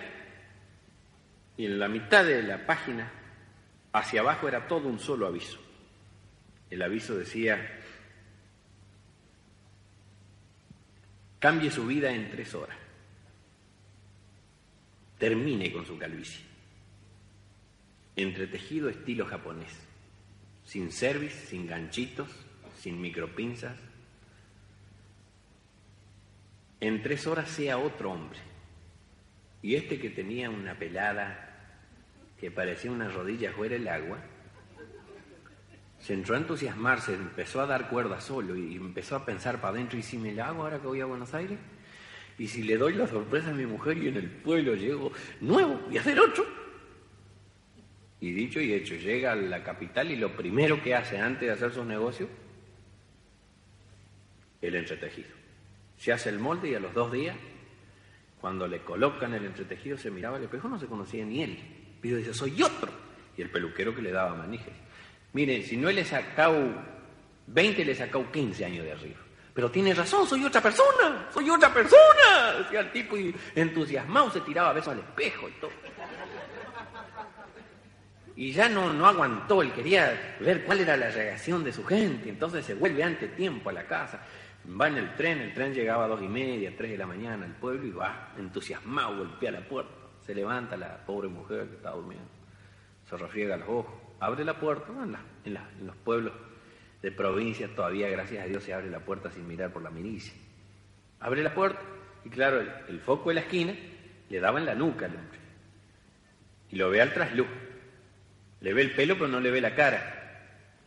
y 1.56 1.66
en 1.66 1.78
la 1.78 1.88
mitad 1.88 2.24
de 2.24 2.42
la 2.42 2.66
página, 2.66 3.10
hacia 3.94 4.22
abajo, 4.22 4.48
era 4.48 4.66
todo 4.66 4.88
un 4.88 4.98
solo 4.98 5.26
aviso. 5.26 5.58
El 6.68 6.82
aviso 6.82 7.16
decía, 7.16 7.80
cambie 11.38 11.70
su 11.70 11.86
vida 11.86 12.10
en 12.10 12.28
tres 12.28 12.54
horas, 12.54 12.76
termine 15.16 15.72
con 15.72 15.86
su 15.86 15.96
calvicie, 15.96 16.44
entretejido 18.16 18.88
estilo 18.88 19.26
japonés, 19.26 19.72
sin 20.64 20.90
service, 20.90 21.46
sin 21.46 21.68
ganchitos, 21.68 22.28
sin 22.76 23.00
micropinzas. 23.00 23.78
En 26.80 27.00
tres 27.00 27.28
horas 27.28 27.48
sea 27.48 27.78
otro 27.78 28.10
hombre. 28.10 28.40
Y 29.62 29.76
este 29.76 30.00
que 30.00 30.10
tenía 30.10 30.50
una 30.50 30.74
pelada 30.76 31.53
que 32.38 32.50
parecía 32.50 32.90
una 32.90 33.08
rodilla 33.08 33.52
fuera 33.52 33.76
el 33.76 33.88
agua, 33.88 34.18
se 35.98 36.12
entró 36.12 36.34
a 36.34 36.38
entusiasmarse, 36.38 37.14
empezó 37.14 37.62
a 37.62 37.66
dar 37.66 37.88
cuerda 37.88 38.20
solo 38.20 38.56
y 38.56 38.76
empezó 38.76 39.16
a 39.16 39.24
pensar 39.24 39.60
para 39.60 39.74
adentro, 39.74 39.98
¿y 39.98 40.02
si 40.02 40.18
me 40.18 40.32
la 40.32 40.48
hago 40.48 40.62
ahora 40.62 40.78
que 40.78 40.86
voy 40.86 41.00
a 41.00 41.06
Buenos 41.06 41.32
Aires? 41.32 41.58
¿Y 42.38 42.48
si 42.48 42.62
le 42.62 42.76
doy 42.76 42.94
la 42.94 43.06
sorpresa 43.06 43.50
a 43.50 43.54
mi 43.54 43.64
mujer 43.64 43.96
y 43.96 44.08
en 44.08 44.16
el 44.16 44.28
pueblo 44.28 44.74
llego 44.74 45.12
nuevo 45.40 45.80
y 45.90 45.96
hacer 45.96 46.20
otro? 46.20 46.44
Y 48.20 48.32
dicho 48.32 48.60
y 48.60 48.72
hecho, 48.72 48.94
llega 48.96 49.32
a 49.32 49.36
la 49.36 49.62
capital 49.62 50.10
y 50.10 50.16
lo 50.16 50.36
primero 50.36 50.82
que 50.82 50.94
hace 50.94 51.18
antes 51.18 51.48
de 51.48 51.52
hacer 51.52 51.72
sus 51.72 51.86
negocios, 51.86 52.28
el 54.60 54.74
entretejido. 54.74 55.28
Se 55.96 56.12
hace 56.12 56.28
el 56.28 56.38
molde 56.38 56.70
y 56.70 56.74
a 56.74 56.80
los 56.80 56.92
dos 56.92 57.12
días, 57.12 57.36
cuando 58.40 58.66
le 58.66 58.80
colocan 58.80 59.32
el 59.34 59.44
entretejido, 59.44 59.96
se 59.96 60.10
miraba 60.10 60.36
el 60.36 60.44
espejo, 60.44 60.68
no 60.68 60.78
se 60.78 60.86
conocía 60.86 61.24
ni 61.24 61.42
él. 61.42 61.58
Y 62.04 62.10
dice, 62.10 62.34
soy 62.34 62.62
otro. 62.62 62.92
Y 63.36 63.42
el 63.42 63.50
peluquero 63.50 63.94
que 63.94 64.02
le 64.02 64.12
daba 64.12 64.34
manijes. 64.34 64.74
Miren, 65.32 65.64
si 65.64 65.76
no 65.76 65.90
le 65.90 66.02
he 66.02 66.04
sacado 66.04 66.54
20, 67.46 67.84
le 67.84 67.92
he 67.92 67.94
sacado 67.96 68.30
15 68.30 68.64
años 68.64 68.84
de 68.84 68.92
arriba. 68.92 69.16
Pero 69.54 69.70
tiene 69.70 69.94
razón, 69.94 70.26
soy 70.26 70.44
otra 70.44 70.60
persona, 70.60 71.28
soy 71.32 71.48
otra 71.48 71.72
persona. 71.72 72.52
Decía 72.58 72.80
el 72.80 72.92
tipo 72.92 73.16
y 73.16 73.34
entusiasmado 73.54 74.30
se 74.30 74.40
tiraba 74.42 74.72
besos 74.72 74.92
al 74.92 74.98
espejo 74.98 75.48
y 75.48 75.52
todo. 75.52 75.70
Y 78.36 78.52
ya 78.52 78.68
no, 78.68 78.92
no 78.92 79.06
aguantó, 79.06 79.62
él 79.62 79.72
quería 79.72 80.36
ver 80.40 80.64
cuál 80.64 80.80
era 80.80 80.96
la 80.96 81.08
reacción 81.10 81.64
de 81.64 81.72
su 81.72 81.84
gente. 81.84 82.28
Entonces 82.28 82.66
se 82.66 82.74
vuelve 82.74 83.02
ante 83.02 83.28
tiempo 83.28 83.70
a 83.70 83.72
la 83.72 83.86
casa. 83.86 84.20
Va 84.68 84.88
en 84.88 84.96
el 84.98 85.14
tren, 85.14 85.38
el 85.40 85.54
tren 85.54 85.72
llegaba 85.72 86.04
a 86.04 86.08
dos 86.08 86.20
y 86.20 86.28
media, 86.28 86.74
tres 86.76 86.90
de 86.90 86.98
la 86.98 87.06
mañana 87.06 87.44
al 87.46 87.52
pueblo 87.52 87.86
y 87.86 87.90
va 87.92 88.32
entusiasmado, 88.36 89.18
golpea 89.18 89.52
la 89.52 89.60
puerta. 89.60 90.03
Se 90.24 90.34
levanta 90.34 90.76
la 90.76 91.04
pobre 91.04 91.28
mujer 91.28 91.68
que 91.68 91.76
está 91.76 91.90
durmiendo, 91.90 92.28
se 93.08 93.16
refriega 93.16 93.56
los 93.56 93.68
ojos, 93.68 93.94
abre 94.20 94.44
la 94.44 94.58
puerta, 94.58 94.90
en, 95.44 95.58
los 95.86 95.96
pueblos 95.96 96.32
de 97.02 97.12
provincia 97.12 97.68
todavía, 97.74 98.08
gracias 98.08 98.44
a 98.44 98.46
Dios, 98.46 98.64
se 98.64 98.72
abre 98.72 98.88
la 98.88 99.00
puerta 99.00 99.30
sin 99.30 99.46
mirar 99.46 99.70
por 99.70 99.82
la 99.82 99.90
milicia. 99.90 100.32
Abre 101.20 101.42
la 101.42 101.54
puerta 101.54 101.80
y 102.24 102.30
claro, 102.30 102.60
el, 102.88 103.00
foco 103.00 103.28
de 103.28 103.34
la 103.34 103.40
esquina 103.42 103.74
le 104.30 104.40
daba 104.40 104.58
en 104.58 104.66
la 104.66 104.74
nuca 104.74 105.06
al 105.06 105.14
hombre. 105.14 105.38
Y 106.70 106.76
lo 106.76 106.88
ve 106.88 107.02
al 107.02 107.12
trasluz. 107.12 107.46
Le 108.60 108.72
ve 108.72 108.82
el 108.82 108.94
pelo 108.94 109.14
pero 109.14 109.28
no 109.28 109.40
le 109.40 109.50
ve 109.50 109.60
la 109.60 109.74
cara. 109.74 110.22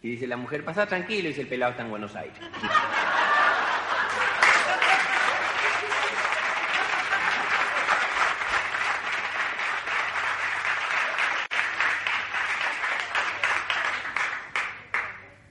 Y 0.01 0.11
dice 0.11 0.25
la 0.25 0.37
mujer, 0.37 0.63
pasa 0.63 0.87
tranquilo, 0.87 1.25
y 1.25 1.27
dice 1.27 1.41
el 1.41 1.47
pelado 1.47 1.71
está 1.71 1.83
en 1.83 1.89
Buenos 1.91 2.15
Aires. 2.15 2.37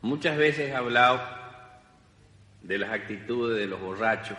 Muchas 0.07 0.39
veces 0.39 0.71
he 0.71 0.75
hablado 0.75 1.21
de 2.63 2.79
las 2.79 2.91
actitudes 2.91 3.59
de 3.59 3.67
los 3.67 3.81
borrachos, 3.81 4.39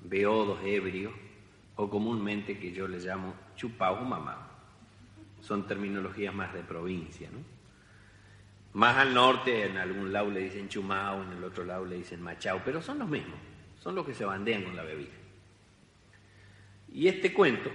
beodos, 0.00 0.58
ebrios, 0.64 1.12
o 1.76 1.88
comúnmente 1.88 2.58
que 2.58 2.72
yo 2.72 2.88
les 2.88 3.04
llamo 3.04 3.34
chupao 3.54 4.04
o. 4.04 4.48
Son 5.40 5.64
terminologías 5.64 6.34
más 6.34 6.52
de 6.52 6.64
provincia, 6.64 7.28
¿no? 7.30 7.38
Más 8.72 8.96
al 8.96 9.14
norte, 9.14 9.66
en 9.66 9.78
algún 9.78 10.12
lado 10.12 10.28
le 10.28 10.40
dicen 10.40 10.68
chumao, 10.68 11.22
en 11.22 11.30
el 11.30 11.44
otro 11.44 11.64
lado 11.64 11.84
le 11.84 11.94
dicen 11.94 12.20
machao, 12.20 12.62
pero 12.64 12.82
son 12.82 12.98
los 12.98 13.08
mismos, 13.08 13.38
son 13.78 13.94
los 13.94 14.04
que 14.04 14.14
se 14.14 14.24
bandean 14.24 14.64
con 14.64 14.74
la 14.74 14.82
bebida. 14.82 15.14
Y 16.92 17.06
este 17.06 17.32
cuento 17.32 17.70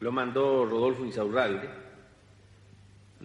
lo 0.00 0.10
mandó 0.10 0.64
Rodolfo 0.64 1.04
Insaurralde, 1.04 1.68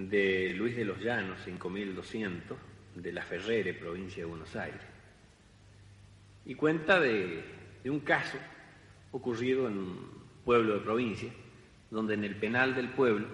de 0.08 0.54
Luis 0.56 0.78
de 0.78 0.86
los 0.86 1.00
Llanos, 1.00 1.42
5200, 1.44 2.58
de 2.96 3.12
La 3.12 3.22
Ferrere, 3.22 3.74
provincia 3.74 4.24
de 4.24 4.30
Buenos 4.30 4.56
Aires. 4.56 4.80
Y 6.46 6.56
cuenta 6.56 7.02
de, 7.02 7.44
de 7.84 7.90
un 7.90 8.00
caso 8.00 8.38
ocurrido 9.12 9.68
en 9.68 9.78
un 9.78 10.10
pueblo 10.46 10.76
de 10.76 10.80
provincia, 10.80 11.30
donde 11.92 12.14
en 12.14 12.24
el 12.24 12.36
penal 12.36 12.76
del 12.76 12.90
pueblo, 12.90 13.28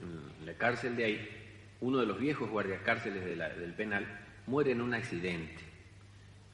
en 0.00 0.46
la 0.46 0.54
cárcel 0.54 0.94
de 0.94 1.04
ahí, 1.04 1.28
uno 1.80 1.98
de 1.98 2.06
los 2.06 2.20
viejos 2.20 2.48
guardiacárceles 2.48 3.24
del 3.24 3.74
penal 3.74 4.06
muere 4.46 4.70
en 4.70 4.80
un 4.80 4.94
accidente. 4.94 5.64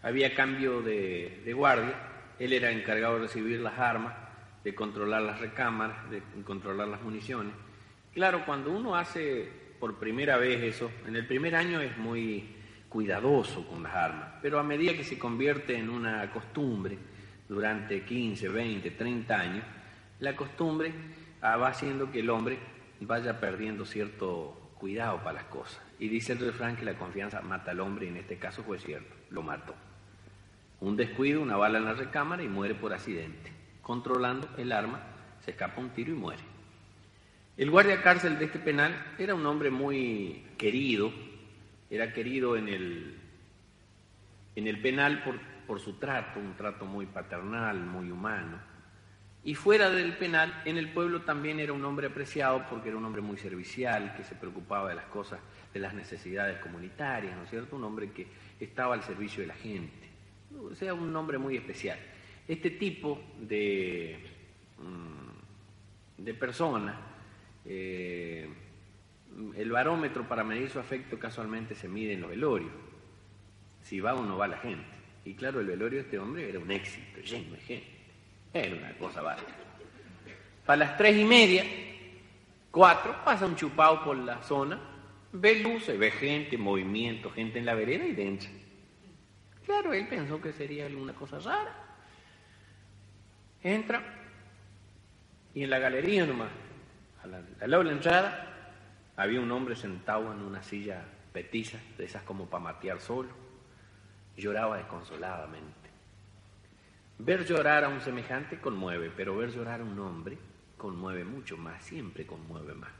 Había 0.02 0.34
cambio 0.34 0.80
de, 0.80 1.42
de, 1.44 1.52
guardia, 1.52 1.94
él 2.38 2.54
era 2.54 2.70
encargado 2.70 3.16
de 3.16 3.20
recibir 3.26 3.60
las 3.60 3.78
armas, 3.78 4.14
de 4.64 4.74
controlar 4.74 5.22
las 5.22 5.38
recámaras, 5.38 6.10
de 6.10 6.22
controlar 6.44 6.88
las 6.88 7.02
municiones. 7.02 7.52
Claro, 8.14 8.44
cuando 8.44 8.70
uno 8.70 8.94
hace 8.94 9.48
por 9.80 9.98
primera 9.98 10.36
vez 10.36 10.62
eso, 10.62 10.90
en 11.06 11.16
el 11.16 11.26
primer 11.26 11.56
año 11.56 11.80
es 11.80 11.96
muy 11.96 12.56
cuidadoso 12.88 13.66
con 13.66 13.82
las 13.82 13.94
armas, 13.94 14.28
pero 14.42 14.58
a 14.58 14.62
medida 14.62 14.92
que 14.92 15.02
se 15.02 15.18
convierte 15.18 15.76
en 15.76 15.88
una 15.88 16.30
costumbre, 16.30 16.98
durante 17.48 18.04
15, 18.04 18.48
20, 18.48 18.90
30 18.92 19.38
años, 19.38 19.64
la 20.20 20.36
costumbre 20.36 20.92
ah, 21.40 21.56
va 21.56 21.68
haciendo 21.68 22.10
que 22.10 22.20
el 22.20 22.30
hombre 22.30 22.58
vaya 23.00 23.40
perdiendo 23.40 23.84
cierto 23.84 24.72
cuidado 24.78 25.18
para 25.18 25.34
las 25.34 25.44
cosas. 25.44 25.80
Y 25.98 26.08
dice 26.08 26.32
el 26.32 26.38
refrán 26.38 26.76
que 26.76 26.84
la 26.84 26.94
confianza 26.94 27.40
mata 27.42 27.70
al 27.70 27.80
hombre, 27.80 28.06
y 28.06 28.08
en 28.08 28.16
este 28.18 28.38
caso 28.38 28.62
fue 28.62 28.78
cierto, 28.78 29.14
lo 29.30 29.42
mató. 29.42 29.74
Un 30.80 30.96
descuido, 30.96 31.40
una 31.40 31.56
bala 31.56 31.78
en 31.78 31.84
la 31.84 31.94
recámara 31.94 32.42
y 32.42 32.48
muere 32.48 32.74
por 32.74 32.92
accidente. 32.92 33.52
Controlando 33.82 34.48
el 34.58 34.72
arma, 34.72 35.00
se 35.44 35.52
escapa 35.52 35.80
un 35.80 35.90
tiro 35.90 36.12
y 36.12 36.16
muere. 36.16 36.51
El 37.56 37.70
guardia 37.70 38.00
cárcel 38.00 38.38
de 38.38 38.46
este 38.46 38.58
penal 38.58 39.14
era 39.18 39.34
un 39.34 39.44
hombre 39.44 39.70
muy 39.70 40.42
querido, 40.56 41.12
era 41.90 42.10
querido 42.10 42.56
en 42.56 42.68
el, 42.68 43.18
en 44.56 44.66
el 44.66 44.80
penal 44.80 45.22
por, 45.22 45.38
por 45.66 45.78
su 45.78 45.98
trato, 45.98 46.40
un 46.40 46.54
trato 46.56 46.86
muy 46.86 47.04
paternal, 47.04 47.78
muy 47.78 48.10
humano. 48.10 48.58
Y 49.44 49.54
fuera 49.54 49.90
del 49.90 50.16
penal, 50.16 50.62
en 50.64 50.78
el 50.78 50.92
pueblo 50.92 51.22
también 51.22 51.60
era 51.60 51.74
un 51.74 51.84
hombre 51.84 52.06
apreciado 52.06 52.64
porque 52.70 52.88
era 52.88 52.96
un 52.96 53.04
hombre 53.04 53.20
muy 53.20 53.36
servicial, 53.36 54.14
que 54.16 54.24
se 54.24 54.34
preocupaba 54.34 54.88
de 54.88 54.94
las 54.94 55.06
cosas, 55.06 55.38
de 55.74 55.80
las 55.80 55.92
necesidades 55.92 56.58
comunitarias, 56.58 57.36
¿no 57.36 57.42
es 57.42 57.50
cierto? 57.50 57.76
Un 57.76 57.84
hombre 57.84 58.12
que 58.12 58.28
estaba 58.60 58.94
al 58.94 59.02
servicio 59.02 59.42
de 59.42 59.48
la 59.48 59.54
gente. 59.54 60.08
O 60.58 60.74
sea, 60.74 60.94
un 60.94 61.14
hombre 61.14 61.36
muy 61.36 61.56
especial. 61.56 61.98
Este 62.48 62.70
tipo 62.70 63.20
de, 63.40 64.24
mm, 64.78 66.22
de 66.22 66.34
persona, 66.34 67.11
eh, 67.64 68.48
el 69.56 69.70
barómetro 69.70 70.28
para 70.28 70.44
medir 70.44 70.70
su 70.70 70.78
afecto 70.78 71.18
casualmente 71.18 71.74
se 71.74 71.88
mide 71.88 72.12
en 72.12 72.20
los 72.20 72.30
velorios, 72.30 72.72
si 73.82 74.00
va 74.00 74.14
o 74.14 74.24
no 74.24 74.36
va 74.36 74.48
la 74.48 74.58
gente. 74.58 74.84
Y 75.24 75.34
claro, 75.34 75.60
el 75.60 75.66
velorio 75.66 75.98
de 75.98 76.04
este 76.04 76.18
hombre 76.18 76.48
era 76.48 76.58
un 76.58 76.70
éxito, 76.70 77.20
lleno 77.20 77.52
de 77.52 77.60
gente. 77.60 77.90
Era 78.52 78.76
una 78.76 78.92
cosa 78.98 79.22
bárbara. 79.22 79.56
Para 80.66 80.76
las 80.76 80.96
tres 80.96 81.16
y 81.16 81.24
media, 81.24 81.64
cuatro, 82.70 83.16
pasa 83.24 83.46
un 83.46 83.56
chupado 83.56 84.04
por 84.04 84.16
la 84.16 84.42
zona, 84.42 84.78
ve 85.32 85.60
luces, 85.60 85.98
ve 85.98 86.10
gente, 86.10 86.58
movimiento, 86.58 87.30
gente 87.30 87.58
en 87.58 87.66
la 87.66 87.74
vereda 87.74 88.04
y 88.04 88.12
dentro. 88.12 88.50
Claro, 89.64 89.92
él 89.92 90.06
pensó 90.08 90.40
que 90.40 90.52
sería 90.52 90.86
alguna 90.86 91.14
cosa 91.14 91.38
rara. 91.38 91.74
Entra 93.62 94.02
y 95.54 95.62
en 95.62 95.70
la 95.70 95.78
galería 95.78 96.26
nomás, 96.26 96.50
al 97.24 97.70
lado 97.70 97.82
de 97.82 97.90
la 97.90 97.96
entrada, 97.96 98.52
había 99.16 99.40
un 99.40 99.50
hombre 99.50 99.76
sentado 99.76 100.32
en 100.32 100.40
una 100.40 100.62
silla 100.62 101.04
petiza, 101.32 101.78
de 101.96 102.04
esas 102.04 102.22
como 102.22 102.46
para 102.46 102.64
matear 102.64 103.00
solo. 103.00 103.30
Lloraba 104.36 104.78
desconsoladamente. 104.78 105.90
Ver 107.18 107.44
llorar 107.44 107.84
a 107.84 107.88
un 107.88 108.00
semejante 108.00 108.58
conmueve, 108.58 109.12
pero 109.14 109.36
ver 109.36 109.50
llorar 109.50 109.80
a 109.80 109.84
un 109.84 109.98
hombre 109.98 110.38
conmueve 110.76 111.24
mucho 111.24 111.56
más, 111.56 111.84
siempre 111.84 112.26
conmueve 112.26 112.74
más. 112.74 112.90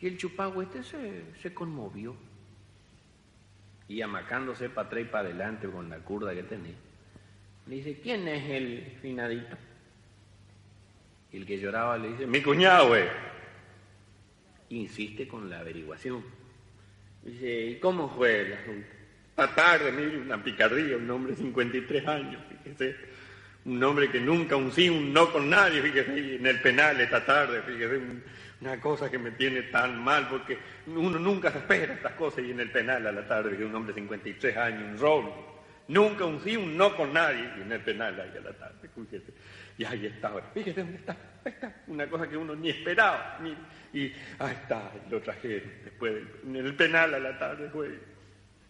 Y 0.00 0.08
el 0.08 0.18
chupagüe 0.18 0.64
este 0.64 0.82
se, 0.82 1.54
conmovió. 1.54 2.16
Y 3.86 4.00
amacándose 4.00 4.68
para 4.68 4.88
atrás 4.88 5.02
y 5.02 5.04
para 5.04 5.28
adelante 5.28 5.68
con 5.68 5.88
la 5.88 5.98
curda 5.98 6.34
que 6.34 6.42
tenía, 6.42 6.74
le 7.66 7.76
dice, 7.76 8.00
¿quién 8.00 8.26
es 8.26 8.50
el 8.50 8.98
finadito? 9.00 9.56
Y 11.32 11.38
el 11.38 11.46
que 11.46 11.58
lloraba 11.58 11.96
le 11.96 12.08
dice, 12.08 12.26
mi 12.26 12.42
cuñado, 12.42 12.88
güey. 12.88 13.04
Insiste 14.68 15.26
con 15.26 15.48
la 15.48 15.60
averiguación. 15.60 16.22
Dice, 17.22 17.66
¿y 17.66 17.78
cómo 17.78 18.08
fue 18.08 18.40
el 18.40 18.52
asunto? 18.52 18.88
A 19.36 19.54
tarde, 19.54 19.92
mire, 19.92 20.18
una 20.18 20.42
picardía, 20.42 20.96
un 20.96 21.10
hombre 21.10 21.32
de 21.32 21.38
53 21.38 22.06
años, 22.06 22.42
fíjese. 22.50 22.96
Un 23.64 23.82
hombre 23.82 24.10
que 24.10 24.20
nunca 24.20 24.56
un 24.56 24.72
sí, 24.72 24.88
un 24.88 25.12
no 25.12 25.32
con 25.32 25.48
nadie, 25.48 25.80
fíjese, 25.80 26.36
en 26.36 26.46
el 26.46 26.60
penal 26.60 27.00
esta 27.00 27.24
tarde, 27.24 27.62
fíjese, 27.62 28.00
una 28.60 28.80
cosa 28.80 29.10
que 29.10 29.18
me 29.18 29.30
tiene 29.30 29.62
tan 29.62 30.02
mal, 30.02 30.28
porque 30.28 30.58
uno 30.86 31.18
nunca 31.18 31.50
se 31.50 31.58
espera 31.58 31.94
estas 31.94 32.12
cosas 32.12 32.44
y 32.44 32.50
en 32.50 32.60
el 32.60 32.70
penal 32.70 33.06
a 33.06 33.12
la 33.12 33.26
tarde, 33.26 33.56
que 33.56 33.64
un 33.64 33.74
hombre 33.74 33.94
de 33.94 34.00
53 34.00 34.56
años, 34.56 34.82
un 34.82 34.98
roble. 34.98 35.32
Nunca 35.88 36.24
un 36.24 36.40
sí, 36.42 36.56
un 36.56 36.76
no 36.76 36.96
con 36.96 37.12
nadie, 37.12 37.50
y 37.58 37.62
en 37.62 37.72
el 37.72 37.80
penal 37.80 38.20
ahí 38.20 38.36
a 38.36 38.40
la 38.40 38.52
tarde, 38.52 38.88
fíjese. 38.94 39.32
Y 39.78 39.84
ahí 39.84 40.06
está 40.06 40.28
ahora, 40.28 40.46
fíjese 40.52 40.80
dónde 40.80 40.98
está, 40.98 41.16
ahí 41.44 41.52
está, 41.52 41.74
una 41.86 42.06
cosa 42.06 42.28
que 42.28 42.36
uno 42.36 42.54
ni 42.54 42.70
esperaba, 42.70 43.38
y 43.92 44.12
ahí 44.38 44.52
está, 44.52 44.92
lo 45.10 45.20
trajeron 45.20 45.70
después, 45.84 46.22
en 46.44 46.56
el 46.56 46.74
penal 46.74 47.14
a 47.14 47.18
la 47.18 47.38
tarde, 47.38 47.68
fue 47.70 47.98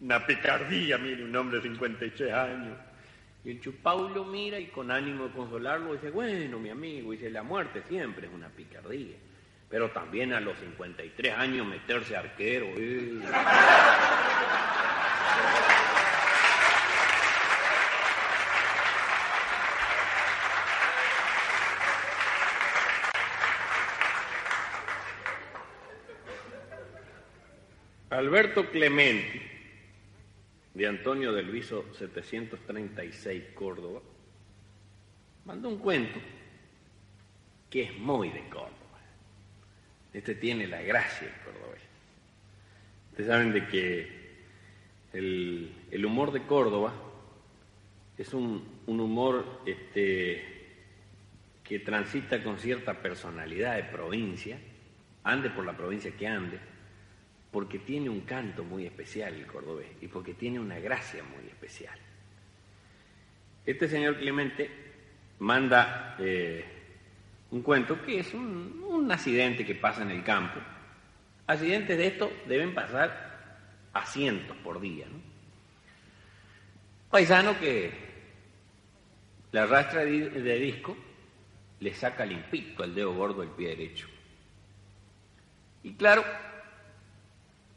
una 0.03 0.25
picardía, 0.25 0.97
mire, 0.97 1.23
un 1.23 1.35
hombre 1.35 1.57
de 1.57 1.63
56 1.63 2.31
años. 2.31 2.77
Y 3.45 3.51
el 3.51 3.61
chupau 3.61 4.09
lo 4.09 4.25
mira 4.25 4.59
y 4.59 4.67
con 4.67 4.91
ánimo 4.91 5.25
de 5.25 5.31
consolarlo 5.31 5.93
dice, 5.93 6.09
bueno, 6.09 6.59
mi 6.59 6.69
amigo, 6.69 7.11
dice, 7.11 7.29
la 7.29 7.43
muerte 7.43 7.83
siempre 7.89 8.27
es 8.27 8.33
una 8.33 8.49
picardía. 8.49 9.15
Pero 9.69 9.89
también 9.91 10.33
a 10.33 10.39
los 10.39 10.57
53 10.59 11.33
años 11.33 11.65
meterse 11.65 12.15
arquero. 12.15 12.67
Eh". 12.77 13.21
Alberto 28.23 28.69
Clementi 28.71 29.41
de 30.73 30.87
Antonio 30.87 31.33
del 31.33 31.51
Viso 31.51 31.83
736 31.91 33.43
Córdoba, 33.53 33.99
mandó 35.43 35.67
un 35.67 35.77
cuento 35.77 36.21
que 37.69 37.83
es 37.83 37.97
muy 37.99 38.29
de 38.29 38.47
Córdoba. 38.47 38.71
Este 40.13 40.35
tiene 40.35 40.67
la 40.67 40.81
gracia 40.81 41.27
del 41.27 41.35
cordobés. 41.41 41.81
Ustedes 43.11 43.27
saben 43.27 43.51
de 43.51 43.67
que 43.67 44.07
el, 45.11 46.05
humor 46.05 46.31
de 46.31 46.43
Córdoba 46.43 46.93
es 48.17 48.33
un, 48.33 48.65
humor 48.87 49.63
este, 49.65 50.69
que 51.61 51.79
transita 51.79 52.41
con 52.41 52.57
cierta 52.57 52.93
personalidad 53.01 53.75
de 53.75 53.83
provincia, 53.83 54.57
ande 55.25 55.49
por 55.49 55.65
la 55.65 55.75
provincia 55.75 56.15
que 56.15 56.25
ande, 56.25 56.57
porque 57.53 57.77
tiene 57.77 58.09
un 58.09 58.21
canto 58.21 58.63
muy 58.63 58.87
especial 58.87 59.35
el 59.35 59.45
cordobés 59.45 59.87
y 60.01 60.07
porque 60.07 60.33
tiene 60.33 60.59
una 60.59 60.79
gracia 60.79 61.23
muy 61.23 61.47
especial. 61.47 61.95
Este 63.63 63.87
señor 63.87 64.17
Clemente 64.17 64.71
manda 65.37 66.15
eh, 66.17 66.65
un 67.51 67.61
cuento 67.61 68.03
que 68.03 68.19
es 68.19 68.33
un, 68.33 69.07
accidente 69.11 69.65
que 69.65 69.75
pasa 69.75 70.01
en 70.01 70.09
el 70.09 70.23
campo. 70.23 70.59
Accidentes 71.45 71.95
de 71.95 72.07
esto 72.07 72.31
deben 72.47 72.73
pasar 72.73 73.59
a 73.93 74.05
cientos 74.05 74.57
por 74.57 74.81
día. 74.81 75.05
Paisano 77.11 77.59
que 77.59 77.91
la 79.51 79.67
rastra 79.67 80.03
de 80.05 80.59
disco 80.59 80.97
le 81.81 81.93
saca 81.93 82.25
limpito 82.25 82.83
el 82.83 82.95
dedo 82.95 83.13
gordo 83.13 83.41
del 83.41 83.51
pie 83.51 83.69
derecho. 83.69 84.07
Y 85.83 85.93
claro, 85.93 86.23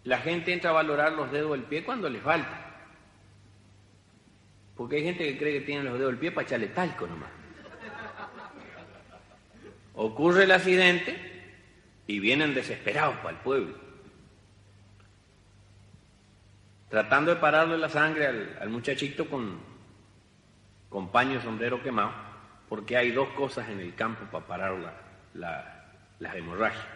la 0.06 0.18
gente 0.18 0.52
entra 0.52 0.70
a 0.70 0.74
valorar 0.74 1.12
los 1.12 1.32
dedos 1.32 1.50
del 1.50 1.64
pie 1.64 1.84
cuando 1.84 2.08
le 2.08 2.20
falta. 2.20 2.64
Porque 4.76 4.96
hay 4.96 5.02
gente 5.02 5.24
que 5.24 5.36
cree 5.36 5.58
que 5.58 5.66
tiene 5.66 5.82
los 5.82 5.94
dedos 5.98 6.12
del 6.12 6.20
pie 6.20 6.30
para 6.30 6.46
echarle 6.46 6.68
talco 6.68 7.08
nomás. 7.08 7.28
Ocurre 9.94 10.44
el 10.44 10.52
accidente 10.52 11.16
y 12.06 12.20
vienen 12.20 12.54
desesperados 12.54 13.16
para 13.16 13.30
el 13.30 13.36
pueblo. 13.38 13.74
Tratando 16.88 17.34
de 17.34 17.40
pararle 17.40 17.76
la 17.76 17.88
sangre 17.88 18.26
al, 18.60 18.68
muchachito 18.68 19.28
con, 19.28 19.58
paño 21.10 21.42
sombrero 21.42 21.82
quemado, 21.82 22.12
porque 22.68 22.96
hay 22.96 23.10
dos 23.10 23.28
cosas 23.30 23.68
en 23.70 23.80
el 23.80 23.96
campo 23.96 24.24
para 24.30 24.46
parar 24.46 24.76
la, 25.34 25.84
las 26.20 26.34
hemorragias. 26.36 26.86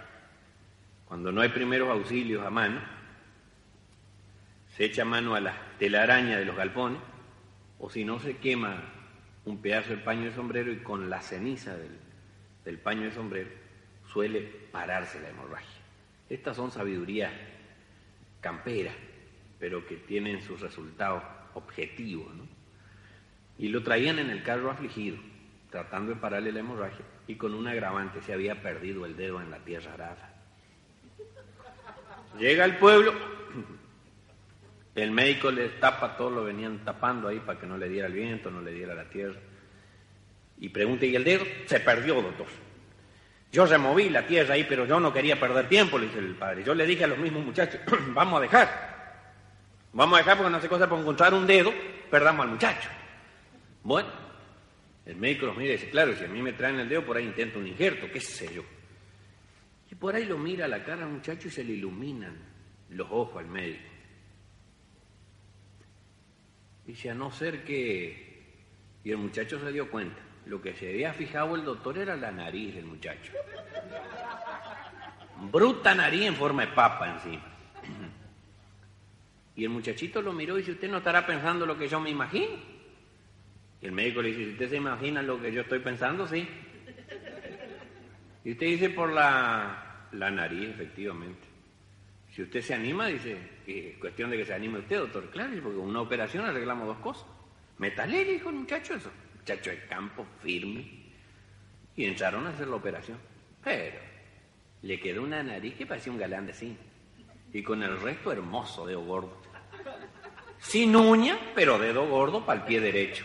Cuando 1.06 1.32
no 1.32 1.40
hay 1.40 1.48
primeros 1.48 1.90
auxilios 1.90 2.46
a 2.46 2.50
mano, 2.50 2.99
echa 4.84 5.04
mano 5.04 5.34
a 5.34 5.40
la 5.40 5.54
telaraña 5.78 6.38
de 6.38 6.44
los 6.46 6.56
galpones, 6.56 7.00
o 7.78 7.90
si 7.90 8.04
no 8.04 8.18
se 8.18 8.38
quema 8.38 8.82
un 9.44 9.60
pedazo 9.60 9.90
del 9.90 10.02
paño 10.02 10.24
de 10.24 10.34
sombrero 10.34 10.72
y 10.72 10.78
con 10.78 11.10
la 11.10 11.20
ceniza 11.20 11.76
del, 12.64 12.78
paño 12.78 13.02
de 13.02 13.12
sombrero, 13.12 13.50
suele 14.10 14.40
pararse 14.40 15.20
la 15.20 15.28
hemorragia. 15.28 15.80
Estas 16.28 16.56
son 16.56 16.70
sabidurías 16.70 17.32
camperas, 18.40 18.94
pero 19.58 19.86
que 19.86 19.96
tienen 19.96 20.40
sus 20.40 20.60
resultados 20.60 21.22
objetivos. 21.54 22.28
Y 23.58 23.68
lo 23.68 23.82
traían 23.82 24.18
en 24.18 24.30
el 24.30 24.42
carro 24.42 24.70
afligido, 24.70 25.18
tratando 25.70 26.14
de 26.14 26.20
pararle 26.20 26.52
la 26.52 26.60
hemorragia, 26.60 27.04
y 27.26 27.34
con 27.34 27.54
un 27.54 27.66
agravante 27.66 28.22
se 28.22 28.32
había 28.32 28.62
perdido 28.62 29.04
el 29.04 29.16
dedo 29.16 29.42
en 29.42 29.50
la 29.50 29.58
tierra 29.58 29.92
arada. 29.92 30.34
Llega 32.38 32.64
al 32.64 32.78
pueblo, 32.78 33.12
el 34.94 35.10
médico 35.10 35.50
le 35.50 35.68
tapa 35.70 36.16
todo, 36.16 36.30
lo 36.30 36.44
venían 36.44 36.84
tapando 36.84 37.28
ahí 37.28 37.38
para 37.40 37.58
que 37.58 37.66
no 37.66 37.78
le 37.78 37.88
diera 37.88 38.08
el 38.08 38.12
viento, 38.12 38.50
no 38.50 38.60
le 38.60 38.72
diera 38.72 38.94
la 38.94 39.04
tierra. 39.04 39.38
Y 40.58 40.68
pregunta, 40.68 41.06
¿y 41.06 41.14
el 41.14 41.24
dedo? 41.24 41.44
Se 41.66 41.80
perdió, 41.80 42.20
doctor. 42.20 42.46
Yo 43.52 43.66
removí 43.66 44.08
la 44.10 44.26
tierra 44.26 44.54
ahí, 44.54 44.64
pero 44.68 44.86
yo 44.86 45.00
no 45.00 45.12
quería 45.12 45.38
perder 45.38 45.68
tiempo, 45.68 45.98
le 45.98 46.06
dice 46.06 46.18
el 46.18 46.34
padre. 46.34 46.62
Yo 46.64 46.74
le 46.74 46.86
dije 46.86 47.04
a 47.04 47.08
los 47.08 47.18
mismos 47.18 47.44
muchachos, 47.44 47.80
vamos 48.08 48.38
a 48.38 48.42
dejar. 48.42 48.90
Vamos 49.92 50.16
a 50.16 50.22
dejar 50.22 50.36
porque 50.36 50.52
no 50.52 50.60
sé 50.60 50.68
cosa 50.68 50.88
por 50.88 51.00
encontrar 51.00 51.34
un 51.34 51.46
dedo, 51.46 51.72
perdamos 52.10 52.44
al 52.44 52.52
muchacho. 52.52 52.88
Bueno, 53.82 54.08
el 55.06 55.16
médico 55.16 55.46
los 55.46 55.56
mira 55.56 55.70
y 55.70 55.76
dice, 55.76 55.90
claro, 55.90 56.14
si 56.14 56.24
a 56.24 56.28
mí 56.28 56.42
me 56.42 56.52
traen 56.52 56.78
el 56.78 56.88
dedo, 56.88 57.04
por 57.04 57.16
ahí 57.16 57.24
intento 57.24 57.58
un 57.58 57.66
injerto, 57.66 58.10
qué 58.12 58.20
sé 58.20 58.52
yo. 58.54 58.62
Y 59.90 59.94
por 59.96 60.14
ahí 60.14 60.24
lo 60.24 60.38
mira 60.38 60.68
la 60.68 60.84
cara 60.84 61.02
al 61.02 61.10
muchacho 61.10 61.48
y 61.48 61.50
se 61.50 61.64
le 61.64 61.72
iluminan 61.72 62.36
los 62.90 63.08
ojos 63.10 63.38
al 63.38 63.48
médico. 63.48 63.89
Dice, 66.86 67.10
a 67.10 67.14
no 67.14 67.30
ser 67.30 67.64
que... 67.64 68.30
Y 69.04 69.10
el 69.10 69.16
muchacho 69.16 69.58
se 69.58 69.72
dio 69.72 69.90
cuenta. 69.90 70.20
Lo 70.46 70.60
que 70.60 70.74
se 70.74 70.88
había 70.88 71.12
fijado 71.12 71.54
el 71.54 71.64
doctor 71.64 71.98
era 71.98 72.16
la 72.16 72.30
nariz 72.30 72.74
del 72.74 72.84
muchacho. 72.84 73.32
Bruta 75.50 75.94
nariz 75.94 76.22
en 76.22 76.34
forma 76.34 76.66
de 76.66 76.72
papa 76.72 77.14
encima. 77.14 77.44
Y 79.56 79.64
el 79.64 79.70
muchachito 79.70 80.22
lo 80.22 80.32
miró 80.32 80.56
y 80.56 80.60
dice, 80.60 80.72
¿usted 80.72 80.90
no 80.90 80.98
estará 80.98 81.26
pensando 81.26 81.66
lo 81.66 81.76
que 81.78 81.88
yo 81.88 82.00
me 82.00 82.10
imagino? 82.10 82.56
Y 83.80 83.86
el 83.86 83.92
médico 83.92 84.22
le 84.22 84.28
dice, 84.28 84.44
si 84.44 84.52
usted 84.52 84.70
se 84.70 84.76
imagina 84.76 85.22
lo 85.22 85.40
que 85.40 85.52
yo 85.52 85.62
estoy 85.62 85.80
pensando, 85.80 86.26
sí. 86.26 86.48
Y 88.44 88.52
usted 88.52 88.66
dice 88.66 88.90
por 88.90 89.12
la, 89.12 90.08
la 90.12 90.30
nariz, 90.30 90.70
efectivamente. 90.70 91.46
Si 92.30 92.42
usted 92.42 92.60
se 92.60 92.74
anima, 92.74 93.06
dice, 93.06 93.36
es 93.78 93.98
cuestión 93.98 94.30
de 94.30 94.36
que 94.36 94.44
se 94.44 94.54
anime 94.54 94.80
usted, 94.80 94.98
doctor. 94.98 95.30
Claro, 95.30 95.52
porque 95.62 95.78
una 95.78 96.00
operación 96.00 96.44
arreglamos 96.44 96.86
dos 96.86 96.98
cosas. 96.98 97.26
Metale, 97.78 98.24
dijo 98.24 98.50
el 98.50 98.56
muchacho 98.56 98.94
eso 98.94 99.10
muchacho 99.40 99.70
de 99.70 99.86
campo 99.86 100.26
firme, 100.42 100.84
y 101.96 102.04
entraron 102.04 102.46
a 102.46 102.50
hacer 102.50 102.68
la 102.68 102.76
operación. 102.76 103.18
Pero 103.64 103.98
le 104.82 105.00
quedó 105.00 105.22
una 105.22 105.42
nariz 105.42 105.74
que 105.74 105.86
parecía 105.86 106.12
un 106.12 106.18
galán 106.18 106.46
de 106.46 106.52
cine, 106.52 106.76
y 107.52 107.62
con 107.62 107.82
el 107.82 108.00
resto 108.00 108.32
hermoso, 108.32 108.86
dedo 108.86 109.02
gordo. 109.02 109.36
Sin 110.58 110.94
uña, 110.94 111.38
pero 111.54 111.78
dedo 111.78 112.06
gordo 112.06 112.44
para 112.44 112.60
el 112.60 112.66
pie 112.66 112.80
derecho. 112.80 113.24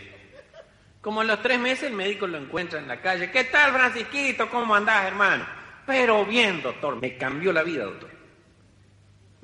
Como 1.02 1.20
a 1.20 1.24
los 1.24 1.40
tres 1.42 1.60
meses 1.60 1.84
el 1.84 1.92
médico 1.92 2.26
lo 2.26 2.38
encuentra 2.38 2.80
en 2.80 2.88
la 2.88 3.00
calle. 3.00 3.30
¿Qué 3.30 3.44
tal, 3.44 3.72
Francisquito? 3.72 4.50
¿Cómo 4.50 4.74
andás, 4.74 5.04
hermano? 5.04 5.46
Pero 5.86 6.24
bien, 6.24 6.62
doctor. 6.62 7.00
Me 7.00 7.16
cambió 7.16 7.52
la 7.52 7.62
vida, 7.62 7.84
doctor. 7.84 8.10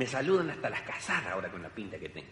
Me 0.02 0.08
saludan 0.08 0.50
hasta 0.50 0.68
las 0.68 0.82
casadas 0.82 1.28
ahora 1.28 1.48
con 1.48 1.62
la 1.62 1.68
pinta 1.68 1.96
que 1.96 2.08
tengo. 2.08 2.26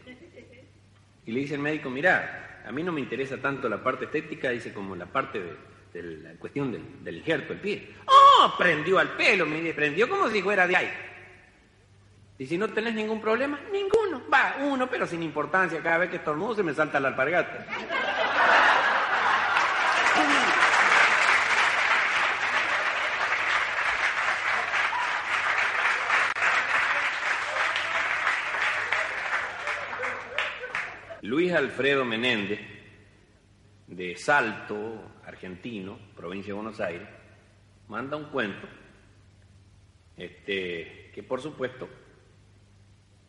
Y 1.25 1.31
le 1.31 1.39
dice 1.39 1.55
el 1.55 1.61
médico, 1.61 1.89
mira, 1.89 2.65
a 2.67 2.73
mí 2.73 2.83
no 2.83 2.91
me 2.91 3.01
interesa 3.01 3.37
tanto 3.37 3.69
la 3.69 3.81
parte 3.81 4.07
estética, 4.07 4.51
dice, 4.51 4.75
como 4.75 4.97
la 4.97 5.07
parte 5.07 5.41
de, 5.93 6.03
la 6.03 6.33
cuestión 6.33 6.73
del, 6.73 7.17
injerto, 7.17 7.53
el 7.53 7.61
pie. 7.61 7.95
¡Oh! 8.07 8.55
Prendió 8.59 8.99
al 8.99 9.11
pelo, 9.11 9.47
me 9.47 9.73
prendió 9.73 10.09
como 10.09 10.29
si 10.29 10.43
fuera 10.43 10.67
de 10.67 10.75
ahí. 10.75 10.91
Y 12.39 12.47
si 12.47 12.59
no 12.59 12.67
tenés 12.67 12.93
ningún 12.93 13.21
problema, 13.21 13.61
ninguno. 13.71 14.21
Va, 14.29 14.57
uno, 14.63 14.91
pero 14.91 15.07
sin 15.07 15.23
importancia. 15.23 15.81
Cada 15.81 15.99
vez 15.99 16.11
que 16.11 16.17
estornudo 16.17 16.57
se 16.57 16.65
me 16.65 16.75
salta 16.75 16.99
la 16.99 17.11
alpargata. 17.11 17.69
Luis 31.31 31.53
Alfredo 31.53 32.05
Menéndez, 32.05 32.59
de 33.87 34.17
Salto, 34.17 35.21
argentino, 35.25 35.97
provincia 36.17 36.49
de 36.49 36.55
Buenos 36.55 36.81
Aires, 36.81 37.09
manda 37.87 38.17
un 38.17 38.25
cuento, 38.31 38.67
este, 40.17 41.13
que 41.15 41.23
por 41.23 41.41
supuesto 41.41 41.89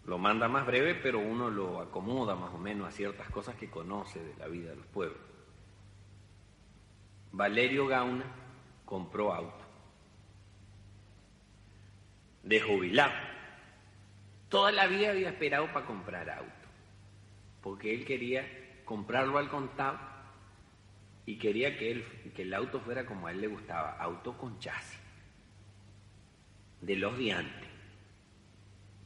lo 0.05 0.17
manda 0.17 0.47
más 0.47 0.65
breve, 0.65 0.95
pero 0.95 1.19
uno 1.19 1.51
lo 1.51 1.79
acomoda 1.79 2.33
más 2.33 2.51
o 2.55 2.57
menos 2.57 2.87
a 2.87 2.91
ciertas 2.91 3.29
cosas 3.29 3.53
que 3.53 3.69
conoce 3.69 4.19
de 4.19 4.35
la 4.37 4.47
vida 4.47 4.71
de 4.71 4.77
los 4.77 4.87
pueblos. 4.87 5.21
Valerio 7.33 7.85
Gauna 7.85 8.25
compró 8.83 9.31
auto, 9.31 9.63
de 12.41 12.61
jubilado. 12.61 13.13
Toda 14.49 14.71
la 14.71 14.87
vida 14.87 15.11
había 15.11 15.29
esperado 15.29 15.71
para 15.71 15.85
comprar 15.85 16.27
auto 16.31 16.60
porque 17.61 17.93
él 17.93 18.05
quería 18.05 18.45
comprarlo 18.85 19.37
al 19.37 19.49
contado 19.49 19.99
y 21.25 21.37
quería 21.37 21.77
que, 21.77 21.91
él, 21.91 22.05
que 22.35 22.41
el 22.41 22.53
auto 22.53 22.79
fuera 22.79 23.05
como 23.05 23.27
a 23.27 23.31
él 23.31 23.41
le 23.41 23.47
gustaba, 23.47 23.97
auto 23.99 24.37
con 24.37 24.59
chasis, 24.59 24.99
de 26.81 26.95
los 26.95 27.17
de 27.17 27.33
antes. 27.33 27.69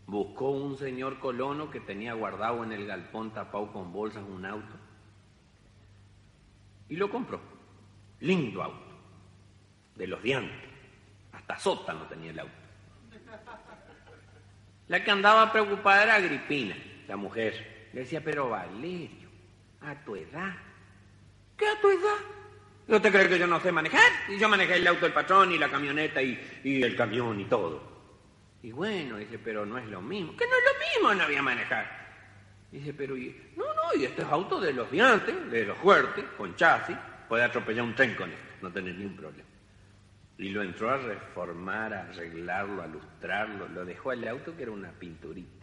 Buscó 0.08 0.52
un 0.52 0.78
señor 0.78 1.20
colono 1.20 1.70
que 1.70 1.80
tenía 1.80 2.14
guardado 2.14 2.64
en 2.64 2.72
el 2.72 2.86
galpón 2.86 3.32
tapado 3.32 3.72
con 3.74 3.92
bolsas 3.92 4.24
un 4.24 4.46
auto 4.46 4.76
y 6.90 6.96
lo 6.96 7.10
compró. 7.10 7.42
Lindo 8.22 8.64
auto, 8.64 8.96
de 9.96 10.08
los 10.08 10.22
de 10.24 10.36
antes. 10.36 10.70
Hasta 11.34 11.60
sótano 11.60 12.04
tenía 12.08 12.32
el 12.32 12.40
auto. 12.40 12.54
La 14.88 15.04
que 15.04 15.12
andaba 15.12 15.52
preocupada 15.52 16.04
era 16.04 16.16
Agripina, 16.16 16.78
la 17.08 17.18
mujer. 17.18 17.75
Le 17.96 18.02
decía, 18.02 18.22
pero 18.22 18.50
Valerio, 18.50 19.30
a 19.80 19.96
tu 20.04 20.18
edad. 20.18 20.54
¿Qué 21.56 21.66
a 21.66 21.80
tu 21.80 21.90
edad? 21.90 22.18
¿No 22.88 23.02
te 23.02 23.10
crees 23.10 23.30
que 23.30 23.40
yo 23.40 23.48
no 23.48 23.62
sé 23.62 23.72
manejar? 23.72 24.12
Y 24.28 24.38
yo 24.38 24.50
manejé 24.50 24.76
el 24.76 24.88
auto 24.88 25.06
del 25.06 25.14
patrón 25.14 25.54
y 25.54 25.58
la 25.58 25.70
camioneta 25.70 26.22
y, 26.22 26.38
el 26.84 26.94
camión 26.98 27.40
y 27.40 27.46
todo. 27.46 27.82
Y 28.64 28.74
bueno, 28.74 29.16
dice, 29.16 29.40
pero 29.40 29.66
no 29.66 29.78
es 29.78 29.88
lo 29.88 30.02
mismo. 30.02 30.36
Que 30.36 30.44
no 30.46 30.52
es 30.58 30.64
lo 30.66 31.04
mismo, 31.08 31.16
no 31.16 31.24
había 31.24 31.42
manejar. 31.42 31.90
Dice, 32.70 32.94
pero 32.94 33.16
no, 33.16 33.64
no, 33.64 33.98
y 33.98 34.04
este 34.04 34.24
es 34.24 34.28
auto 34.28 34.60
de 34.60 34.74
los 34.74 34.92
diantes, 34.92 35.50
de 35.50 35.66
los 35.66 35.78
fuertes, 35.78 36.26
con 36.38 36.54
chasis, 36.58 36.98
puede 37.30 37.46
atropellar 37.46 37.86
un 37.86 37.96
tren 37.96 38.14
con 38.16 38.30
esto, 38.30 38.56
no 38.62 38.74
tener 38.74 38.94
ningún 38.94 39.16
problema. 39.16 39.48
Y 40.38 40.50
lo 40.50 40.62
entró 40.64 40.90
a 40.90 40.98
reformar, 40.98 41.94
a 41.94 42.10
arreglarlo, 42.10 42.82
a 42.82 42.88
lustrarlo, 42.88 43.70
lo 43.70 43.86
dejó 43.86 44.12
al 44.12 44.28
auto 44.28 44.54
que 44.54 44.64
era 44.64 44.72
una 44.74 44.92
pinturita. 44.92 45.55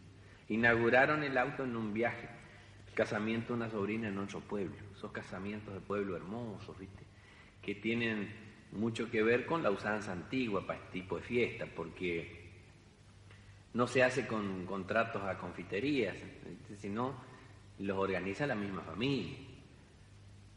Inauguraron 0.53 1.22
el 1.22 1.38
auto 1.38 1.64
en 1.64 1.74
un 1.74 1.94
viaje, 1.94 2.28
el 2.86 2.92
casamiento 2.92 3.48
de 3.48 3.55
una 3.55 3.70
sobrina 3.70 4.09
en 4.09 4.18
otro 4.18 4.40
pueblo. 4.40 4.76
Esos 4.94 5.11
casamientos 5.11 5.72
de 5.72 5.80
pueblo 5.80 6.14
hermosos, 6.14 6.78
¿viste? 6.78 7.05
Que 7.62 7.76
tienen 7.76 8.30
mucho 8.72 9.11
que 9.11 9.22
ver 9.22 9.46
con 9.46 9.62
la 9.62 9.70
usanza 9.70 10.12
antigua 10.12 10.66
para 10.66 10.78
este 10.78 10.92
tipo 10.92 11.16
de 11.16 11.22
fiestas, 11.22 11.70
porque 11.74 12.50
no 13.72 13.86
se 13.86 14.03
hace 14.03 14.26
con 14.26 14.66
contratos 14.66 15.22
a 15.22 15.38
confiterías, 15.38 16.18
sino 16.76 17.14
los 17.78 17.96
organiza 17.96 18.46
la 18.46 18.55
misma 18.55 18.82
familia. 18.82 19.38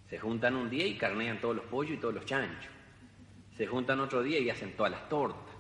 Se 0.09 0.19
juntan 0.19 0.57
un 0.57 0.69
día 0.69 0.85
y 0.85 0.97
carnean 0.97 1.39
todos 1.39 1.55
los 1.55 1.65
pollos 1.67 1.93
y 1.93 2.01
todos 2.01 2.15
los 2.15 2.25
chanchos. 2.25 2.73
Se 3.55 3.65
juntan 3.65 4.01
otro 4.01 4.21
día 4.21 4.39
y 4.39 4.49
hacen 4.49 4.75
todas 4.75 4.91
las 4.91 5.07
tortas 5.07 5.55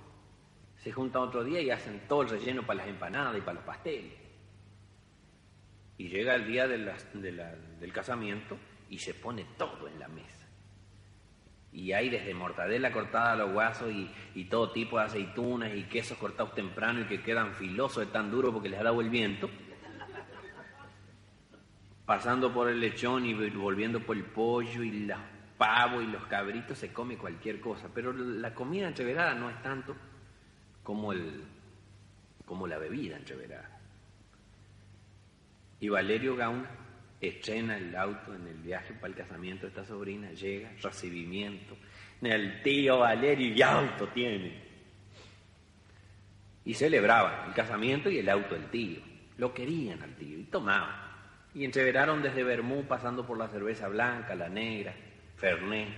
Se 0.83 0.91
juntan 0.91 1.21
otro 1.21 1.41
día 1.45 1.61
y 1.61 1.69
hacen 1.69 2.01
todo 2.09 2.23
el 2.23 2.29
relleno 2.29 2.63
para 2.63 2.79
las 2.79 2.89
empanadas 2.89 3.37
y 3.37 3.39
para 3.39 3.53
los 3.53 3.63
pasteles. 3.63 4.24
Y 5.97 6.09
llega 6.09 6.35
el 6.35 6.47
día 6.47 6.67
del 6.67 7.93
casamiento 7.93 8.57
y 8.89 8.99
se 8.99 9.13
pone 9.13 9.45
todo 9.57 9.87
en 9.87 9.99
la 9.99 10.07
mesa. 10.07 10.45
Y 11.71 11.91
hay 11.91 12.09
desde 12.09 12.33
mortadela 12.33 12.91
cortada 12.91 13.33
a 13.33 13.35
los 13.35 13.51
guasos 13.51 13.91
y, 13.91 14.09
y 14.33 14.45
todo 14.45 14.71
tipo 14.71 14.97
de 14.97 15.05
aceitunas 15.05 15.73
y 15.75 15.83
quesos 15.83 16.17
cortados 16.17 16.55
temprano 16.55 17.01
y 17.01 17.05
que 17.05 17.21
quedan 17.21 17.53
filosos 17.53 18.05
de 18.05 18.11
tan 18.11 18.31
duro 18.31 18.53
porque 18.53 18.69
les 18.69 18.79
ha 18.79 18.83
dado 18.83 19.01
el 19.01 19.09
viento. 19.09 19.49
Pasando 22.05 22.53
por 22.53 22.69
el 22.69 22.79
lechón 22.79 23.25
y 23.25 23.33
volviendo 23.33 23.99
por 23.99 24.15
el 24.15 24.23
pollo 24.23 24.83
y 24.83 25.05
los 25.05 25.19
pavos 25.57 26.03
y 26.03 26.07
los 26.07 26.23
cabritos, 26.25 26.77
se 26.77 26.93
come 26.93 27.17
cualquier 27.17 27.59
cosa. 27.59 27.89
Pero 27.93 28.13
la 28.13 28.53
comida 28.53 28.87
entreverada 28.87 29.33
no 29.33 29.49
es 29.49 29.61
tanto 29.61 29.95
como, 30.83 31.11
el, 31.11 31.43
como 32.45 32.67
la 32.67 32.77
bebida 32.77 33.17
entreverada. 33.17 33.74
Y 35.85 35.89
Valerio 35.89 36.35
Gauna 36.35 36.67
estrena 37.21 37.77
el 37.77 37.95
auto 37.95 38.33
en 38.33 38.47
el 38.47 38.57
viaje 38.57 38.95
para 38.95 39.09
el 39.09 39.13
casamiento 39.13 39.67
de 39.67 39.67
esta 39.67 39.85
sobrina, 39.85 40.31
llega, 40.31 40.71
recibimiento. 40.81 41.77
El 42.23 42.63
tío 42.63 42.97
Valerio 42.97 43.53
y 43.53 43.61
auto 43.61 44.07
tiene. 44.07 44.63
Y 46.65 46.73
celebraban 46.73 47.49
el 47.49 47.53
casamiento 47.53 48.09
y 48.09 48.17
el 48.17 48.27
auto 48.29 48.55
del 48.55 48.67
tío. 48.71 48.99
Lo 49.37 49.53
querían 49.53 50.01
al 50.01 50.15
tío 50.15 50.39
y 50.39 50.45
tomaban. 50.45 50.95
Y 51.53 51.63
entreveraron 51.63 52.23
desde 52.23 52.43
Bermú 52.43 52.85
pasando 52.85 53.23
por 53.23 53.37
la 53.37 53.47
cerveza 53.47 53.87
blanca, 53.87 54.33
la 54.33 54.49
negra, 54.49 54.95
Fernet. 55.35 55.89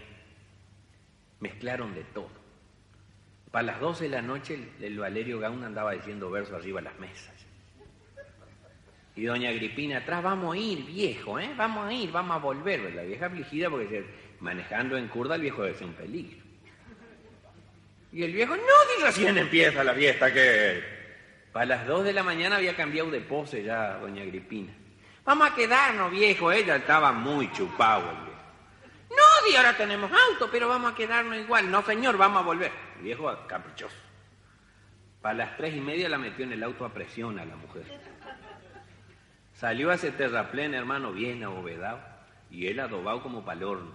Mezclaron 1.39 1.95
de 1.95 2.03
todo. 2.03 2.31
Para 3.51 3.67
las 3.67 3.79
12 3.79 4.03
de 4.03 4.09
la 4.09 4.21
noche 4.21 4.55
el, 4.55 4.83
el 4.83 4.99
Valerio 4.99 5.39
Gauna 5.39 5.67
andaba 5.67 5.93
diciendo 5.93 6.29
verso 6.29 6.57
arriba 6.57 6.81
a 6.81 6.83
las 6.83 6.99
mesas. 6.99 7.36
Y 9.17 9.25
doña 9.25 9.49
Agripina 9.49 9.97
atrás, 9.97 10.21
vamos 10.21 10.55
a 10.55 10.59
ir, 10.59 10.85
viejo, 10.85 11.39
¿eh? 11.39 11.49
Vamos 11.57 11.87
a 11.87 11.91
ir, 11.91 12.11
vamos 12.11 12.35
a 12.35 12.39
volver. 12.39 12.93
La 12.93 13.01
vieja 13.01 13.25
afligida 13.25 13.67
porque 13.67 14.05
manejando 14.39 14.95
en 14.95 15.07
curda 15.07 15.35
el 15.35 15.41
viejo 15.41 15.65
es 15.65 15.81
un 15.81 15.93
peligro. 15.93 16.37
Y 18.13 18.23
el 18.23 18.31
viejo, 18.31 18.55
no, 18.55 18.61
si 18.95 19.03
recién 19.03 19.37
empieza 19.39 19.83
la 19.83 19.93
fiesta, 19.95 20.31
que... 20.31 20.97
Para 21.51 21.65
las 21.65 21.87
2 21.87 22.03
de 22.03 22.13
la 22.13 22.21
mañana 22.21 22.57
había 22.57 22.75
cambiado 22.75 23.09
de 23.09 23.21
pose 23.21 23.63
ya 23.63 23.97
doña 23.97 24.21
Agripina. 24.21 24.71
Vamos 25.25 25.49
a 25.49 25.55
quedarnos, 25.55 26.11
viejo. 26.11 26.51
Ella 26.51 26.75
estaba 26.75 27.11
muy 27.11 27.51
chupado 27.51 28.11
el 28.11 28.17
viejo. 28.17 28.41
No, 29.09 29.49
di 29.49 29.55
ahora 29.55 29.75
tenemos 29.75 30.11
auto, 30.11 30.47
pero 30.51 30.69
vamos 30.69 30.91
a 30.91 30.95
quedarnos 30.95 31.37
igual. 31.37 31.71
No, 31.71 31.81
señor, 31.81 32.17
vamos 32.17 32.43
a 32.43 32.45
volver. 32.45 32.71
El 32.97 33.03
viejo 33.03 33.35
caprichoso. 33.47 33.95
Para 35.23 35.33
las 35.33 35.57
tres 35.57 35.75
y 35.75 35.81
media 35.81 36.07
la 36.07 36.19
metió 36.19 36.45
en 36.45 36.53
el 36.53 36.63
auto 36.63 36.85
a 36.85 36.93
presión 36.93 37.39
a 37.39 37.45
la 37.45 37.55
mujer. 37.55 37.83
Salió 39.57 39.89
a 39.89 39.95
ese 39.95 40.11
terraplén, 40.11 40.75
hermano, 40.75 41.11
bien 41.11 41.43
abovedado, 41.43 41.99
y 42.51 42.67
él 42.67 42.79
adobado 42.79 43.23
como 43.23 43.43
pa'l 43.43 43.63
horno. 43.63 43.91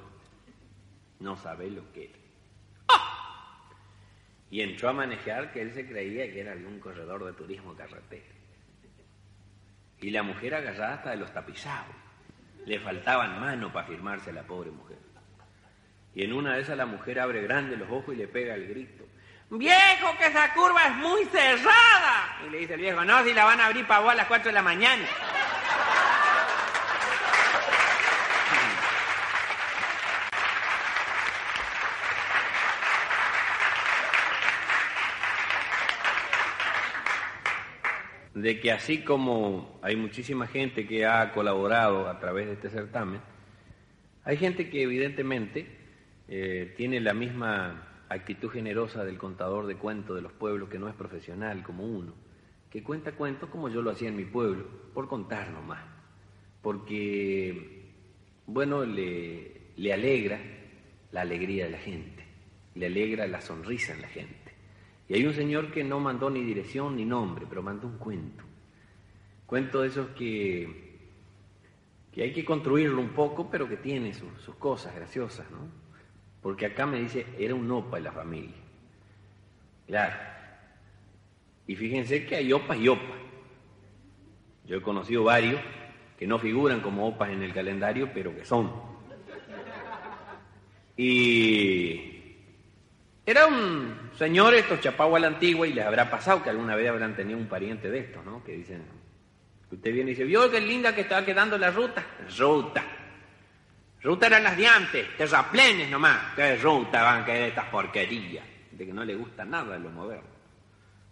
No 1.21 1.37
sabe 1.37 1.71
lo 1.71 1.93
que 1.93 2.07
era. 2.07 2.19
¡Ah! 2.89 3.71
Y 4.51 4.63
entró 4.63 4.89
a 4.89 4.93
manejar 4.93 5.53
que 5.53 5.63
él 5.63 5.73
se 5.73 5.87
creía 5.87 6.33
que 6.33 6.41
era 6.41 6.51
algún 6.51 6.81
corredor 6.81 7.25
de 7.25 7.33
turismo 7.35 7.77
carretera. 7.77 8.27
Y 10.01 10.11
la 10.11 10.25
mujer 10.25 10.57
agarrada 10.57 10.95
hasta 10.95 11.11
de 11.11 11.19
los 11.19 11.33
tapizados. 11.33 11.95
Le 12.67 12.81
faltaban 12.81 13.39
manos 13.39 13.71
para 13.71 13.87
firmarse 13.87 14.31
a 14.31 14.33
la 14.33 14.43
pobre 14.43 14.73
mujer. 14.73 14.99
Y 16.13 16.25
en 16.25 16.33
una 16.33 16.57
de 16.57 16.63
esas 16.63 16.77
la 16.77 16.87
mujer 16.87 17.21
abre 17.21 17.41
grande 17.41 17.77
los 17.77 17.89
ojos 17.89 18.15
y 18.15 18.19
le 18.19 18.27
pega 18.27 18.57
el 18.57 18.67
grito. 18.67 19.05
¡Viejo, 19.49 20.17
que 20.19 20.27
esa 20.27 20.53
curva 20.55 20.87
es 20.89 20.97
muy 20.97 21.25
cerrada! 21.27 22.39
Y 22.47 22.51
le 22.51 22.59
dice 22.59 22.75
el 22.75 22.81
viejo, 22.81 23.05
no, 23.05 23.23
si 23.23 23.33
la 23.33 23.45
van 23.45 23.61
a 23.61 23.67
abrir 23.67 23.87
para 23.87 24.01
vos 24.01 24.11
a 24.11 24.17
las 24.17 24.27
4 24.27 24.49
de 24.49 24.55
la 24.55 24.63
mañana. 24.63 25.05
De 38.43 38.59
que 38.59 38.73
así 38.73 39.05
como 39.05 39.79
hay 39.83 39.95
muchísima 39.95 40.49
gente 40.49 40.85
que 40.85 41.07
ha 41.07 41.33
colaborado 41.33 42.09
a 42.09 42.19
través 42.19 42.49
de 42.49 42.55
este 42.55 42.71
certamen, 42.71 43.21
hay 44.25 44.37
gente 44.37 44.69
que 44.69 44.83
evidentemente 44.83 45.65
eh, 46.27 46.75
tiene 46.77 46.99
la 46.99 47.15
misma 47.15 48.05
actitud 48.09 48.51
generosa 48.51 49.05
del 49.05 49.17
contador 49.17 49.69
de 49.69 49.77
cuentos 49.77 50.17
de 50.17 50.23
los 50.23 50.33
pueblos 50.33 50.69
que 50.69 50.81
no 50.81 50.89
es 50.89 50.95
profesional 50.97 51.63
como 51.63 51.85
uno, 51.85 52.15
que 52.69 52.83
cuenta 52.83 53.13
cuentos 53.13 53.49
como 53.49 53.69
yo 53.69 53.81
lo 53.81 53.93
hacía 53.93 54.09
en 54.09 54.17
mi 54.17 54.25
pueblo, 54.25 54.67
por 54.93 55.07
contar 55.07 55.51
nomás, 55.51 55.85
porque, 56.63 57.93
bueno, 58.47 58.85
le, 58.85 59.53
le 59.77 59.93
alegra 59.93 60.41
la 61.13 61.21
alegría 61.21 61.67
de 61.67 61.71
la 61.71 61.79
gente, 61.79 62.25
le 62.75 62.87
alegra 62.87 63.29
la 63.29 63.41
sonrisa 63.41 63.93
en 63.93 64.03
la 64.03 64.09
gente. 64.09 64.42
Y 65.09 65.15
hay 65.15 65.27
un 65.27 65.35
señor 65.35 65.71
que 65.71 65.85
no 65.85 66.01
mandó 66.01 66.31
ni 66.31 66.43
dirección 66.43 66.97
ni 66.97 67.05
nombre, 67.05 67.47
pero 67.49 67.63
mandó 67.63 67.87
un 67.87 67.99
cuento. 67.99 68.45
Cuento 69.47 69.83
de 69.83 69.89
esos 69.89 70.09
que, 70.11 70.99
que 72.13 72.23
hay 72.23 72.33
que 72.33 72.45
construirlo 72.45 73.01
un 73.01 73.11
poco, 73.11 73.51
pero 73.51 73.69
que 73.69 73.77
tiene 73.77 74.15
sus, 74.15 74.41
sus 74.41 74.55
cosas 74.57 74.95
graciosas, 74.95 75.51
¿no? 75.51 75.59
Porque 76.41 76.67
acá 76.67 76.87
me 76.87 77.01
dice, 77.01 77.27
era 77.39 77.55
un 77.55 77.71
opa 77.71 77.99
en 77.99 78.05
la 78.05 78.13
familia. 78.13 78.57
Claro. 79.87 80.17
Y 81.67 81.77
fíjense 81.77 82.27
que 82.27 82.37
hay 82.37 82.53
opas 82.53 82.79
y 82.79 82.89
opas. 82.89 83.19
Yo 84.67 84.77
he 84.77 84.83
conocido 84.83 85.25
varios 85.25 85.61
que 86.19 86.27
no 86.27 86.39
figuran 86.39 86.81
como 86.81 87.07
opas 87.07 87.31
en 87.31 87.43
el 87.43 87.53
calendario, 87.53 88.11
pero 88.13 88.35
que 88.35 88.45
son. 88.45 88.73
Y 90.97 92.12
era 93.25 93.47
un 93.47 94.11
señor, 94.19 94.55
estos 94.55 94.81
chapagua 94.81 95.21
la 95.21 95.29
antigua, 95.29 95.67
y 95.67 95.73
les 95.73 95.85
habrá 95.85 96.11
pasado 96.11 96.43
que 96.43 96.51
alguna 96.51 96.75
vez 96.75 96.89
habrán 96.89 97.15
tenido 97.15 97.39
un 97.39 97.47
pariente 97.47 97.91
de 97.91 98.01
estos, 98.01 98.25
¿no? 98.25 98.43
Que 98.43 98.53
dicen, 98.53 98.83
usted 99.71 99.93
viene 99.93 100.11
y 100.11 100.15
dice, 100.15 100.25
¿vio 100.25 100.51
qué 100.51 100.61
linda 100.61 100.95
que 100.95 101.03
estaba 101.03 101.25
quedando 101.25 101.57
la 101.57 101.71
ruta? 101.71 102.05
Ruta. 102.37 102.85
Ruta 104.03 104.27
eran 104.27 104.43
las 104.43 104.57
de 104.57 104.67
antes, 104.67 105.17
terraplenes 105.17 105.89
nomás. 105.89 106.35
¿Qué 106.35 106.57
ruta 106.57 107.05
van 107.05 107.23
a 107.23 107.25
querer 107.25 107.51
estas 107.51 107.67
porquerías? 107.67 108.45
De 108.73 108.85
que 108.87 108.93
no 108.93 109.05
le 109.05 109.15
gusta 109.15 109.45
nada 109.45 109.79
lo 109.79 109.91
moderno. 109.91 110.33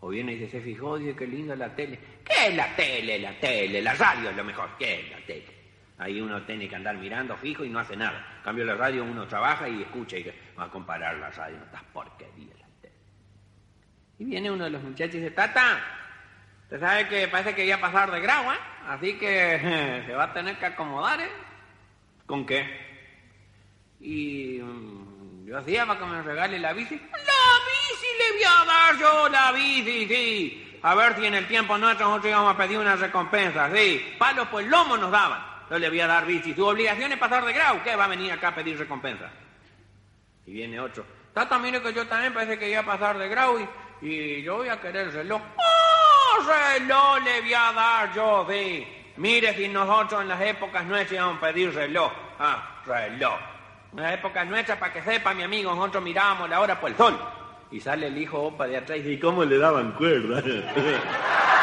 O 0.00 0.08
viene 0.08 0.32
y 0.32 0.36
dice, 0.36 0.58
se 0.58 0.60
fijó, 0.60 0.98
dice, 0.98 1.14
qué 1.14 1.26
linda 1.28 1.54
la 1.54 1.74
tele. 1.76 1.98
¿Qué 2.24 2.48
es 2.48 2.56
la 2.56 2.74
tele? 2.74 3.20
La 3.20 3.38
tele, 3.38 3.80
la 3.80 3.94
radio 3.94 4.30
es 4.30 4.36
lo 4.36 4.42
mejor. 4.42 4.70
¿Qué 4.76 5.02
es 5.02 5.10
la 5.10 5.24
tele? 5.24 5.59
Ahí 6.00 6.18
uno 6.18 6.40
tiene 6.44 6.66
que 6.66 6.76
andar 6.76 6.96
mirando 6.96 7.36
fijo 7.36 7.62
y 7.62 7.68
no 7.68 7.78
hace 7.78 7.94
nada. 7.94 8.24
En 8.38 8.42
cambio 8.42 8.64
la 8.64 8.74
radio 8.74 9.04
uno 9.04 9.28
trabaja 9.28 9.68
y 9.68 9.82
escucha 9.82 10.16
y 10.16 10.24
va 10.58 10.64
a 10.64 10.70
comparar 10.70 11.14
la 11.18 11.28
radio, 11.30 11.58
no 11.58 11.64
estas 11.64 11.82
porquerías. 11.92 12.58
La 12.58 12.66
tele. 12.80 12.94
Y 14.18 14.24
viene 14.24 14.50
uno 14.50 14.64
de 14.64 14.70
los 14.70 14.82
muchachos 14.82 15.16
y 15.16 15.18
dice, 15.18 15.32
Tata, 15.32 15.78
usted 16.62 16.80
sabe 16.80 17.06
que 17.06 17.28
parece 17.28 17.54
que 17.54 17.64
voy 17.64 17.72
a 17.72 17.80
pasar 17.82 18.10
de 18.10 18.20
grado, 18.20 18.50
¿eh? 18.50 18.56
Así 18.88 19.18
que 19.18 20.02
se 20.06 20.14
va 20.14 20.24
a 20.24 20.32
tener 20.32 20.56
que 20.58 20.64
acomodar, 20.64 21.20
¿eh? 21.20 21.28
¿Con 22.24 22.46
qué? 22.46 22.66
Y 24.00 24.58
mm, 24.58 25.48
yo 25.48 25.58
hacía 25.58 25.84
para 25.84 26.00
que 26.00 26.06
me 26.06 26.22
regale 26.22 26.58
la 26.58 26.72
bici. 26.72 26.96
¡La 26.96 27.52
bici 27.68 28.06
le 28.18 28.32
voy 28.32 28.44
a 28.44 28.64
dar 28.64 28.98
yo, 28.98 29.28
la 29.28 29.52
bici, 29.52 30.08
sí! 30.08 30.78
A 30.82 30.94
ver 30.94 31.14
si 31.16 31.26
en 31.26 31.34
el 31.34 31.46
tiempo 31.46 31.76
nuestro 31.76 32.06
nosotros 32.06 32.30
íbamos 32.30 32.54
a 32.54 32.56
pedir 32.56 32.78
una 32.78 32.96
recompensa, 32.96 33.70
sí. 33.70 34.14
Palos 34.18 34.48
por 34.48 34.64
lomo 34.64 34.96
nos 34.96 35.10
daban. 35.10 35.49
Yo 35.70 35.78
le 35.78 35.88
voy 35.88 36.00
a 36.00 36.06
dar 36.08 36.26
bici. 36.26 36.52
Su 36.52 36.66
obligación 36.66 37.12
es 37.12 37.18
pasar 37.18 37.44
de 37.44 37.52
grado. 37.52 37.80
¿Qué 37.84 37.94
va 37.94 38.04
a 38.04 38.08
venir 38.08 38.32
acá 38.32 38.48
a 38.48 38.54
pedir 38.54 38.76
recompensa? 38.76 39.30
Y 40.44 40.52
viene 40.52 40.80
otro. 40.80 41.04
Tata, 41.32 41.58
mire 41.60 41.80
que 41.80 41.92
yo 41.92 42.06
también 42.08 42.34
parece 42.34 42.58
que 42.58 42.68
iba 42.68 42.80
a 42.80 42.84
pasar 42.84 43.16
de 43.16 43.28
grado 43.28 43.60
y, 43.60 43.68
y 44.06 44.42
yo 44.42 44.56
voy 44.56 44.68
a 44.68 44.80
querer 44.80 45.06
el 45.06 45.12
reloj. 45.12 45.40
¡Oh, 45.56 46.42
reloj 46.42 47.22
le 47.22 47.40
voy 47.40 47.54
a 47.54 47.72
dar 47.72 48.12
yo, 48.12 48.46
sí! 48.50 48.84
Mire 49.16 49.54
si 49.54 49.68
nosotros 49.68 50.22
en 50.22 50.28
las 50.28 50.40
épocas 50.40 50.84
nuestras 50.86 51.12
íbamos 51.12 51.36
a 51.36 51.40
pedir 51.40 51.72
reloj. 51.72 52.10
Ah, 52.40 52.82
reloj. 52.84 53.38
En 53.92 54.02
las 54.02 54.14
épocas 54.14 54.46
nuestras, 54.48 54.76
para 54.78 54.92
que 54.92 55.02
sepa, 55.02 55.34
mi 55.34 55.44
amigo, 55.44 55.72
nosotros 55.72 56.02
mirábamos 56.02 56.50
la 56.50 56.60
hora 56.60 56.80
por 56.80 56.90
el 56.90 56.96
sol. 56.96 57.16
Y 57.70 57.78
sale 57.80 58.08
el 58.08 58.18
hijo 58.18 58.42
opa 58.42 58.66
de 58.66 58.78
atrás 58.78 58.98
y 58.98 59.02
dice, 59.02 59.14
¿y 59.14 59.20
cómo 59.20 59.44
le 59.44 59.56
daban 59.58 59.92
cuerda? 59.92 60.42